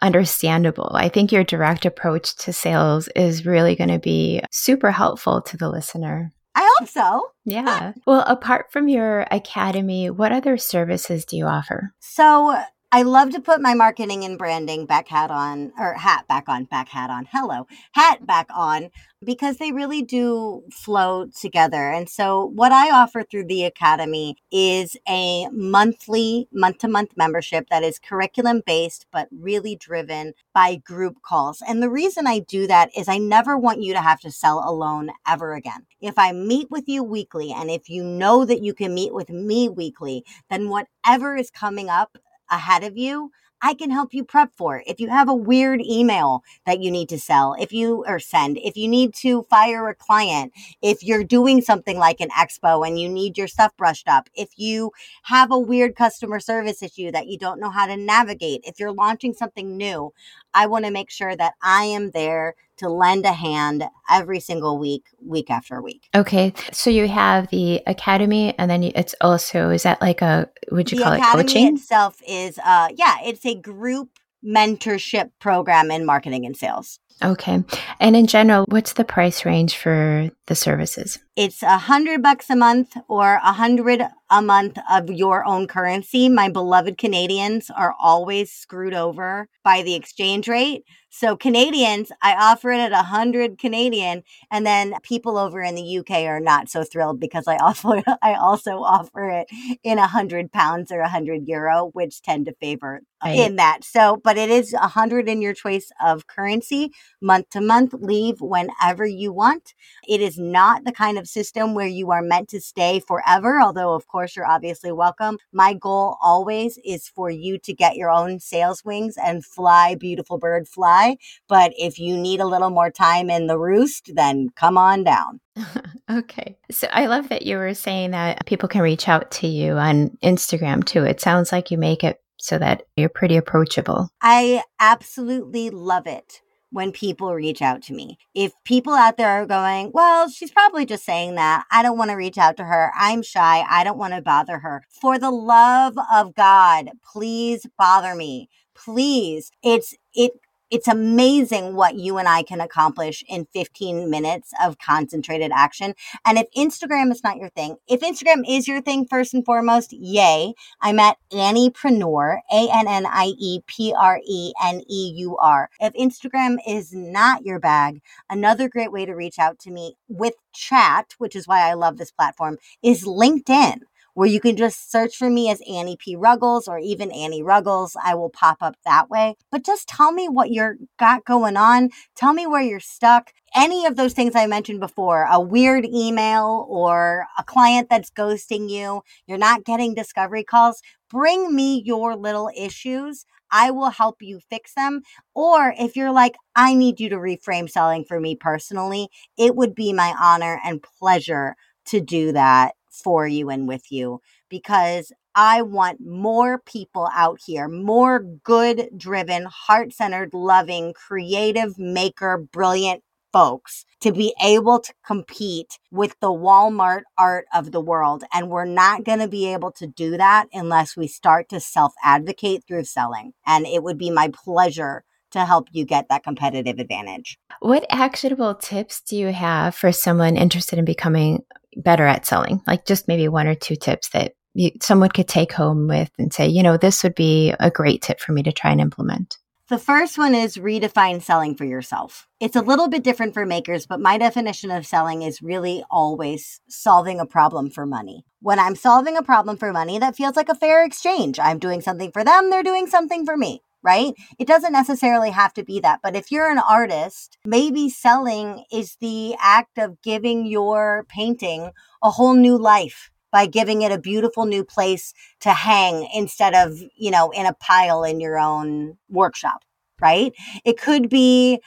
understandable. 0.00 0.90
I 0.94 1.08
think 1.08 1.30
your 1.30 1.44
direct 1.44 1.84
approach 1.84 2.36
to 2.36 2.52
sales 2.52 3.08
is 3.14 3.46
really 3.46 3.76
going 3.76 3.90
to 3.90 3.98
be 3.98 4.42
super 4.50 4.90
helpful 4.90 5.42
to 5.42 5.56
the 5.56 5.68
listener. 5.68 6.32
I 6.54 6.76
hope 6.78 6.88
so. 6.88 7.28
Yeah. 7.44 7.92
well, 8.06 8.20
apart 8.26 8.66
from 8.70 8.88
your 8.88 9.26
academy, 9.30 10.08
what 10.10 10.32
other 10.32 10.56
services 10.56 11.24
do 11.24 11.36
you 11.36 11.46
offer? 11.46 11.92
So, 11.98 12.56
I 12.94 13.02
love 13.02 13.30
to 13.30 13.40
put 13.40 13.60
my 13.60 13.74
marketing 13.74 14.24
and 14.24 14.38
branding 14.38 14.86
back 14.86 15.08
hat 15.08 15.32
on, 15.32 15.72
or 15.76 15.94
hat 15.94 16.28
back 16.28 16.48
on, 16.48 16.62
back 16.62 16.88
hat 16.88 17.10
on, 17.10 17.26
hello, 17.32 17.66
hat 17.90 18.24
back 18.24 18.46
on, 18.54 18.90
because 19.24 19.56
they 19.56 19.72
really 19.72 20.00
do 20.00 20.62
flow 20.70 21.26
together. 21.26 21.90
And 21.90 22.08
so, 22.08 22.52
what 22.54 22.70
I 22.70 22.92
offer 22.92 23.24
through 23.24 23.46
the 23.46 23.64
Academy 23.64 24.36
is 24.52 24.96
a 25.08 25.48
monthly, 25.48 26.46
month 26.52 26.78
to 26.78 26.88
month 26.88 27.16
membership 27.16 27.66
that 27.68 27.82
is 27.82 27.98
curriculum 27.98 28.62
based, 28.64 29.06
but 29.10 29.26
really 29.32 29.74
driven 29.74 30.34
by 30.54 30.76
group 30.76 31.16
calls. 31.20 31.64
And 31.66 31.82
the 31.82 31.90
reason 31.90 32.28
I 32.28 32.38
do 32.38 32.68
that 32.68 32.90
is 32.96 33.08
I 33.08 33.18
never 33.18 33.58
want 33.58 33.82
you 33.82 33.92
to 33.94 34.02
have 34.02 34.20
to 34.20 34.30
sell 34.30 34.62
alone 34.64 35.10
ever 35.26 35.54
again. 35.54 35.84
If 36.00 36.16
I 36.16 36.30
meet 36.30 36.70
with 36.70 36.84
you 36.86 37.02
weekly, 37.02 37.52
and 37.52 37.72
if 37.72 37.88
you 37.88 38.04
know 38.04 38.44
that 38.44 38.62
you 38.62 38.72
can 38.72 38.94
meet 38.94 39.12
with 39.12 39.30
me 39.30 39.68
weekly, 39.68 40.24
then 40.48 40.68
whatever 40.68 41.34
is 41.34 41.50
coming 41.50 41.88
up 41.88 42.18
ahead 42.54 42.84
of 42.84 42.96
you, 42.96 43.30
I 43.62 43.72
can 43.72 43.90
help 43.90 44.12
you 44.12 44.24
prep 44.24 44.50
for. 44.58 44.82
If 44.86 45.00
you 45.00 45.08
have 45.08 45.26
a 45.26 45.34
weird 45.34 45.80
email 45.80 46.42
that 46.66 46.80
you 46.80 46.90
need 46.90 47.08
to 47.08 47.18
sell, 47.18 47.56
if 47.58 47.72
you 47.72 48.04
or 48.06 48.18
send, 48.18 48.58
if 48.58 48.76
you 48.76 48.88
need 48.88 49.14
to 49.16 49.42
fire 49.44 49.88
a 49.88 49.94
client, 49.94 50.52
if 50.82 51.02
you're 51.02 51.24
doing 51.24 51.62
something 51.62 51.96
like 51.96 52.20
an 52.20 52.28
expo 52.28 52.86
and 52.86 53.00
you 53.00 53.08
need 53.08 53.38
your 53.38 53.48
stuff 53.48 53.74
brushed 53.78 54.06
up, 54.06 54.28
if 54.34 54.50
you 54.56 54.92
have 55.22 55.50
a 55.50 55.58
weird 55.58 55.96
customer 55.96 56.40
service 56.40 56.82
issue 56.82 57.10
that 57.12 57.26
you 57.26 57.38
don't 57.38 57.58
know 57.58 57.70
how 57.70 57.86
to 57.86 57.96
navigate, 57.96 58.60
if 58.64 58.78
you're 58.78 58.92
launching 58.92 59.32
something 59.32 59.78
new, 59.78 60.12
I 60.52 60.66
want 60.66 60.84
to 60.84 60.90
make 60.90 61.10
sure 61.10 61.34
that 61.34 61.54
I 61.62 61.84
am 61.84 62.10
there 62.10 62.56
to 62.78 62.88
lend 62.88 63.24
a 63.24 63.32
hand 63.32 63.84
every 64.10 64.40
single 64.40 64.78
week, 64.78 65.04
week 65.22 65.50
after 65.50 65.80
week. 65.80 66.08
Okay. 66.14 66.52
So 66.72 66.90
you 66.90 67.08
have 67.08 67.48
the 67.50 67.82
academy 67.86 68.54
and 68.58 68.70
then 68.70 68.82
it's 68.82 69.14
also, 69.20 69.70
is 69.70 69.84
that 69.84 70.00
like 70.00 70.22
a, 70.22 70.48
would 70.70 70.90
you 70.90 70.98
the 70.98 71.04
call 71.04 71.12
it 71.14 71.20
coaching? 71.20 71.74
itself 71.76 72.20
is, 72.26 72.58
uh, 72.58 72.88
yeah, 72.94 73.16
it's 73.24 73.44
a 73.46 73.54
group 73.54 74.10
mentorship 74.44 75.30
program 75.40 75.90
in 75.90 76.04
marketing 76.04 76.44
and 76.44 76.56
sales. 76.56 76.98
Okay. 77.22 77.62
And 78.00 78.16
in 78.16 78.26
general, 78.26 78.66
what's 78.68 78.94
the 78.94 79.04
price 79.04 79.44
range 79.44 79.76
for 79.76 80.30
the 80.46 80.54
services? 80.54 81.18
It's 81.36 81.64
a 81.64 81.78
hundred 81.78 82.22
bucks 82.22 82.48
a 82.48 82.54
month 82.54 82.96
or 83.08 83.40
a 83.42 83.52
hundred 83.52 84.02
a 84.30 84.40
month 84.40 84.78
of 84.90 85.10
your 85.10 85.44
own 85.44 85.66
currency. 85.66 86.28
My 86.28 86.48
beloved 86.48 86.96
Canadians 86.96 87.70
are 87.70 87.94
always 88.00 88.52
screwed 88.52 88.94
over 88.94 89.48
by 89.62 89.82
the 89.82 89.94
exchange 89.94 90.48
rate. 90.48 90.84
So 91.10 91.36
Canadians, 91.36 92.10
I 92.22 92.34
offer 92.34 92.72
it 92.72 92.80
at 92.80 92.90
a 92.90 93.06
100 93.06 93.58
Canadian 93.58 94.24
and 94.50 94.66
then 94.66 94.94
people 95.04 95.38
over 95.38 95.60
in 95.60 95.76
the 95.76 95.98
UK 95.98 96.24
are 96.24 96.40
not 96.40 96.68
so 96.68 96.82
thrilled 96.82 97.20
because 97.20 97.46
I 97.46 97.56
offer 97.62 98.02
I 98.20 98.34
also 98.34 98.78
offer 98.78 99.30
it 99.30 99.48
in 99.84 99.98
a 99.98 100.02
100 100.02 100.50
pounds 100.50 100.90
or 100.90 100.98
a 100.98 101.02
100 101.02 101.46
euro 101.46 101.90
which 101.92 102.20
tend 102.22 102.46
to 102.46 102.54
favor 102.54 103.02
right. 103.24 103.38
in 103.38 103.56
that. 103.56 103.84
So, 103.84 104.20
but 104.24 104.36
it 104.36 104.50
is 104.50 104.72
a 104.72 104.78
100 104.78 105.28
in 105.28 105.40
your 105.40 105.54
choice 105.54 105.90
of 106.04 106.26
currency 106.26 106.90
month 107.22 107.50
to 107.50 107.60
month, 107.60 107.94
leave 107.94 108.40
whenever 108.40 109.06
you 109.06 109.32
want. 109.32 109.74
It 110.08 110.20
is 110.20 110.36
not 110.36 110.84
the 110.84 110.92
kind 110.92 111.16
of 111.16 111.23
system 111.26 111.74
where 111.74 111.86
you 111.86 112.10
are 112.10 112.22
meant 112.22 112.48
to 112.50 112.60
stay 112.60 113.00
forever, 113.00 113.60
although 113.60 113.94
of 113.94 114.06
course 114.06 114.36
you're 114.36 114.46
obviously 114.46 114.92
welcome. 114.92 115.38
My 115.52 115.74
goal 115.74 116.16
always 116.22 116.78
is 116.84 117.08
for 117.08 117.30
you 117.30 117.58
to 117.58 117.72
get 117.72 117.96
your 117.96 118.10
own 118.10 118.40
sales 118.40 118.84
wings 118.84 119.16
and 119.16 119.44
fly 119.44 119.94
beautiful 119.94 120.38
bird 120.38 120.68
fly 120.68 121.16
but 121.48 121.72
if 121.76 121.98
you 121.98 122.16
need 122.16 122.40
a 122.40 122.46
little 122.46 122.70
more 122.70 122.90
time 122.90 123.30
in 123.30 123.46
the 123.46 123.58
roost, 123.58 124.14
then 124.14 124.48
come 124.56 124.78
on 124.78 125.04
down. 125.04 125.40
okay. 126.10 126.56
So 126.70 126.88
I 126.90 127.06
love 127.06 127.28
that 127.28 127.42
you 127.42 127.56
were 127.56 127.74
saying 127.74 128.12
that 128.12 128.46
people 128.46 128.68
can 128.68 128.82
reach 128.82 129.08
out 129.08 129.30
to 129.32 129.46
you 129.46 129.74
on 129.74 130.10
Instagram 130.22 130.84
too. 130.84 131.04
It 131.04 131.20
sounds 131.20 131.52
like 131.52 131.70
you 131.70 131.78
make 131.78 132.04
it 132.04 132.20
so 132.38 132.58
that 132.58 132.82
you're 132.96 133.08
pretty 133.08 133.36
approachable. 133.36 134.08
I 134.20 134.62
absolutely 134.80 135.70
love 135.70 136.06
it 136.06 136.42
when 136.74 136.90
people 136.90 137.32
reach 137.32 137.62
out 137.62 137.82
to 137.82 137.94
me. 137.94 138.18
If 138.34 138.52
people 138.64 138.94
out 138.94 139.16
there 139.16 139.28
are 139.28 139.46
going, 139.46 139.92
well, 139.94 140.28
she's 140.28 140.50
probably 140.50 140.84
just 140.84 141.04
saying 141.04 141.36
that. 141.36 141.64
I 141.70 141.84
don't 141.84 141.96
want 141.96 142.10
to 142.10 142.16
reach 142.16 142.36
out 142.36 142.56
to 142.56 142.64
her. 142.64 142.92
I'm 142.98 143.22
shy. 143.22 143.64
I 143.70 143.84
don't 143.84 143.96
want 143.96 144.12
to 144.14 144.20
bother 144.20 144.58
her. 144.58 144.82
For 144.88 145.16
the 145.16 145.30
love 145.30 145.94
of 146.12 146.34
God, 146.34 146.90
please 147.04 147.64
bother 147.78 148.16
me. 148.16 148.48
Please. 148.74 149.52
It's, 149.62 149.94
it 150.14 150.32
it's 150.70 150.88
amazing 150.88 151.76
what 151.76 151.96
you 151.96 152.18
and 152.18 152.28
I 152.28 152.42
can 152.42 152.60
accomplish 152.60 153.22
in 153.28 153.46
15 153.52 154.10
minutes 154.10 154.52
of 154.62 154.78
concentrated 154.78 155.52
action. 155.54 155.94
And 156.24 156.38
if 156.38 156.46
Instagram 156.56 157.12
is 157.12 157.22
not 157.22 157.36
your 157.36 157.50
thing, 157.50 157.76
if 157.88 158.00
Instagram 158.00 158.42
is 158.48 158.66
your 158.66 158.80
thing, 158.80 159.06
first 159.08 159.34
and 159.34 159.44
foremost, 159.44 159.92
yay. 159.92 160.54
I'm 160.80 160.98
at 160.98 161.18
Anniepreneur, 161.32 162.38
A 162.52 162.68
N 162.72 162.88
N 162.88 163.06
I 163.06 163.32
E 163.38 163.60
P 163.66 163.94
R 163.96 164.20
E 164.26 164.52
N 164.62 164.82
E 164.88 165.12
U 165.16 165.36
R. 165.36 165.68
If 165.80 165.92
Instagram 165.94 166.56
is 166.66 166.92
not 166.92 167.44
your 167.44 167.58
bag, 167.58 168.00
another 168.30 168.68
great 168.68 168.92
way 168.92 169.06
to 169.06 169.14
reach 169.14 169.38
out 169.38 169.58
to 169.60 169.70
me 169.70 169.96
with 170.08 170.34
chat, 170.52 171.14
which 171.18 171.36
is 171.36 171.46
why 171.46 171.68
I 171.68 171.74
love 171.74 171.98
this 171.98 172.10
platform, 172.10 172.58
is 172.82 173.04
LinkedIn 173.04 173.80
where 174.14 174.28
you 174.28 174.40
can 174.40 174.56
just 174.56 174.90
search 174.90 175.16
for 175.16 175.28
me 175.28 175.50
as 175.50 175.60
Annie 175.68 175.96
P. 175.96 176.16
Ruggles 176.16 176.66
or 176.66 176.78
even 176.78 177.10
Annie 177.10 177.42
Ruggles. 177.42 177.96
I 178.02 178.14
will 178.14 178.30
pop 178.30 178.58
up 178.60 178.76
that 178.84 179.10
way. 179.10 179.36
But 179.50 179.64
just 179.64 179.88
tell 179.88 180.12
me 180.12 180.28
what 180.28 180.50
you're 180.50 180.76
got 180.98 181.24
going 181.24 181.56
on. 181.56 181.90
Tell 182.16 182.32
me 182.32 182.46
where 182.46 182.62
you're 182.62 182.80
stuck. 182.80 183.32
Any 183.54 183.86
of 183.86 183.96
those 183.96 184.14
things 184.14 184.34
I 184.34 184.46
mentioned 184.46 184.80
before, 184.80 185.26
a 185.30 185.40
weird 185.40 185.84
email 185.84 186.66
or 186.68 187.26
a 187.38 187.44
client 187.44 187.88
that's 187.90 188.10
ghosting 188.10 188.70
you, 188.70 189.02
you're 189.26 189.38
not 189.38 189.64
getting 189.64 189.94
discovery 189.94 190.44
calls, 190.44 190.82
bring 191.10 191.54
me 191.54 191.82
your 191.84 192.16
little 192.16 192.50
issues. 192.56 193.26
I 193.50 193.70
will 193.70 193.90
help 193.90 194.16
you 194.20 194.40
fix 194.50 194.74
them. 194.74 195.02
Or 195.34 195.74
if 195.78 195.94
you're 195.94 196.12
like, 196.12 196.34
I 196.56 196.74
need 196.74 196.98
you 196.98 197.08
to 197.10 197.16
reframe 197.16 197.70
selling 197.70 198.04
for 198.04 198.18
me 198.18 198.34
personally, 198.34 199.08
it 199.38 199.54
would 199.54 199.74
be 199.76 199.92
my 199.92 200.14
honor 200.18 200.60
and 200.64 200.82
pleasure 200.82 201.54
to 201.86 202.00
do 202.00 202.32
that 202.32 202.74
for 203.02 203.26
you 203.26 203.50
and 203.50 203.66
with 203.66 203.90
you 203.90 204.20
because 204.48 205.12
I 205.34 205.62
want 205.62 205.98
more 206.00 206.60
people 206.60 207.08
out 207.12 207.40
here, 207.44 207.68
more 207.68 208.20
good 208.20 208.88
driven, 208.96 209.46
heart 209.46 209.92
centered, 209.92 210.32
loving, 210.32 210.94
creative, 210.94 211.78
maker, 211.78 212.38
brilliant 212.52 213.02
folks 213.32 213.84
to 214.00 214.12
be 214.12 214.32
able 214.40 214.78
to 214.78 214.94
compete 215.04 215.80
with 215.90 216.14
the 216.20 216.28
Walmart 216.28 217.02
art 217.18 217.46
of 217.52 217.72
the 217.72 217.80
world. 217.80 218.22
And 218.32 218.48
we're 218.48 218.64
not 218.64 219.02
going 219.02 219.18
to 219.18 219.26
be 219.26 219.52
able 219.52 219.72
to 219.72 219.88
do 219.88 220.16
that 220.16 220.46
unless 220.52 220.96
we 220.96 221.08
start 221.08 221.48
to 221.48 221.58
self 221.58 221.92
advocate 222.04 222.62
through 222.68 222.84
selling. 222.84 223.32
And 223.44 223.66
it 223.66 223.82
would 223.82 223.98
be 223.98 224.10
my 224.10 224.30
pleasure 224.32 225.02
to 225.32 225.44
help 225.44 225.66
you 225.72 225.84
get 225.84 226.06
that 226.08 226.22
competitive 226.22 226.78
advantage. 226.78 227.36
What 227.58 227.84
actionable 227.90 228.54
tips 228.54 229.00
do 229.00 229.16
you 229.16 229.32
have 229.32 229.74
for 229.74 229.90
someone 229.90 230.36
interested 230.36 230.78
in 230.78 230.84
becoming 230.84 231.42
better 231.76 232.06
at 232.06 232.26
selling? 232.26 232.62
Like 232.66 232.86
just 232.86 233.08
maybe 233.08 233.28
one 233.28 233.46
or 233.46 233.54
two 233.54 233.76
tips 233.76 234.10
that 234.10 234.34
you, 234.54 234.70
someone 234.80 235.10
could 235.10 235.28
take 235.28 235.52
home 235.52 235.88
with 235.88 236.10
and 236.18 236.32
say, 236.32 236.46
you 236.46 236.62
know, 236.62 236.76
this 236.76 237.02
would 237.02 237.14
be 237.14 237.54
a 237.58 237.70
great 237.70 238.02
tip 238.02 238.20
for 238.20 238.32
me 238.32 238.42
to 238.44 238.52
try 238.52 238.70
and 238.70 238.80
implement. 238.80 239.38
The 239.70 239.78
first 239.78 240.18
one 240.18 240.34
is 240.34 240.58
redefine 240.58 241.22
selling 241.22 241.56
for 241.56 241.64
yourself. 241.64 242.28
It's 242.38 242.54
a 242.54 242.60
little 242.60 242.88
bit 242.88 243.02
different 243.02 243.32
for 243.32 243.46
makers, 243.46 243.86
but 243.86 243.98
my 243.98 244.18
definition 244.18 244.70
of 244.70 244.86
selling 244.86 245.22
is 245.22 245.40
really 245.40 245.82
always 245.90 246.60
solving 246.68 247.18
a 247.18 247.24
problem 247.24 247.70
for 247.70 247.86
money. 247.86 248.26
When 248.40 248.58
I'm 248.58 248.76
solving 248.76 249.16
a 249.16 249.22
problem 249.22 249.56
for 249.56 249.72
money, 249.72 249.98
that 249.98 250.16
feels 250.16 250.36
like 250.36 250.50
a 250.50 250.54
fair 250.54 250.84
exchange. 250.84 251.38
I'm 251.38 251.58
doing 251.58 251.80
something 251.80 252.12
for 252.12 252.22
them, 252.22 252.50
they're 252.50 252.62
doing 252.62 252.86
something 252.86 253.24
for 253.24 253.38
me 253.38 253.62
right? 253.84 254.14
It 254.38 254.48
doesn't 254.48 254.72
necessarily 254.72 255.30
have 255.30 255.52
to 255.54 255.62
be 255.62 255.78
that. 255.80 256.00
But 256.02 256.16
if 256.16 256.32
you're 256.32 256.50
an 256.50 256.58
artist, 256.58 257.38
maybe 257.44 257.90
selling 257.90 258.64
is 258.72 258.96
the 259.00 259.36
act 259.40 259.78
of 259.78 260.00
giving 260.02 260.46
your 260.46 261.04
painting 261.08 261.70
a 262.02 262.10
whole 262.10 262.34
new 262.34 262.56
life 262.56 263.10
by 263.30 263.46
giving 263.46 263.82
it 263.82 263.92
a 263.92 263.98
beautiful 263.98 264.46
new 264.46 264.64
place 264.64 265.12
to 265.40 265.50
hang 265.50 266.08
instead 266.14 266.54
of, 266.54 266.78
you 266.96 267.10
know, 267.10 267.30
in 267.30 267.46
a 267.46 267.54
pile 267.54 268.04
in 268.04 268.20
your 268.20 268.38
own 268.38 268.96
workshop, 269.10 269.64
right? 270.00 270.32
It 270.64 270.80
could 270.80 271.08
be 271.10 271.60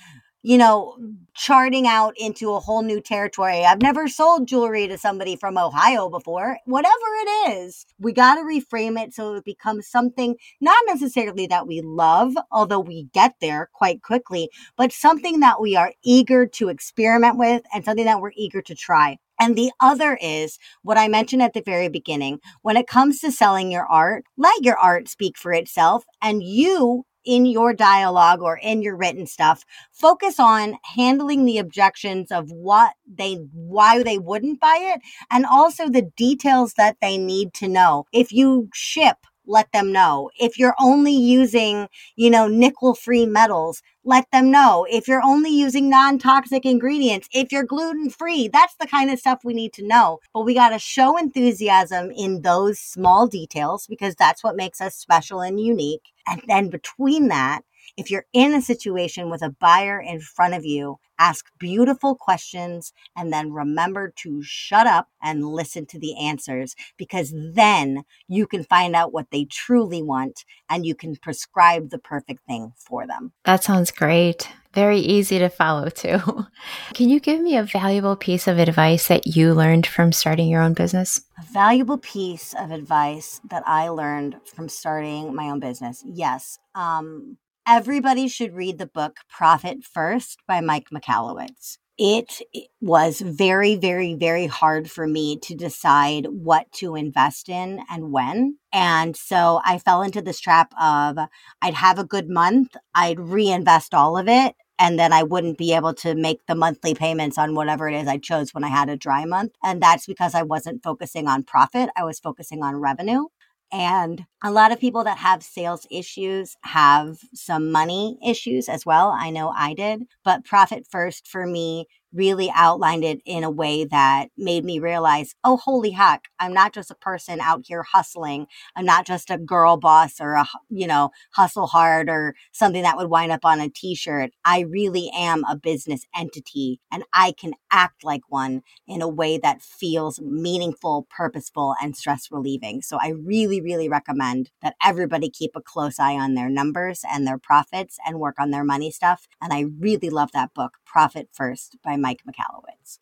you 0.48 0.58
know, 0.58 0.96
charting 1.34 1.88
out 1.88 2.14
into 2.16 2.54
a 2.54 2.60
whole 2.62 2.82
new 2.82 3.02
territory. 3.02 3.66
I've 3.66 3.82
never 3.82 4.08
sold 4.08 4.48
jewelry 4.48 4.88
to 4.88 4.98
somebody 4.98 5.36
from 5.36 5.58
Ohio 5.58 6.10
before. 6.10 6.58
Whatever 6.64 6.94
it 6.94 7.50
is, 7.52 7.86
we 8.00 8.14
got 8.14 8.36
to 8.36 8.44
reframe 8.44 8.98
it 8.98 9.14
so 9.14 9.36
it 9.36 9.44
becomes 9.44 9.90
something 9.90 10.38
not 10.62 10.82
necessarily 10.88 11.48
that 11.48 11.68
we 11.68 11.82
love, 11.82 12.34
although 12.50 12.80
we 12.80 13.10
get 13.14 13.34
there 13.42 13.70
quite 13.74 14.02
quickly, 14.04 14.50
but 14.78 14.94
something 14.94 15.42
that 15.42 15.60
we 15.60 15.76
are 15.76 15.92
eager 16.02 16.46
to 16.48 16.70
experiment 16.70 17.38
with 17.38 17.64
and 17.74 17.84
something 17.84 18.06
that 18.06 18.22
we're 18.22 18.32
eager 18.38 18.62
to 18.62 18.74
try. 18.74 19.18
And 19.40 19.58
the 19.58 19.72
other 19.82 20.18
is 20.22 20.58
what 20.82 20.98
I 20.98 21.10
mentioned 21.10 21.42
at 21.42 21.54
the 21.54 21.62
very 21.62 21.90
beginning. 21.90 22.40
When 22.62 22.78
it 22.78 22.88
comes 22.88 23.20
to 23.20 23.34
selling 23.34 23.70
your 23.70 23.86
art, 23.86 24.24
let 24.38 24.64
your 24.64 24.78
art 24.78 25.10
speak 25.10 25.38
for 25.38 25.52
itself 25.52 26.06
and 26.22 26.42
you 26.42 27.06
in 27.28 27.46
your 27.46 27.74
dialogue 27.74 28.42
or 28.42 28.58
in 28.58 28.82
your 28.82 28.96
written 28.96 29.28
stuff, 29.28 29.66
focus 29.92 30.40
on 30.40 30.80
handling 30.96 31.46
the 31.46 31.60
objections 31.60 32.32
of 32.32 32.50
what 32.52 32.94
they, 33.06 33.36
why 33.54 34.02
they 34.02 34.18
wouldn't 34.18 34.62
buy 34.62 34.78
it, 34.96 35.02
and 35.30 35.46
also 35.46 35.90
the 35.90 36.10
details 36.16 36.74
that 36.76 36.98
they 37.02 37.18
need 37.18 37.54
to 37.56 37.68
know. 37.68 38.06
If 38.14 38.32
you 38.32 38.70
ship 38.74 39.18
let 39.48 39.72
them 39.72 39.92
know. 39.92 40.30
If 40.40 40.58
you're 40.60 40.76
only 40.80 41.14
using, 41.14 41.88
you 42.16 42.30
know, 42.30 42.48
nickel 42.48 42.96
free 42.96 43.26
metals, 43.26 43.82
let 44.04 44.26
them 44.32 44.52
know. 44.52 44.86
If 44.90 45.08
you're 45.08 45.24
only 45.24 45.50
using 45.52 45.90
non 45.90 46.18
toxic 46.20 46.66
ingredients, 46.66 47.28
if 47.34 47.52
you're 47.52 47.64
gluten 47.64 48.10
free, 48.10 48.48
that's 48.48 48.76
the 48.80 48.88
kind 48.88 49.12
of 49.12 49.20
stuff 49.20 49.40
we 49.44 49.54
need 49.54 49.74
to 49.74 49.88
know. 49.88 50.20
But 50.34 50.46
we 50.46 50.54
got 50.54 50.70
to 50.70 50.80
show 50.80 51.18
enthusiasm 51.18 52.12
in 52.12 52.42
those 52.42 52.80
small 52.80 53.28
details 53.28 53.86
because 53.88 54.16
that's 54.16 54.44
what 54.44 54.56
makes 54.56 54.82
us 54.82 54.96
special 54.96 55.42
and 55.42 55.60
unique. 55.60 56.14
And 56.28 56.42
then 56.48 56.70
between 56.70 57.28
that, 57.30 57.62
if 57.98 58.12
you're 58.12 58.26
in 58.32 58.54
a 58.54 58.62
situation 58.62 59.30
with 59.30 59.42
a 59.42 59.50
buyer 59.50 60.00
in 60.00 60.22
front 60.22 60.54
of 60.54 60.64
you, 60.64 61.00
ask 61.20 61.48
beautiful 61.58 62.16
questions 62.16 62.94
and 63.16 63.34
then 63.34 63.52
remember 63.52 64.14
to 64.18 64.42
shut 64.44 64.86
up 64.86 65.10
and 65.22 65.44
listen 65.44 65.86
to 65.88 66.00
the 66.00 66.16
answers 66.18 66.76
because 66.96 67.34
then 67.36 68.04
you 68.28 68.46
can 68.46 68.64
find 68.64 68.96
out 68.96 69.12
what 69.12 69.32
they 69.32 69.46
truly 69.46 70.04
want 70.04 70.46
and 70.70 70.86
you 70.86 70.94
can 70.94 71.16
prescribe 71.16 71.90
the 71.90 71.98
perfect 71.98 72.46
thing 72.46 72.72
for 72.78 73.08
them. 73.08 73.32
That 73.46 73.64
sounds 73.64 73.90
great. 73.90 74.48
Very 74.74 75.00
easy 75.00 75.40
to 75.40 75.50
follow 75.50 75.90
too. 75.90 76.20
Can 76.94 77.10
you 77.10 77.20
give 77.20 77.42
me 77.42 77.58
a 77.58 77.64
valuable 77.64 78.16
piece 78.16 78.48
of 78.48 78.60
advice 78.60 79.08
that 79.08 79.26
you 79.26 79.56
learned 79.56 79.88
from 79.88 80.12
starting 80.12 80.50
your 80.50 80.62
own 80.62 80.74
business? 80.74 81.22
A 81.40 81.52
valuable 81.52 81.98
piece 81.98 82.54
of 82.54 82.70
advice 82.70 83.42
that 83.50 83.64
I 83.66 83.90
learned 83.90 84.36
from 84.46 84.70
starting 84.70 85.34
my 85.34 85.50
own 85.50 85.60
business. 85.60 86.04
Yes. 86.06 86.60
Um, 86.76 87.38
everybody 87.68 88.30
should 88.30 88.56
read 88.56 88.78
the 88.78 88.88
book 88.88 89.18
Profit 89.30 89.84
First 89.84 90.40
by 90.48 90.62
Mike 90.62 90.90
Michalowicz. 90.90 91.78
It 91.98 92.42
was 92.80 93.20
very, 93.20 93.76
very, 93.76 94.14
very 94.14 94.46
hard 94.46 94.90
for 94.90 95.06
me 95.06 95.38
to 95.40 95.54
decide 95.54 96.28
what 96.28 96.72
to 96.74 96.96
invest 96.96 97.50
in 97.50 97.82
and 97.90 98.14
when. 98.14 98.58
And 98.72 99.18
so 99.18 99.60
I 99.66 99.80
fell 99.80 100.02
into 100.02 100.22
this 100.22 100.40
trap 100.40 100.74
of 100.80 101.18
I'd 101.62 101.74
have 101.74 102.00
a 102.00 102.06
good 102.06 102.30
month, 102.30 102.78
I'd 102.96 103.20
reinvest 103.20 103.94
all 103.94 104.18
of 104.18 104.30
it, 104.30 104.56
and 104.80 104.98
then 104.98 105.12
I 105.12 105.24
wouldn't 105.24 105.58
be 105.58 105.74
able 105.74 105.94
to 105.96 106.16
make 106.16 106.46
the 106.46 106.56
monthly 106.56 106.94
payments 106.94 107.38
on 107.38 107.56
whatever 107.56 107.90
it 107.90 107.96
is 107.96 108.08
I 108.08 108.18
chose 108.18 108.54
when 108.54 108.64
I 108.64 108.70
had 108.70 108.90
a 108.90 108.96
dry 108.96 109.26
month. 109.26 109.54
And 109.62 109.82
that's 109.82 110.06
because 110.06 110.36
I 110.36 110.44
wasn't 110.44 110.84
focusing 110.84 111.28
on 111.28 111.44
profit, 111.44 111.90
I 111.98 112.06
was 112.06 112.20
focusing 112.20 112.64
on 112.64 112.78
revenue. 112.78 113.26
And 113.72 114.26
a 114.44 114.52
lot 114.52 114.72
of 114.72 114.80
people 114.80 115.04
that 115.04 115.18
have 115.18 115.44
sales 115.44 115.86
issues 115.92 116.56
have 116.64 117.18
some 117.34 117.72
money 117.72 118.18
issues 118.26 118.70
as 118.70 118.86
well. 118.86 119.10
I 119.18 119.30
know 119.30 119.50
I 119.50 119.74
did, 119.74 120.04
but 120.24 120.46
profit 120.46 120.88
first 120.90 121.28
for 121.28 121.46
me 121.46 121.86
really 122.18 122.52
outlined 122.56 123.04
it 123.04 123.22
in 123.26 123.44
a 123.44 123.52
way 123.52 123.86
that 123.86 124.30
made 124.38 124.66
me 124.66 124.80
realize, 124.80 125.36
oh, 125.44 125.58
holy 125.58 125.92
heck, 125.92 126.26
I'm 126.40 126.54
not 126.54 126.74
just 126.74 126.92
a 126.92 126.96
person 126.96 127.40
out 127.40 127.64
here 127.68 127.84
hustling. 127.84 128.48
I'm 128.76 128.86
not 128.86 129.06
just 129.06 129.30
a 129.30 129.38
girl 129.38 129.78
boss 129.78 130.20
or 130.20 130.34
a, 130.34 130.48
you 130.70 130.88
know, 130.88 131.12
hustle 131.32 131.68
hard 131.68 132.10
or 132.10 132.36
something 132.52 132.82
that 132.82 132.98
would 132.98 133.10
wind 133.10 133.32
up 133.32 133.46
on 133.46 133.60
a 133.62 133.70
t 133.70 133.96
shirt. 133.96 134.32
I 134.44 134.62
really 134.62 135.12
am 135.16 135.44
a 135.46 135.56
business 135.56 136.06
entity 136.16 136.80
and 136.92 137.04
I 137.14 137.34
can 137.40 137.54
act 137.72 138.04
like 138.04 138.24
one 138.30 138.64
in 138.88 139.02
a 139.02 139.08
way 139.08 139.38
that 139.38 139.62
feels 139.62 140.20
meaningful, 140.20 141.08
purposeful, 141.10 141.76
and 141.82 141.96
stress 141.96 142.30
relieving. 142.32 142.82
So 142.82 142.98
I 143.02 143.10
really, 143.10 143.62
really 143.62 143.90
recommend 143.90 144.50
that 144.62 144.76
everybody 144.84 145.30
keep 145.30 145.52
a 145.56 145.62
close 145.62 146.00
eye 146.00 146.16
on 146.16 146.34
their 146.34 146.50
numbers 146.50 147.04
and 147.10 147.28
their 147.28 147.38
profits 147.38 147.98
and 148.06 148.20
work 148.20 148.36
on 148.40 148.52
their 148.52 148.64
money 148.64 148.90
stuff. 148.92 149.28
And 149.42 149.54
I 149.54 149.66
really 149.80 150.10
love 150.10 150.32
that 150.34 150.54
book, 150.54 150.78
Profit 150.86 151.30
First 151.32 151.78
by 151.84 151.96
Michalowicz. 152.28 153.00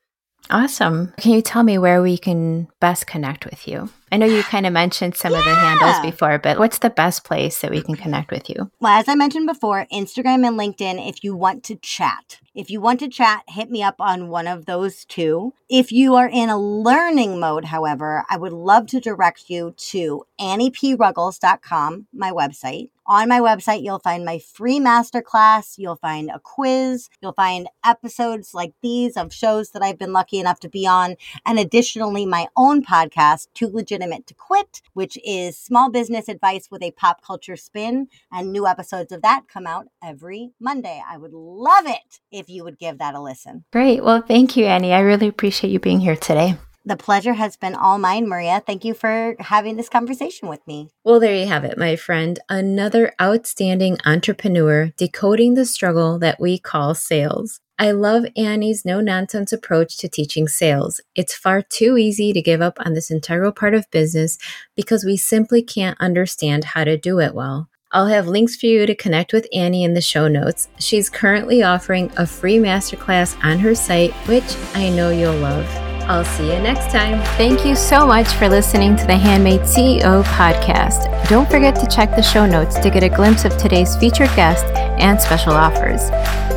Awesome. 0.49 1.13
Can 1.17 1.31
you 1.31 1.41
tell 1.41 1.63
me 1.63 1.77
where 1.77 2.01
we 2.01 2.17
can 2.17 2.67
best 2.79 3.07
connect 3.07 3.45
with 3.45 3.67
you? 3.67 3.89
I 4.11 4.17
know 4.17 4.25
you 4.25 4.43
kind 4.43 4.65
of 4.65 4.73
mentioned 4.73 5.15
some 5.15 5.31
yeah. 5.31 5.39
of 5.39 5.45
the 5.45 5.55
handles 5.55 5.99
before, 6.11 6.37
but 6.37 6.59
what's 6.59 6.79
the 6.79 6.89
best 6.89 7.23
place 7.23 7.59
that 7.61 7.71
we 7.71 7.81
can 7.81 7.95
connect 7.95 8.31
with 8.31 8.49
you? 8.49 8.69
Well, 8.79 8.97
as 8.97 9.07
I 9.07 9.15
mentioned 9.15 9.47
before, 9.47 9.87
Instagram 9.91 10.47
and 10.47 10.59
LinkedIn 10.59 11.07
if 11.07 11.23
you 11.23 11.35
want 11.35 11.63
to 11.65 11.75
chat. 11.75 12.39
If 12.53 12.69
you 12.69 12.79
want 12.79 12.99
to 13.01 13.09
chat, 13.09 13.43
hit 13.47 13.69
me 13.69 13.83
up 13.83 13.95
on 13.99 14.29
one 14.29 14.47
of 14.47 14.65
those 14.65 15.03
two. 15.05 15.53
If 15.67 15.91
you 15.91 16.15
are 16.15 16.29
in 16.29 16.49
a 16.49 16.57
learning 16.57 17.39
mode, 17.39 17.65
however, 17.65 18.23
I 18.29 18.37
would 18.37 18.53
love 18.53 18.87
to 18.87 18.99
direct 18.99 19.49
you 19.49 19.73
to 19.77 20.25
anniePruggles.com, 20.39 22.07
my 22.13 22.31
website. 22.31 22.89
On 23.07 23.29
my 23.29 23.39
website, 23.39 23.83
you'll 23.83 23.99
find 23.99 24.25
my 24.25 24.39
free 24.39 24.79
masterclass. 24.79 25.77
You'll 25.77 25.95
find 25.95 26.31
a 26.31 26.39
quiz. 26.39 27.07
You'll 27.21 27.33
find 27.33 27.67
episodes 27.85 28.55
like 28.55 28.73
these 28.81 29.15
of 29.15 29.31
shows 29.31 29.69
that 29.71 29.83
I've 29.83 29.99
been 29.99 30.11
lucky 30.11 30.39
enough 30.39 30.59
to 30.61 30.69
be 30.69 30.87
on. 30.87 31.15
And 31.45 31.59
additionally, 31.59 32.25
my 32.25 32.47
own 32.57 32.83
podcast, 32.83 33.47
Too 33.53 33.67
Legitimate 33.67 34.25
to 34.27 34.33
Quit, 34.33 34.81
which 34.93 35.19
is 35.23 35.55
small 35.57 35.91
business 35.91 36.27
advice 36.27 36.69
with 36.71 36.81
a 36.81 36.91
pop 36.91 37.21
culture 37.21 37.55
spin. 37.55 38.07
And 38.31 38.51
new 38.51 38.65
episodes 38.65 39.11
of 39.11 39.21
that 39.21 39.47
come 39.47 39.67
out 39.67 39.87
every 40.03 40.53
Monday. 40.59 41.01
I 41.07 41.17
would 41.17 41.33
love 41.33 41.85
it 41.85 42.21
if 42.31 42.49
you 42.49 42.63
would 42.63 42.79
give 42.79 42.97
that 42.97 43.13
a 43.13 43.21
listen. 43.21 43.65
Great. 43.71 44.03
Well, 44.03 44.21
thank 44.21 44.57
you, 44.57 44.65
Annie. 44.65 44.93
I 44.93 44.99
really 45.01 45.27
appreciate 45.27 45.69
you 45.69 45.79
being 45.79 45.99
here 45.99 46.15
today. 46.15 46.57
The 46.87 46.95
pleasure 46.95 47.33
has 47.33 47.57
been 47.57 47.73
all 47.73 47.97
mine, 47.97 48.29
Maria. 48.29 48.61
Thank 48.63 48.85
you 48.85 48.93
for 48.93 49.35
having 49.39 49.75
this 49.75 49.89
conversation 49.89 50.47
with 50.47 50.65
me. 50.67 50.91
Well, 51.03 51.19
there 51.19 51.35
you 51.35 51.47
have 51.47 51.63
it, 51.63 51.79
my 51.79 51.95
friend. 51.95 52.39
Another 52.47 53.11
outstanding 53.19 53.97
entrepreneur 54.05 54.93
decoding 54.95 55.55
the 55.55 55.65
struggle 55.65 56.19
that 56.19 56.39
we 56.39 56.59
call 56.59 56.93
sales. 56.93 57.59
I 57.79 57.91
love 57.91 58.25
Annie's 58.37 58.85
no 58.85 59.01
nonsense 59.01 59.51
approach 59.51 59.97
to 59.97 60.07
teaching 60.07 60.47
sales. 60.47 61.01
It's 61.15 61.33
far 61.33 61.63
too 61.63 61.97
easy 61.97 62.31
to 62.33 62.41
give 62.41 62.61
up 62.61 62.77
on 62.85 62.93
this 62.93 63.09
integral 63.09 63.51
part 63.51 63.73
of 63.73 63.89
business 63.89 64.37
because 64.75 65.03
we 65.03 65.17
simply 65.17 65.63
can't 65.63 65.99
understand 65.99 66.65
how 66.65 66.83
to 66.83 66.97
do 66.97 67.19
it 67.19 67.33
well. 67.33 67.67
I'll 67.91 68.07
have 68.07 68.27
links 68.27 68.55
for 68.55 68.67
you 68.67 68.85
to 68.85 68.95
connect 68.95 69.33
with 69.33 69.47
Annie 69.53 69.83
in 69.83 69.93
the 69.93 70.01
show 70.01 70.27
notes. 70.27 70.69
She's 70.79 71.09
currently 71.09 71.63
offering 71.63 72.11
a 72.15 72.27
free 72.27 72.57
masterclass 72.57 73.35
on 73.43 73.59
her 73.59 73.73
site, 73.73 74.13
which 74.27 74.55
I 74.73 74.89
know 74.89 75.09
you'll 75.09 75.35
love. 75.37 75.84
I'll 76.07 76.25
see 76.25 76.53
you 76.53 76.59
next 76.59 76.91
time. 76.91 77.21
Thank 77.37 77.65
you 77.65 77.75
so 77.75 78.05
much 78.05 78.27
for 78.33 78.47
listening 78.47 78.95
to 78.95 79.05
the 79.05 79.15
Handmade 79.15 79.61
CEO 79.61 80.23
podcast. 80.23 81.27
Don't 81.29 81.49
forget 81.49 81.75
to 81.75 81.87
check 81.87 82.15
the 82.15 82.21
show 82.21 82.45
notes 82.45 82.77
to 82.79 82.89
get 82.89 83.03
a 83.03 83.09
glimpse 83.09 83.45
of 83.45 83.57
today's 83.57 83.95
featured 83.95 84.29
guest 84.35 84.65
and 84.99 85.19
special 85.19 85.53
offers. 85.53 86.01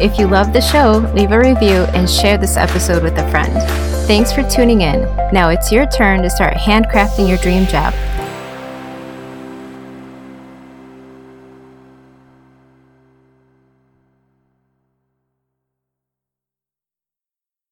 If 0.01 0.19
you 0.19 0.27
love 0.27 0.53
the 0.53 0.61
show, 0.61 0.99
leave 1.15 1.33
a 1.33 1.39
review 1.39 1.87
and 1.95 2.09
share 2.09 2.37
this 2.37 2.57
episode 2.57 3.03
with 3.03 3.17
a 3.19 3.31
friend. 3.31 3.53
Thanks 4.07 4.33
for 4.33 4.43
tuning 4.49 4.83
in. 4.83 5.03
Now 5.33 5.49
it's 5.49 5.73
your 5.73 5.87
turn 5.87 6.23
to 6.23 6.31
start 6.31 6.55
handcrafting 6.55 7.29
your 7.29 7.39
dream 7.39 7.67
job. 7.67 7.95